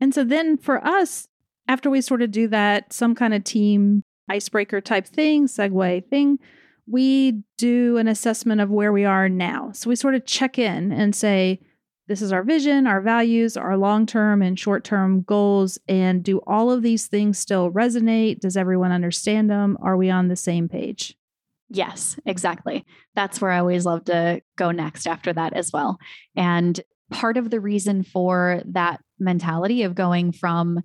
And 0.00 0.12
so 0.14 0.24
then 0.24 0.56
for 0.58 0.84
us, 0.84 1.28
after 1.68 1.88
we 1.88 2.00
sort 2.00 2.22
of 2.22 2.30
do 2.30 2.48
that, 2.48 2.92
some 2.92 3.14
kind 3.14 3.32
of 3.32 3.44
team 3.44 4.02
icebreaker 4.28 4.80
type 4.80 5.06
thing, 5.06 5.46
segue 5.46 6.08
thing, 6.08 6.38
we 6.86 7.42
do 7.56 7.96
an 7.96 8.08
assessment 8.08 8.60
of 8.60 8.70
where 8.70 8.92
we 8.92 9.04
are 9.04 9.28
now. 9.28 9.70
So 9.72 9.88
we 9.88 9.96
sort 9.96 10.14
of 10.14 10.26
check 10.26 10.58
in 10.58 10.92
and 10.92 11.14
say, 11.14 11.60
this 12.06 12.20
is 12.20 12.32
our 12.32 12.42
vision, 12.42 12.86
our 12.86 13.00
values, 13.00 13.56
our 13.56 13.76
long 13.76 14.06
term 14.06 14.42
and 14.42 14.58
short 14.58 14.84
term 14.84 15.22
goals. 15.22 15.78
And 15.88 16.22
do 16.22 16.40
all 16.46 16.70
of 16.70 16.82
these 16.82 17.06
things 17.06 17.38
still 17.38 17.70
resonate? 17.70 18.40
Does 18.40 18.56
everyone 18.56 18.92
understand 18.92 19.50
them? 19.50 19.78
Are 19.80 19.96
we 19.96 20.10
on 20.10 20.28
the 20.28 20.36
same 20.36 20.68
page? 20.68 21.16
Yes, 21.70 22.18
exactly. 22.26 22.84
That's 23.14 23.40
where 23.40 23.50
I 23.50 23.58
always 23.58 23.86
love 23.86 24.04
to 24.04 24.42
go 24.56 24.70
next 24.70 25.06
after 25.06 25.32
that 25.32 25.54
as 25.54 25.72
well. 25.72 25.98
And 26.36 26.78
part 27.10 27.36
of 27.36 27.50
the 27.50 27.60
reason 27.60 28.02
for 28.02 28.62
that 28.66 29.00
mentality 29.18 29.82
of 29.82 29.94
going 29.94 30.32
from 30.32 30.82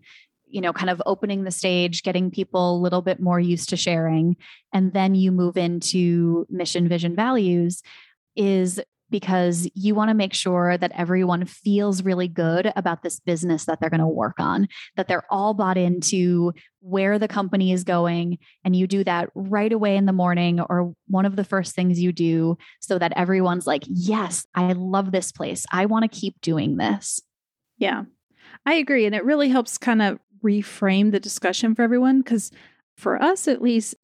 you 0.51 0.61
know, 0.61 0.73
kind 0.73 0.89
of 0.89 1.01
opening 1.05 1.43
the 1.43 1.51
stage, 1.51 2.01
getting 2.01 2.31
people 2.31 2.75
a 2.75 2.81
little 2.81 3.03
bit 3.03 3.19
more 3.19 3.39
used 3.39 3.69
to 3.69 3.77
sharing, 3.77 4.35
and 4.73 4.93
then 4.93 5.13
you 5.13 5.31
move 5.31 5.57
into 5.57 6.47
mission, 6.49 6.87
vision, 6.87 7.15
values 7.15 7.83
is 8.35 8.81
because 9.09 9.69
you 9.73 9.95
want 9.95 10.09
to 10.09 10.13
make 10.13 10.33
sure 10.33 10.77
that 10.77 10.91
everyone 10.95 11.45
feels 11.45 12.03
really 12.03 12.27
good 12.27 12.71
about 12.75 13.03
this 13.03 13.19
business 13.19 13.65
that 13.65 13.79
they're 13.79 13.89
going 13.89 13.99
to 13.99 14.07
work 14.07 14.39
on, 14.39 14.67
that 14.95 15.07
they're 15.07 15.25
all 15.29 15.53
bought 15.53 15.77
into 15.77 16.53
where 16.81 17.19
the 17.19 17.27
company 17.27 17.71
is 17.71 17.83
going. 17.83 18.37
And 18.63 18.75
you 18.75 18.87
do 18.87 19.03
that 19.03 19.29
right 19.35 19.71
away 19.71 19.95
in 19.95 20.05
the 20.05 20.13
morning 20.13 20.59
or 20.61 20.93
one 21.07 21.25
of 21.25 21.35
the 21.35 21.43
first 21.43 21.75
things 21.75 21.99
you 21.99 22.11
do 22.11 22.57
so 22.79 22.97
that 22.99 23.13
everyone's 23.15 23.67
like, 23.67 23.83
yes, 23.87 24.45
I 24.55 24.73
love 24.73 25.11
this 25.11 25.31
place. 25.31 25.65
I 25.71 25.85
want 25.85 26.09
to 26.09 26.19
keep 26.19 26.39
doing 26.41 26.77
this. 26.77 27.19
Yeah, 27.77 28.03
I 28.65 28.75
agree. 28.75 29.05
And 29.05 29.15
it 29.15 29.25
really 29.25 29.49
helps 29.49 29.77
kind 29.77 30.01
of 30.01 30.19
reframe 30.43 31.11
the 31.11 31.19
discussion 31.19 31.75
for 31.75 31.81
everyone 31.81 32.21
because 32.21 32.51
for 32.95 33.21
us 33.21 33.47
at 33.47 33.61
least 33.61 33.95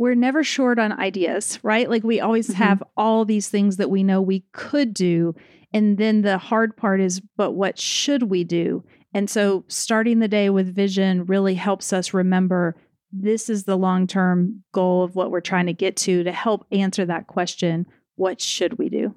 we're 0.00 0.14
never 0.14 0.42
short 0.42 0.78
on 0.78 0.98
ideas 0.98 1.58
right 1.62 1.90
like 1.90 2.02
we 2.02 2.20
always 2.20 2.48
mm-hmm. 2.48 2.62
have 2.62 2.82
all 2.96 3.24
these 3.24 3.48
things 3.48 3.76
that 3.76 3.90
we 3.90 4.02
know 4.02 4.20
we 4.20 4.44
could 4.52 4.94
do 4.94 5.34
And 5.72 5.98
then 5.98 6.22
the 6.22 6.38
hard 6.38 6.76
part 6.76 7.00
is, 7.00 7.20
but 7.36 7.52
what 7.52 7.78
should 7.78 8.24
we 8.24 8.44
do? 8.44 8.84
And 9.14 9.28
so 9.28 9.64
starting 9.68 10.18
the 10.18 10.28
day 10.28 10.50
with 10.50 10.74
vision 10.74 11.26
really 11.26 11.54
helps 11.54 11.92
us 11.92 12.14
remember 12.14 12.76
this 13.12 13.48
is 13.48 13.64
the 13.64 13.76
long 13.76 14.06
term 14.06 14.62
goal 14.72 15.02
of 15.02 15.16
what 15.16 15.30
we're 15.30 15.40
trying 15.40 15.66
to 15.66 15.72
get 15.72 15.96
to 15.98 16.22
to 16.22 16.32
help 16.32 16.66
answer 16.70 17.04
that 17.06 17.26
question 17.26 17.86
what 18.16 18.40
should 18.40 18.78
we 18.78 18.90
do? 18.90 19.14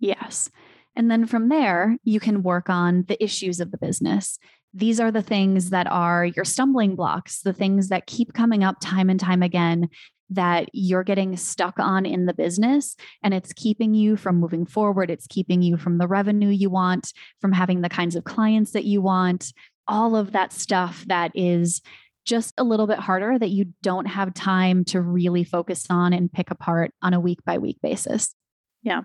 Yes. 0.00 0.50
And 0.96 1.08
then 1.08 1.26
from 1.26 1.48
there, 1.48 1.96
you 2.02 2.18
can 2.18 2.42
work 2.42 2.68
on 2.68 3.04
the 3.06 3.22
issues 3.22 3.60
of 3.60 3.70
the 3.70 3.78
business. 3.78 4.38
These 4.74 5.00
are 5.00 5.10
the 5.10 5.22
things 5.22 5.70
that 5.70 5.86
are 5.86 6.24
your 6.24 6.44
stumbling 6.44 6.96
blocks, 6.96 7.40
the 7.40 7.52
things 7.52 7.88
that 7.88 8.06
keep 8.06 8.32
coming 8.32 8.64
up 8.64 8.76
time 8.80 9.10
and 9.10 9.20
time 9.20 9.42
again 9.42 9.88
that 10.30 10.70
you're 10.72 11.04
getting 11.04 11.36
stuck 11.36 11.78
on 11.78 12.06
in 12.06 12.24
the 12.24 12.32
business 12.32 12.96
and 13.22 13.34
it's 13.34 13.52
keeping 13.52 13.92
you 13.92 14.16
from 14.16 14.40
moving 14.40 14.64
forward. 14.64 15.10
It's 15.10 15.26
keeping 15.26 15.60
you 15.60 15.76
from 15.76 15.98
the 15.98 16.08
revenue 16.08 16.48
you 16.48 16.70
want, 16.70 17.12
from 17.40 17.52
having 17.52 17.82
the 17.82 17.90
kinds 17.90 18.16
of 18.16 18.24
clients 18.24 18.72
that 18.72 18.84
you 18.84 19.02
want, 19.02 19.52
all 19.86 20.16
of 20.16 20.32
that 20.32 20.52
stuff 20.52 21.04
that 21.08 21.32
is 21.34 21.82
just 22.24 22.54
a 22.56 22.64
little 22.64 22.86
bit 22.86 22.98
harder 22.98 23.38
that 23.38 23.50
you 23.50 23.66
don't 23.82 24.06
have 24.06 24.32
time 24.32 24.84
to 24.86 25.00
really 25.00 25.44
focus 25.44 25.86
on 25.90 26.12
and 26.12 26.32
pick 26.32 26.50
apart 26.50 26.92
on 27.02 27.12
a 27.12 27.20
week 27.20 27.44
by 27.44 27.58
week 27.58 27.78
basis. 27.82 28.34
Yeah. 28.82 29.02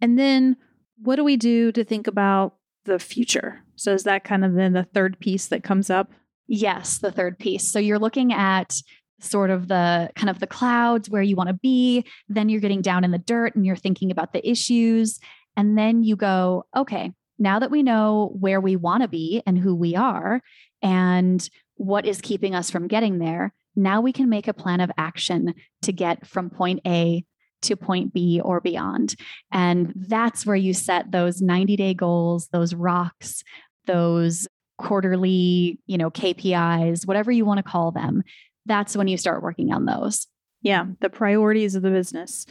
And 0.00 0.18
then 0.18 0.56
what 1.02 1.16
do 1.16 1.24
we 1.24 1.36
do 1.36 1.72
to 1.72 1.82
think 1.82 2.06
about 2.06 2.56
the 2.84 2.98
future? 2.98 3.62
So 3.76 3.92
is 3.92 4.04
that 4.04 4.24
kind 4.24 4.44
of 4.44 4.54
then 4.54 4.72
the 4.72 4.84
third 4.84 5.18
piece 5.18 5.46
that 5.48 5.62
comes 5.62 5.90
up? 5.90 6.10
Yes, 6.48 6.98
the 6.98 7.12
third 7.12 7.38
piece. 7.38 7.70
So 7.70 7.78
you're 7.78 7.98
looking 7.98 8.32
at 8.32 8.74
sort 9.20 9.50
of 9.50 9.68
the 9.68 10.10
kind 10.14 10.28
of 10.28 10.40
the 10.40 10.46
clouds 10.46 11.08
where 11.08 11.22
you 11.22 11.36
want 11.36 11.48
to 11.48 11.54
be, 11.54 12.04
then 12.28 12.48
you're 12.48 12.60
getting 12.60 12.82
down 12.82 13.04
in 13.04 13.10
the 13.10 13.18
dirt 13.18 13.54
and 13.54 13.64
you're 13.64 13.76
thinking 13.76 14.10
about 14.10 14.32
the 14.32 14.48
issues 14.48 15.18
and 15.56 15.76
then 15.76 16.02
you 16.02 16.16
go, 16.16 16.66
okay, 16.76 17.12
now 17.38 17.58
that 17.58 17.70
we 17.70 17.82
know 17.82 18.34
where 18.38 18.60
we 18.60 18.76
want 18.76 19.02
to 19.02 19.08
be 19.08 19.42
and 19.46 19.58
who 19.58 19.74
we 19.74 19.96
are 19.96 20.42
and 20.82 21.48
what 21.76 22.06
is 22.06 22.20
keeping 22.20 22.54
us 22.54 22.70
from 22.70 22.88
getting 22.88 23.18
there, 23.18 23.52
now 23.74 24.00
we 24.00 24.12
can 24.12 24.28
make 24.28 24.48
a 24.48 24.54
plan 24.54 24.80
of 24.80 24.90
action 24.96 25.54
to 25.82 25.92
get 25.92 26.26
from 26.26 26.50
point 26.50 26.80
A 26.86 27.24
to 27.62 27.76
point 27.76 28.12
B 28.12 28.40
or 28.42 28.60
beyond. 28.60 29.14
And 29.50 29.92
that's 29.96 30.46
where 30.46 30.56
you 30.56 30.72
set 30.72 31.10
those 31.10 31.40
90 31.40 31.76
day 31.76 31.94
goals, 31.94 32.48
those 32.48 32.74
rocks, 32.74 33.42
those 33.86 34.46
quarterly, 34.78 35.78
you 35.86 35.98
know, 35.98 36.10
KPIs, 36.10 37.06
whatever 37.06 37.32
you 37.32 37.44
want 37.44 37.58
to 37.58 37.62
call 37.62 37.92
them. 37.92 38.22
That's 38.66 38.96
when 38.96 39.08
you 39.08 39.16
start 39.16 39.42
working 39.42 39.72
on 39.72 39.86
those. 39.86 40.26
Yeah, 40.62 40.86
the 41.00 41.10
priorities 41.10 41.74
of 41.74 41.82
the 41.82 41.90
business. 41.90 42.46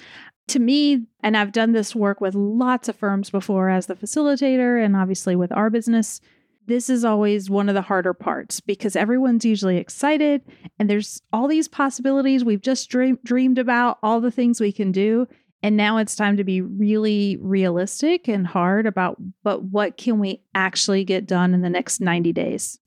To 0.50 0.60
me, 0.60 1.06
and 1.22 1.36
I've 1.36 1.52
done 1.52 1.74
this 1.74 1.96
work 1.96 2.22
with 2.22 2.36
lots 2.36 2.88
of 2.88 2.96
firms 2.96 3.30
before 3.30 3.70
as 3.70 3.88
the 3.88 3.96
facilitator 3.96 4.84
and 4.84 4.96
obviously 4.96 5.36
with 5.36 5.52
our 5.52 5.70
business, 5.70 6.22
this 6.68 6.90
is 6.90 7.04
always 7.04 7.50
one 7.50 7.70
of 7.70 7.76
the 7.76 7.82
harder 7.82 8.14
parts 8.14 8.60
because 8.60 8.96
everyone's 8.96 9.46
usually 9.46 9.78
excited 9.78 10.42
and 10.80 10.90
there's 10.90 11.22
all 11.34 11.48
these 11.48 11.68
possibilities 11.68 12.44
we've 12.44 12.62
just 12.62 12.90
dream- 12.90 13.20
dreamed 13.24 13.58
about, 13.58 13.98
all 14.02 14.22
the 14.22 14.32
things 14.32 14.60
we 14.60 14.72
can 14.72 14.92
do. 14.92 15.28
And 15.66 15.76
now 15.76 15.98
it's 15.98 16.16
time 16.16 16.38
to 16.38 16.44
be 16.44 16.62
really 16.62 17.38
realistic 17.42 18.28
and 18.28 18.46
hard 18.46 18.86
about, 18.86 19.18
but 19.44 19.64
what 19.64 19.98
can 19.98 20.20
we 20.20 20.44
actually 20.54 21.04
get 21.04 21.26
done 21.26 21.56
in 21.56 21.64
the 21.64 21.72
next 21.72 22.00
90 22.00 22.32
days? 22.34 22.78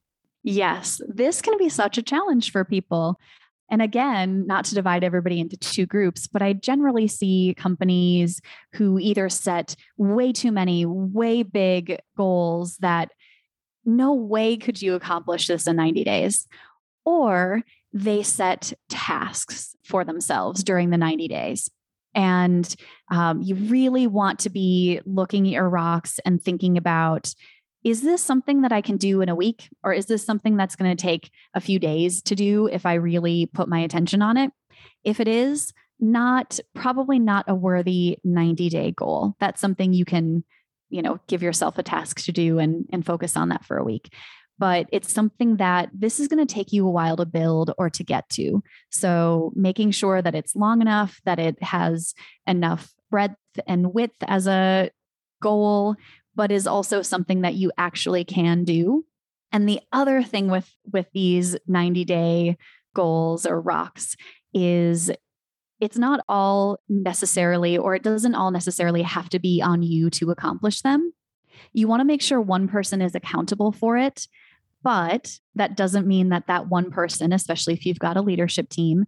Yes, 0.45 1.01
this 1.09 1.43
can 1.43 1.59
be 1.59 1.69
such 1.71 1.99
a 1.99 2.05
challenge 2.05 2.53
for 2.53 2.65
people. 2.65 3.19
And 3.69 3.83
again, 3.83 4.47
not 4.47 4.65
to 4.67 4.77
divide 4.77 5.03
everybody 5.03 5.41
into 5.41 5.57
two 5.57 5.87
groups, 5.87 6.29
but 6.29 6.41
I 6.41 6.53
generally 6.53 7.09
see 7.09 7.53
companies 7.59 8.41
who 8.75 9.01
either 9.01 9.29
set 9.29 9.75
way 9.97 10.33
too 10.33 10.53
many, 10.53 10.87
way 10.87 11.43
big 11.43 11.99
goals 12.17 12.77
that 12.77 13.11
no 13.85 14.15
way 14.15 14.57
could 14.57 14.81
you 14.81 14.95
accomplish 14.95 15.49
this 15.49 15.67
in 15.67 15.75
90 15.75 16.05
days. 16.05 16.47
Or 17.05 17.65
they 17.93 18.23
set 18.23 18.73
tasks 18.89 19.75
for 19.83 20.05
themselves 20.05 20.63
during 20.63 20.91
the 20.91 20.97
90 20.97 21.27
days. 21.27 21.69
And 22.19 22.75
um, 23.13 23.41
you 23.41 23.55
really 23.55 24.09
want 24.09 24.41
to 24.41 24.51
be 24.51 25.01
looking 25.07 25.47
at 25.47 25.53
your 25.53 25.69
rocks 25.69 26.19
and 26.25 26.43
thinking 26.43 26.77
about 26.77 27.33
is 27.85 28.03
this 28.03 28.21
something 28.21 28.63
that 28.63 28.73
I 28.73 28.81
can 28.81 28.97
do 28.97 29.21
in 29.21 29.29
a 29.29 29.37
week? 29.37 29.69
Or 29.85 29.93
is 29.93 30.07
this 30.07 30.27
something 30.27 30.57
that's 30.57 30.75
going 30.75 30.95
to 30.95 31.01
take 31.01 31.31
a 31.55 31.61
few 31.61 31.79
days 31.79 32.21
to 32.23 32.35
do 32.35 32.67
if 32.67 32.85
I 32.85 32.95
really 32.95 33.47
put 33.47 33.69
my 33.69 33.79
attention 33.79 34.21
on 34.21 34.37
it? 34.37 34.51
If 35.05 35.21
it 35.21 35.29
is, 35.29 35.73
not 36.01 36.59
probably 36.75 37.21
not 37.21 37.45
a 37.47 37.55
worthy 37.55 38.19
90 38.25 38.69
day 38.69 38.91
goal. 38.91 39.37
That's 39.39 39.61
something 39.61 39.93
you 39.93 40.05
can 40.05 40.43
you 40.91 41.03
know 41.03 41.21
give 41.29 41.43
yourself 41.43 41.79
a 41.79 41.83
task 41.83 42.23
to 42.23 42.33
do 42.33 42.59
and 42.59 42.87
and 42.93 43.05
focus 43.05 43.37
on 43.37 43.51
that 43.51 43.65
for 43.65 43.77
a 43.77 43.85
week 43.85 44.13
but 44.59 44.87
it's 44.93 45.13
something 45.13 45.57
that 45.57 45.91
this 45.93 46.19
is 46.19 46.29
going 46.29 46.45
to 46.45 46.53
take 46.53 46.73
you 46.73 46.87
a 46.87 46.91
while 46.91 47.17
to 47.17 47.27
build 47.27 47.73
or 47.79 47.89
to 47.91 48.05
get 48.05 48.29
to 48.29 48.63
so 48.91 49.53
making 49.55 49.91
sure 49.91 50.21
that 50.23 50.35
it's 50.35 50.57
long 50.57 50.81
enough 50.81 51.21
that 51.25 51.39
it 51.39 51.61
has 51.63 52.15
enough 52.47 52.93
breadth 53.11 53.37
and 53.67 53.95
width 53.95 54.17
as 54.23 54.47
a 54.47 54.91
goal 55.41 55.95
but 56.35 56.53
is 56.53 56.67
also 56.67 57.03
something 57.03 57.43
that 57.43 57.55
you 57.55 57.73
actually 57.79 58.25
can 58.25 58.65
do 58.65 59.05
and 59.53 59.69
the 59.69 59.81
other 59.93 60.23
thing 60.23 60.49
with 60.49 60.71
with 60.93 61.07
these 61.13 61.57
90 61.67 62.05
day 62.05 62.57
goals 62.95 63.47
or 63.47 63.61
rocks 63.61 64.17
is 64.53 65.11
it's 65.81 65.99
not 65.99 66.21
all 66.29 66.81
necessarily, 66.89 67.79
or 67.79 67.95
it 67.95 68.03
doesn't 68.03 68.35
all 68.35 68.51
necessarily 68.51 69.03
have 69.03 69.29
to 69.31 69.39
be 69.39 69.63
on 69.63 69.83
you 69.83 70.11
to 70.11 70.31
accomplish 70.31 70.83
them. 70.83 71.13
You 71.73 71.87
want 71.87 72.01
to 72.01 72.05
make 72.05 72.23
sure 72.23 72.41
one 72.41 72.69
person 72.69 73.01
is 73.01 73.15
accountable 73.15 73.73
for 73.73 73.97
it, 73.97 74.27
but 74.83 75.39
that 75.55 75.77
doesn't 75.77 76.07
mean 76.07 76.29
that 76.31 76.47
that 76.47 76.69
one 76.69 76.91
person, 76.91 77.33
especially 77.33 77.75
if 77.75 77.85
you've 77.85 77.99
got 77.99 78.17
a 78.17 78.23
leadership 78.23 78.69
team, 78.69 79.07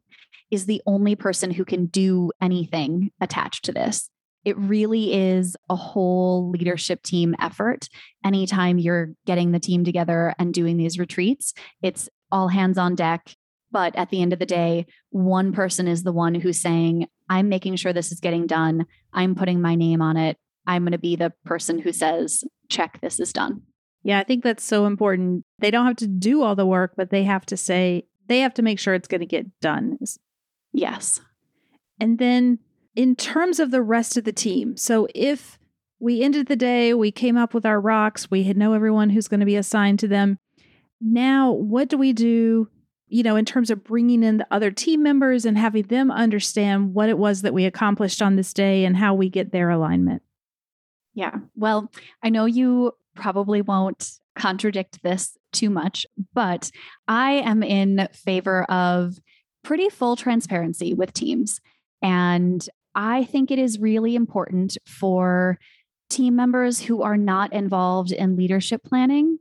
is 0.50 0.66
the 0.66 0.82
only 0.86 1.14
person 1.14 1.50
who 1.50 1.64
can 1.64 1.86
do 1.86 2.32
anything 2.40 3.10
attached 3.20 3.64
to 3.64 3.72
this. 3.72 4.10
It 4.44 4.56
really 4.56 5.12
is 5.12 5.56
a 5.68 5.76
whole 5.76 6.50
leadership 6.50 7.02
team 7.02 7.36
effort. 7.40 7.88
Anytime 8.24 8.78
you're 8.78 9.10
getting 9.26 9.52
the 9.52 9.60
team 9.60 9.84
together 9.84 10.34
and 10.38 10.54
doing 10.54 10.76
these 10.76 10.98
retreats, 10.98 11.52
it's 11.82 12.08
all 12.32 12.48
hands 12.48 12.78
on 12.78 12.94
deck. 12.94 13.34
But 13.70 13.94
at 13.96 14.10
the 14.10 14.22
end 14.22 14.32
of 14.32 14.38
the 14.38 14.46
day, 14.46 14.86
one 15.10 15.52
person 15.52 15.86
is 15.86 16.02
the 16.02 16.12
one 16.12 16.34
who's 16.34 16.58
saying, 16.58 17.06
I'm 17.28 17.48
making 17.48 17.76
sure 17.76 17.92
this 17.92 18.10
is 18.10 18.18
getting 18.18 18.46
done. 18.46 18.86
I'm 19.12 19.34
putting 19.34 19.60
my 19.60 19.74
name 19.76 20.02
on 20.02 20.16
it. 20.16 20.36
I'm 20.66 20.82
going 20.82 20.92
to 20.92 20.98
be 20.98 21.16
the 21.16 21.32
person 21.44 21.78
who 21.78 21.92
says, 21.92 22.42
check, 22.68 22.98
this 23.00 23.20
is 23.20 23.32
done. 23.32 23.62
Yeah, 24.02 24.18
I 24.18 24.24
think 24.24 24.42
that's 24.42 24.64
so 24.64 24.86
important. 24.86 25.44
They 25.58 25.70
don't 25.70 25.86
have 25.86 25.96
to 25.96 26.06
do 26.06 26.42
all 26.42 26.54
the 26.54 26.66
work, 26.66 26.94
but 26.96 27.10
they 27.10 27.24
have 27.24 27.44
to 27.46 27.56
say, 27.56 28.06
they 28.28 28.40
have 28.40 28.54
to 28.54 28.62
make 28.62 28.78
sure 28.78 28.94
it's 28.94 29.08
going 29.08 29.20
to 29.20 29.26
get 29.26 29.60
done. 29.60 29.98
Yes. 30.72 31.20
And 32.00 32.18
then 32.18 32.60
in 32.94 33.14
terms 33.14 33.60
of 33.60 33.70
the 33.70 33.82
rest 33.82 34.16
of 34.16 34.24
the 34.24 34.32
team, 34.32 34.76
so 34.76 35.06
if 35.14 35.58
we 35.98 36.22
ended 36.22 36.46
the 36.46 36.56
day, 36.56 36.94
we 36.94 37.10
came 37.10 37.36
up 37.36 37.52
with 37.52 37.66
our 37.66 37.80
rocks, 37.80 38.30
we 38.30 38.44
had 38.44 38.56
know 38.56 38.72
everyone 38.72 39.10
who's 39.10 39.28
going 39.28 39.40
to 39.40 39.46
be 39.46 39.56
assigned 39.56 39.98
to 39.98 40.08
them. 40.08 40.38
Now, 41.00 41.52
what 41.52 41.88
do 41.88 41.98
we 41.98 42.12
do 42.12 42.68
you 43.10 43.24
know, 43.24 43.36
in 43.36 43.44
terms 43.44 43.70
of 43.70 43.84
bringing 43.84 44.22
in 44.22 44.38
the 44.38 44.46
other 44.50 44.70
team 44.70 45.02
members 45.02 45.44
and 45.44 45.58
having 45.58 45.82
them 45.88 46.10
understand 46.10 46.94
what 46.94 47.08
it 47.08 47.18
was 47.18 47.42
that 47.42 47.52
we 47.52 47.64
accomplished 47.64 48.22
on 48.22 48.36
this 48.36 48.54
day 48.54 48.84
and 48.84 48.96
how 48.96 49.14
we 49.14 49.28
get 49.28 49.50
their 49.50 49.68
alignment. 49.68 50.22
Yeah. 51.12 51.38
Well, 51.56 51.90
I 52.22 52.30
know 52.30 52.44
you 52.44 52.92
probably 53.14 53.62
won't 53.62 54.10
contradict 54.36 55.02
this 55.02 55.36
too 55.52 55.70
much, 55.70 56.06
but 56.34 56.70
I 57.08 57.32
am 57.32 57.62
in 57.62 58.08
favor 58.12 58.64
of 58.64 59.18
pretty 59.62 59.88
full 59.88 60.16
transparency 60.16 60.94
with 60.94 61.12
teams. 61.12 61.60
And 62.02 62.66
I 62.94 63.24
think 63.24 63.50
it 63.50 63.58
is 63.58 63.78
really 63.78 64.14
important 64.14 64.78
for 64.86 65.58
team 66.08 66.34
members 66.34 66.80
who 66.80 67.02
are 67.02 67.16
not 67.16 67.52
involved 67.52 68.12
in 68.12 68.36
leadership 68.36 68.82
planning 68.82 69.38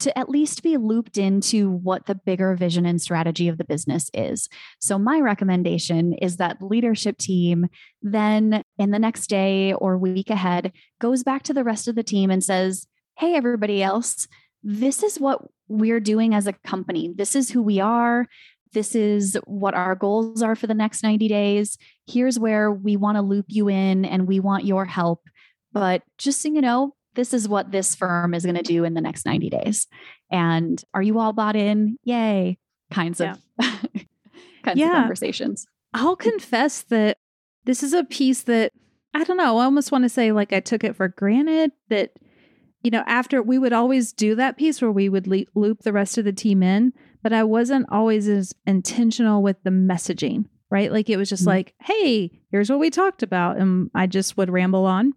to 0.00 0.16
at 0.16 0.28
least 0.28 0.62
be 0.62 0.76
looped 0.76 1.18
into 1.18 1.70
what 1.70 2.06
the 2.06 2.14
bigger 2.14 2.54
vision 2.54 2.86
and 2.86 3.02
strategy 3.02 3.48
of 3.48 3.58
the 3.58 3.64
business 3.64 4.10
is. 4.14 4.48
So, 4.80 4.98
my 4.98 5.20
recommendation 5.20 6.12
is 6.14 6.36
that 6.36 6.62
leadership 6.62 7.18
team 7.18 7.66
then 8.00 8.62
in 8.78 8.90
the 8.90 8.98
next 8.98 9.26
day 9.26 9.72
or 9.72 9.98
week 9.98 10.30
ahead 10.30 10.72
goes 11.00 11.24
back 11.24 11.42
to 11.44 11.52
the 11.52 11.64
rest 11.64 11.88
of 11.88 11.96
the 11.96 12.04
team 12.04 12.30
and 12.30 12.42
says, 12.42 12.86
Hey, 13.18 13.34
everybody 13.34 13.82
else, 13.82 14.28
this 14.62 15.02
is 15.02 15.18
what 15.18 15.42
we're 15.66 15.98
doing 15.98 16.34
as 16.34 16.46
a 16.46 16.52
company. 16.52 17.12
This 17.16 17.34
is 17.34 17.50
who 17.50 17.60
we 17.60 17.80
are. 17.80 18.26
This 18.72 18.94
is 18.94 19.36
what 19.44 19.74
our 19.74 19.96
goals 19.96 20.40
are 20.40 20.54
for 20.54 20.68
the 20.68 20.74
next 20.74 21.02
90 21.02 21.26
days. 21.26 21.78
Here's 22.06 22.38
where 22.38 22.70
we 22.70 22.96
want 22.96 23.16
to 23.16 23.22
loop 23.22 23.46
you 23.48 23.68
in 23.68 24.04
and 24.04 24.28
we 24.28 24.38
want 24.38 24.66
your 24.66 24.84
help. 24.84 25.22
But 25.72 26.02
just 26.16 26.40
so 26.42 26.48
you 26.48 26.60
know, 26.60 26.94
this 27.14 27.34
is 27.34 27.48
what 27.48 27.72
this 27.72 27.96
firm 27.96 28.34
is 28.34 28.44
going 28.44 28.54
to 28.54 28.62
do 28.62 28.84
in 28.84 28.94
the 28.94 29.00
next 29.00 29.26
90 29.26 29.50
days. 29.50 29.88
And 30.30 30.80
are 30.94 31.02
you 31.02 31.18
all 31.18 31.32
bought 31.32 31.56
in? 31.56 31.96
Yay. 32.04 32.58
Kinds 32.92 33.20
yeah. 33.20 33.34
of 33.58 33.66
kinds 34.62 34.78
yeah. 34.78 34.90
of 34.90 34.92
conversations. 34.92 35.66
I'll 35.92 36.14
confess 36.14 36.82
that 36.82 37.18
this 37.64 37.82
is 37.82 37.94
a 37.94 38.04
piece 38.04 38.42
that 38.42 38.72
I 39.12 39.24
don't 39.24 39.38
know. 39.38 39.58
I 39.58 39.64
almost 39.64 39.90
want 39.90 40.04
to 40.04 40.08
say 40.08 40.30
like 40.30 40.52
I 40.52 40.60
took 40.60 40.84
it 40.84 40.94
for 40.94 41.08
granted 41.08 41.72
that, 41.88 42.12
you 42.82 42.90
know, 42.90 43.02
after 43.06 43.42
we 43.42 43.58
would 43.58 43.72
always 43.72 44.12
do 44.12 44.34
that 44.36 44.56
piece 44.56 44.80
where 44.80 44.92
we 44.92 45.08
would 45.08 45.26
le- 45.26 45.44
loop 45.54 45.82
the 45.82 45.92
rest 45.92 46.18
of 46.18 46.24
the 46.24 46.32
team 46.32 46.62
in, 46.62 46.92
but 47.22 47.32
I 47.32 47.44
wasn't 47.44 47.86
always 47.90 48.28
as 48.28 48.54
intentional 48.66 49.42
with 49.42 49.56
the 49.64 49.70
messaging, 49.70 50.46
right? 50.70 50.92
Like 50.92 51.10
it 51.10 51.16
was 51.16 51.28
just 51.28 51.42
mm-hmm. 51.42 51.50
like, 51.50 51.74
hey, 51.82 52.30
here's 52.50 52.70
what 52.70 52.78
we 52.78 52.90
talked 52.90 53.22
about. 53.22 53.56
And 53.56 53.90
I 53.94 54.06
just 54.06 54.36
would 54.36 54.50
ramble 54.50 54.86
on. 54.86 55.14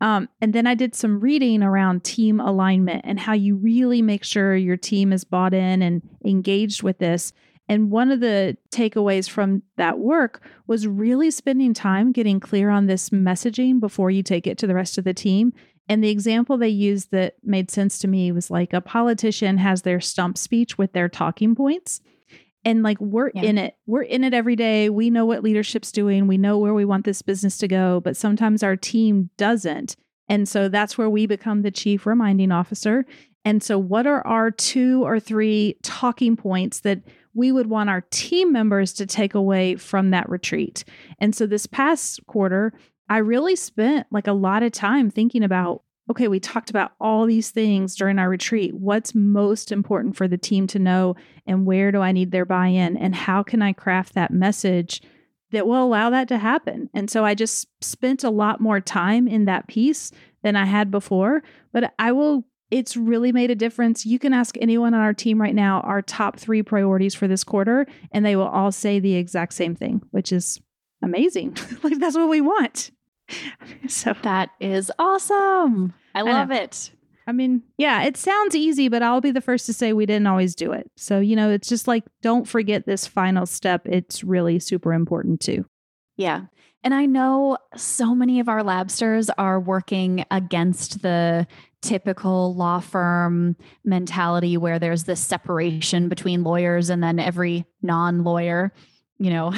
Um, 0.00 0.28
and 0.40 0.52
then 0.52 0.66
I 0.66 0.74
did 0.74 0.94
some 0.94 1.18
reading 1.18 1.62
around 1.62 2.04
team 2.04 2.38
alignment 2.40 3.02
and 3.04 3.18
how 3.18 3.32
you 3.32 3.56
really 3.56 4.00
make 4.00 4.22
sure 4.22 4.54
your 4.54 4.76
team 4.76 5.12
is 5.12 5.24
bought 5.24 5.54
in 5.54 5.82
and 5.82 6.02
engaged 6.24 6.82
with 6.82 6.98
this. 6.98 7.32
And 7.68 7.90
one 7.90 8.10
of 8.10 8.20
the 8.20 8.56
takeaways 8.70 9.28
from 9.28 9.62
that 9.76 9.98
work 9.98 10.42
was 10.66 10.86
really 10.86 11.30
spending 11.30 11.74
time 11.74 12.12
getting 12.12 12.40
clear 12.40 12.70
on 12.70 12.86
this 12.86 13.10
messaging 13.10 13.80
before 13.80 14.10
you 14.10 14.22
take 14.22 14.46
it 14.46 14.56
to 14.58 14.66
the 14.66 14.74
rest 14.74 14.98
of 14.98 15.04
the 15.04 15.12
team. 15.12 15.52
And 15.88 16.04
the 16.04 16.10
example 16.10 16.58
they 16.58 16.68
used 16.68 17.10
that 17.12 17.34
made 17.42 17.70
sense 17.70 17.98
to 18.00 18.08
me 18.08 18.30
was 18.32 18.50
like 18.50 18.72
a 18.72 18.80
politician 18.80 19.58
has 19.58 19.82
their 19.82 20.00
stump 20.00 20.36
speech 20.36 20.76
with 20.76 20.92
their 20.92 21.08
talking 21.08 21.54
points. 21.54 22.00
And 22.64 22.82
like 22.82 23.00
we're 23.00 23.30
yeah. 23.34 23.42
in 23.42 23.58
it. 23.58 23.76
We're 23.86 24.02
in 24.02 24.24
it 24.24 24.34
every 24.34 24.56
day. 24.56 24.90
We 24.90 25.10
know 25.10 25.24
what 25.24 25.42
leadership's 25.42 25.92
doing. 25.92 26.26
We 26.26 26.36
know 26.36 26.58
where 26.58 26.74
we 26.74 26.84
want 26.84 27.04
this 27.04 27.22
business 27.22 27.56
to 27.58 27.68
go, 27.68 28.00
but 28.00 28.16
sometimes 28.16 28.62
our 28.62 28.76
team 28.76 29.30
doesn't. 29.38 29.96
And 30.28 30.46
so 30.48 30.68
that's 30.68 30.98
where 30.98 31.08
we 31.08 31.26
become 31.26 31.62
the 31.62 31.70
chief 31.70 32.04
reminding 32.04 32.52
officer. 32.52 33.06
And 33.44 33.62
so, 33.62 33.78
what 33.78 34.06
are 34.06 34.26
our 34.26 34.50
two 34.50 35.06
or 35.06 35.18
three 35.18 35.78
talking 35.82 36.36
points 36.36 36.80
that 36.80 37.00
we 37.38 37.52
would 37.52 37.68
want 37.68 37.88
our 37.88 38.00
team 38.10 38.52
members 38.52 38.92
to 38.94 39.06
take 39.06 39.34
away 39.34 39.76
from 39.76 40.10
that 40.10 40.28
retreat. 40.28 40.84
And 41.20 41.34
so 41.34 41.46
this 41.46 41.66
past 41.66 42.20
quarter, 42.26 42.72
I 43.08 43.18
really 43.18 43.56
spent 43.56 44.06
like 44.10 44.26
a 44.26 44.32
lot 44.32 44.62
of 44.62 44.72
time 44.72 45.10
thinking 45.10 45.42
about 45.42 45.82
okay, 46.10 46.28
we 46.28 46.40
talked 46.40 46.70
about 46.70 46.92
all 47.00 47.26
these 47.26 47.50
things 47.50 47.94
during 47.94 48.18
our 48.18 48.30
retreat. 48.30 48.74
What's 48.74 49.14
most 49.14 49.70
important 49.70 50.16
for 50.16 50.26
the 50.26 50.38
team 50.38 50.66
to 50.68 50.78
know, 50.78 51.16
and 51.46 51.66
where 51.66 51.92
do 51.92 52.00
I 52.00 52.12
need 52.12 52.30
their 52.30 52.46
buy 52.46 52.68
in, 52.68 52.96
and 52.96 53.14
how 53.14 53.42
can 53.42 53.60
I 53.60 53.72
craft 53.72 54.14
that 54.14 54.32
message 54.32 55.02
that 55.52 55.66
will 55.66 55.82
allow 55.82 56.10
that 56.10 56.28
to 56.28 56.38
happen? 56.38 56.88
And 56.94 57.10
so 57.10 57.24
I 57.24 57.34
just 57.34 57.68
spent 57.82 58.24
a 58.24 58.30
lot 58.30 58.60
more 58.60 58.80
time 58.80 59.28
in 59.28 59.44
that 59.44 59.68
piece 59.68 60.10
than 60.42 60.56
I 60.56 60.64
had 60.64 60.90
before. 60.90 61.42
But 61.72 61.92
I 61.98 62.12
will 62.12 62.46
it's 62.70 62.96
really 62.96 63.32
made 63.32 63.50
a 63.50 63.54
difference. 63.54 64.04
You 64.04 64.18
can 64.18 64.34
ask 64.34 64.56
anyone 64.60 64.92
on 64.92 65.00
our 65.00 65.14
team 65.14 65.40
right 65.40 65.54
now 65.54 65.80
our 65.80 66.02
top 66.02 66.38
three 66.38 66.62
priorities 66.62 67.14
for 67.14 67.28
this 67.28 67.44
quarter, 67.44 67.86
and 68.12 68.24
they 68.24 68.36
will 68.36 68.48
all 68.48 68.72
say 68.72 68.98
the 68.98 69.14
exact 69.14 69.54
same 69.54 69.74
thing, 69.74 70.02
which 70.10 70.32
is 70.32 70.60
amazing. 71.02 71.56
like 71.82 71.98
that's 71.98 72.16
what 72.16 72.28
we 72.28 72.40
want. 72.40 72.90
so 73.88 74.14
that 74.22 74.50
is 74.60 74.90
awesome. 74.98 75.94
I 76.14 76.22
love 76.22 76.50
I 76.50 76.56
it. 76.56 76.90
I 77.26 77.32
mean, 77.32 77.62
yeah, 77.76 78.04
it 78.04 78.16
sounds 78.16 78.54
easy, 78.54 78.88
but 78.88 79.02
I'll 79.02 79.20
be 79.20 79.30
the 79.30 79.42
first 79.42 79.66
to 79.66 79.74
say 79.74 79.92
we 79.92 80.06
didn't 80.06 80.26
always 80.26 80.54
do 80.54 80.72
it. 80.72 80.90
So, 80.96 81.20
you 81.20 81.36
know, 81.36 81.50
it's 81.50 81.68
just 81.68 81.86
like 81.86 82.04
don't 82.22 82.48
forget 82.48 82.86
this 82.86 83.06
final 83.06 83.44
step. 83.44 83.82
It's 83.84 84.24
really 84.24 84.58
super 84.58 84.94
important 84.94 85.40
too. 85.40 85.66
Yeah. 86.16 86.46
And 86.82 86.94
I 86.94 87.06
know 87.06 87.58
so 87.76 88.14
many 88.14 88.40
of 88.40 88.48
our 88.48 88.62
labsters 88.62 89.28
are 89.36 89.60
working 89.60 90.24
against 90.30 91.02
the 91.02 91.46
typical 91.82 92.54
law 92.54 92.80
firm 92.80 93.56
mentality 93.84 94.56
where 94.56 94.78
there's 94.78 95.04
this 95.04 95.20
separation 95.20 96.08
between 96.08 96.44
lawyers 96.44 96.88
and 96.88 97.02
then 97.02 97.18
every 97.18 97.66
non 97.82 98.24
lawyer, 98.24 98.72
you 99.18 99.30
know, 99.30 99.52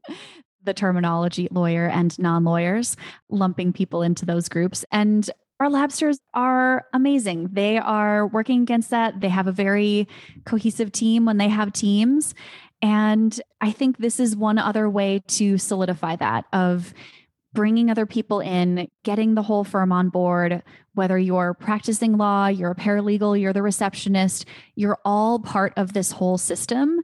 the 0.64 0.74
terminology 0.74 1.48
lawyer 1.50 1.86
and 1.86 2.18
non 2.18 2.44
lawyers, 2.44 2.96
lumping 3.28 3.72
people 3.72 4.02
into 4.02 4.26
those 4.26 4.48
groups. 4.48 4.84
And 4.90 5.28
our 5.60 5.68
labsters 5.68 6.18
are 6.32 6.86
amazing. 6.94 7.50
They 7.52 7.76
are 7.76 8.26
working 8.26 8.62
against 8.62 8.90
that. 8.90 9.20
They 9.20 9.28
have 9.28 9.46
a 9.46 9.52
very 9.52 10.08
cohesive 10.46 10.90
team 10.90 11.26
when 11.26 11.36
they 11.36 11.48
have 11.48 11.72
teams. 11.72 12.34
And 12.82 13.38
I 13.60 13.70
think 13.70 13.98
this 13.98 14.18
is 14.18 14.34
one 14.34 14.58
other 14.58 14.88
way 14.88 15.22
to 15.28 15.58
solidify 15.58 16.16
that 16.16 16.46
of 16.52 16.94
bringing 17.52 17.90
other 17.90 18.06
people 18.06 18.40
in, 18.40 18.88
getting 19.02 19.34
the 19.34 19.42
whole 19.42 19.64
firm 19.64 19.92
on 19.92 20.08
board, 20.08 20.62
whether 20.94 21.18
you're 21.18 21.54
practicing 21.54 22.16
law, 22.16 22.46
you're 22.46 22.70
a 22.70 22.76
paralegal, 22.76 23.38
you're 23.38 23.52
the 23.52 23.62
receptionist, 23.62 24.46
you're 24.76 24.98
all 25.04 25.40
part 25.40 25.72
of 25.76 25.92
this 25.92 26.12
whole 26.12 26.38
system. 26.38 27.00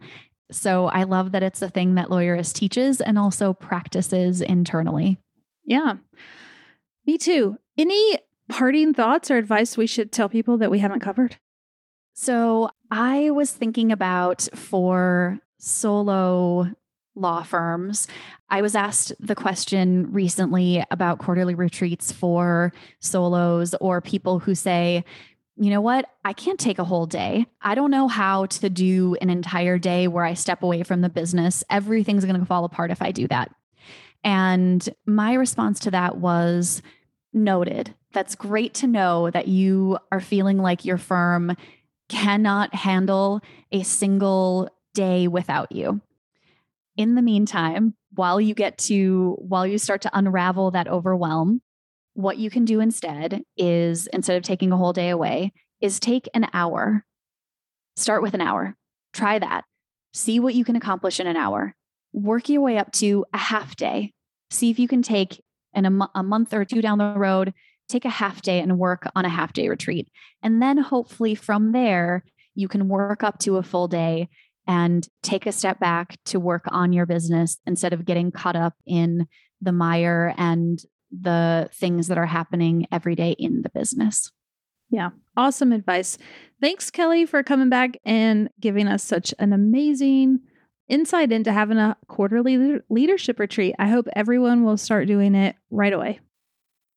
So 0.50 0.86
I 0.86 1.02
love 1.02 1.32
that 1.32 1.42
it's 1.42 1.62
a 1.62 1.68
thing 1.68 1.96
that 1.96 2.08
Lawyerist 2.08 2.54
teaches 2.54 3.00
and 3.00 3.18
also 3.18 3.52
practices 3.52 4.40
internally. 4.40 5.18
Yeah. 5.64 5.94
Me 7.06 7.18
too. 7.18 7.58
Any 7.76 8.18
parting 8.48 8.94
thoughts 8.94 9.30
or 9.30 9.36
advice 9.36 9.76
we 9.76 9.86
should 9.86 10.12
tell 10.12 10.28
people 10.28 10.58
that 10.58 10.70
we 10.70 10.78
haven't 10.78 11.00
covered? 11.00 11.36
So 12.14 12.70
I 12.90 13.30
was 13.30 13.52
thinking 13.52 13.92
about 13.92 14.48
for 14.54 15.38
solo 15.58 16.70
law 17.14 17.42
firms. 17.42 18.06
I 18.48 18.62
was 18.62 18.74
asked 18.74 19.12
the 19.18 19.34
question 19.34 20.12
recently 20.12 20.84
about 20.90 21.18
quarterly 21.18 21.54
retreats 21.54 22.12
for 22.12 22.72
solos 23.00 23.74
or 23.80 24.00
people 24.00 24.38
who 24.38 24.54
say, 24.54 25.04
you 25.56 25.70
know 25.70 25.80
what? 25.80 26.06
I 26.24 26.32
can't 26.32 26.60
take 26.60 26.78
a 26.78 26.84
whole 26.84 27.06
day. 27.06 27.46
I 27.62 27.74
don't 27.74 27.90
know 27.90 28.08
how 28.08 28.46
to 28.46 28.68
do 28.68 29.16
an 29.20 29.30
entire 29.30 29.78
day 29.78 30.06
where 30.06 30.24
I 30.24 30.34
step 30.34 30.62
away 30.62 30.82
from 30.82 31.00
the 31.00 31.08
business. 31.08 31.64
Everything's 31.70 32.24
going 32.24 32.38
to 32.38 32.46
fall 32.46 32.64
apart 32.64 32.90
if 32.90 33.00
I 33.00 33.10
do 33.10 33.26
that. 33.28 33.50
And 34.22 34.86
my 35.06 35.34
response 35.34 35.80
to 35.80 35.90
that 35.92 36.18
was 36.18 36.82
noted. 37.32 37.94
That's 38.12 38.34
great 38.34 38.74
to 38.74 38.86
know 38.86 39.30
that 39.30 39.48
you 39.48 39.98
are 40.12 40.20
feeling 40.20 40.58
like 40.58 40.84
your 40.84 40.98
firm 40.98 41.56
cannot 42.08 42.74
handle 42.74 43.40
a 43.72 43.82
single 43.82 44.68
day 44.94 45.28
without 45.28 45.72
you. 45.72 46.00
In 46.96 47.14
the 47.14 47.22
meantime, 47.22 47.94
while 48.14 48.40
you 48.40 48.54
get 48.54 48.78
to, 48.78 49.36
while 49.38 49.66
you 49.66 49.78
start 49.78 50.02
to 50.02 50.10
unravel 50.16 50.70
that 50.72 50.88
overwhelm, 50.88 51.60
what 52.16 52.38
you 52.38 52.50
can 52.50 52.64
do 52.64 52.80
instead 52.80 53.42
is 53.56 54.06
instead 54.08 54.36
of 54.36 54.42
taking 54.42 54.72
a 54.72 54.76
whole 54.76 54.92
day 54.92 55.10
away, 55.10 55.52
is 55.80 56.00
take 56.00 56.28
an 56.34 56.46
hour. 56.52 57.04
Start 57.96 58.22
with 58.22 58.34
an 58.34 58.40
hour. 58.40 58.74
Try 59.12 59.38
that. 59.38 59.64
See 60.14 60.40
what 60.40 60.54
you 60.54 60.64
can 60.64 60.76
accomplish 60.76 61.20
in 61.20 61.26
an 61.26 61.36
hour. 61.36 61.74
Work 62.12 62.48
your 62.48 62.62
way 62.62 62.78
up 62.78 62.90
to 62.92 63.26
a 63.34 63.38
half 63.38 63.76
day. 63.76 64.12
See 64.50 64.70
if 64.70 64.78
you 64.78 64.88
can 64.88 65.02
take 65.02 65.42
in 65.74 65.84
a, 65.84 66.08
a 66.14 66.22
month 66.22 66.54
or 66.54 66.64
two 66.64 66.80
down 66.80 66.98
the 66.98 67.14
road, 67.16 67.52
take 67.88 68.06
a 68.06 68.10
half 68.10 68.40
day 68.40 68.60
and 68.60 68.78
work 68.78 69.06
on 69.14 69.26
a 69.26 69.30
half 69.30 69.52
day 69.52 69.68
retreat. 69.68 70.08
And 70.42 70.62
then 70.62 70.78
hopefully 70.78 71.34
from 71.34 71.72
there, 71.72 72.24
you 72.54 72.68
can 72.68 72.88
work 72.88 73.22
up 73.22 73.38
to 73.40 73.58
a 73.58 73.62
full 73.62 73.88
day 73.88 74.30
and 74.66 75.06
take 75.22 75.44
a 75.44 75.52
step 75.52 75.78
back 75.78 76.16
to 76.24 76.40
work 76.40 76.64
on 76.68 76.94
your 76.94 77.04
business 77.04 77.58
instead 77.66 77.92
of 77.92 78.06
getting 78.06 78.32
caught 78.32 78.56
up 78.56 78.74
in 78.86 79.26
the 79.60 79.72
mire 79.72 80.34
and 80.38 80.82
the 81.10 81.68
things 81.72 82.08
that 82.08 82.18
are 82.18 82.26
happening 82.26 82.86
every 82.90 83.14
day 83.14 83.32
in 83.38 83.62
the 83.62 83.70
business. 83.70 84.30
Yeah, 84.90 85.10
awesome 85.36 85.72
advice. 85.72 86.18
Thanks, 86.60 86.90
Kelly, 86.90 87.26
for 87.26 87.42
coming 87.42 87.68
back 87.68 87.98
and 88.04 88.50
giving 88.60 88.86
us 88.86 89.02
such 89.02 89.34
an 89.38 89.52
amazing 89.52 90.40
insight 90.88 91.32
into 91.32 91.52
having 91.52 91.78
a 91.78 91.96
quarterly 92.06 92.80
leadership 92.88 93.40
retreat. 93.40 93.74
I 93.78 93.88
hope 93.88 94.06
everyone 94.14 94.64
will 94.64 94.76
start 94.76 95.08
doing 95.08 95.34
it 95.34 95.56
right 95.70 95.92
away. 95.92 96.20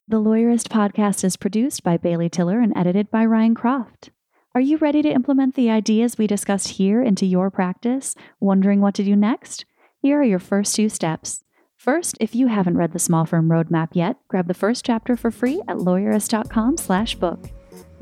The 0.08 0.22
Lawyerist 0.22 0.70
podcast 0.70 1.24
is 1.24 1.38
produced 1.38 1.84
by 1.84 1.98
Bailey 1.98 2.30
Tiller 2.30 2.60
and 2.60 2.74
edited 2.76 3.12
by 3.12 3.26
Ryan 3.26 3.56
Croft. 3.56 4.12
Are 4.56 4.62
you 4.62 4.78
ready 4.78 5.02
to 5.04 5.10
implement 5.10 5.56
the 5.56 5.70
ideas 5.70 6.18
we 6.18 6.26
discussed 6.26 6.70
here 6.70 7.02
into 7.02 7.26
your 7.26 7.52
practice? 7.52 8.16
Wondering 8.40 8.82
what 8.82 8.96
to 8.96 9.04
do 9.04 9.16
next? 9.16 9.66
Here 10.02 10.20
are 10.20 10.24
your 10.24 10.40
first 10.40 10.76
two 10.76 10.90
steps. 10.90 11.44
First, 11.80 12.18
if 12.20 12.36
you 12.36 12.48
haven't 12.48 12.76
read 12.76 12.92
the 12.92 13.00
Small 13.00 13.26
Firm 13.26 13.48
Roadmap 13.48 13.92
yet, 13.94 14.18
grab 14.28 14.50
the 14.50 14.54
first 14.54 14.84
chapter 14.84 15.16
for 15.16 15.32
free 15.32 15.62
at 15.70 15.78
lawyerist.com 15.78 16.76
slash 16.76 17.16
book. 17.16 17.50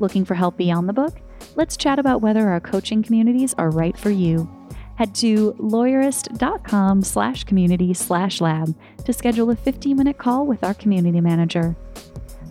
Looking 0.00 0.24
for 0.24 0.34
help 0.34 0.56
beyond 0.56 0.88
the 0.88 0.92
book? 0.92 1.20
Let's 1.54 1.76
chat 1.76 2.00
about 2.00 2.20
whether 2.20 2.48
our 2.48 2.58
coaching 2.58 3.04
communities 3.04 3.54
are 3.56 3.70
right 3.70 3.96
for 3.96 4.10
you. 4.10 4.50
Head 4.96 5.14
to 5.16 5.52
lawyerist.com 5.60 7.02
slash 7.02 7.44
community 7.44 7.94
slash 7.94 8.40
lab 8.40 8.76
to 9.04 9.12
schedule 9.12 9.48
a 9.50 9.54
15 9.54 9.96
minute 9.96 10.18
call 10.18 10.44
with 10.44 10.64
our 10.64 10.74
community 10.74 11.20
manager. 11.20 11.76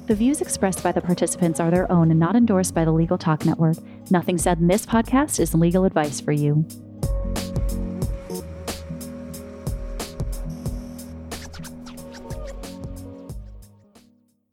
The 0.06 0.16
views 0.16 0.40
expressed 0.40 0.82
by 0.82 0.94
the 0.94 1.02
participants 1.02 1.60
are 1.60 1.70
their 1.70 1.92
own 1.92 2.10
and 2.10 2.22
not 2.22 2.38
endorsed 2.38 2.74
by 2.74 2.86
the 2.86 2.94
Legal 2.94 3.18
Talk 3.18 3.46
Network. 3.46 3.76
Nothing 4.10 4.38
said 4.38 4.60
in 4.60 4.68
this 4.68 4.86
podcast 4.86 5.42
is 5.42 5.54
legal 5.54 5.84
advice 5.84 6.22
for 6.22 6.32
you. 6.32 6.66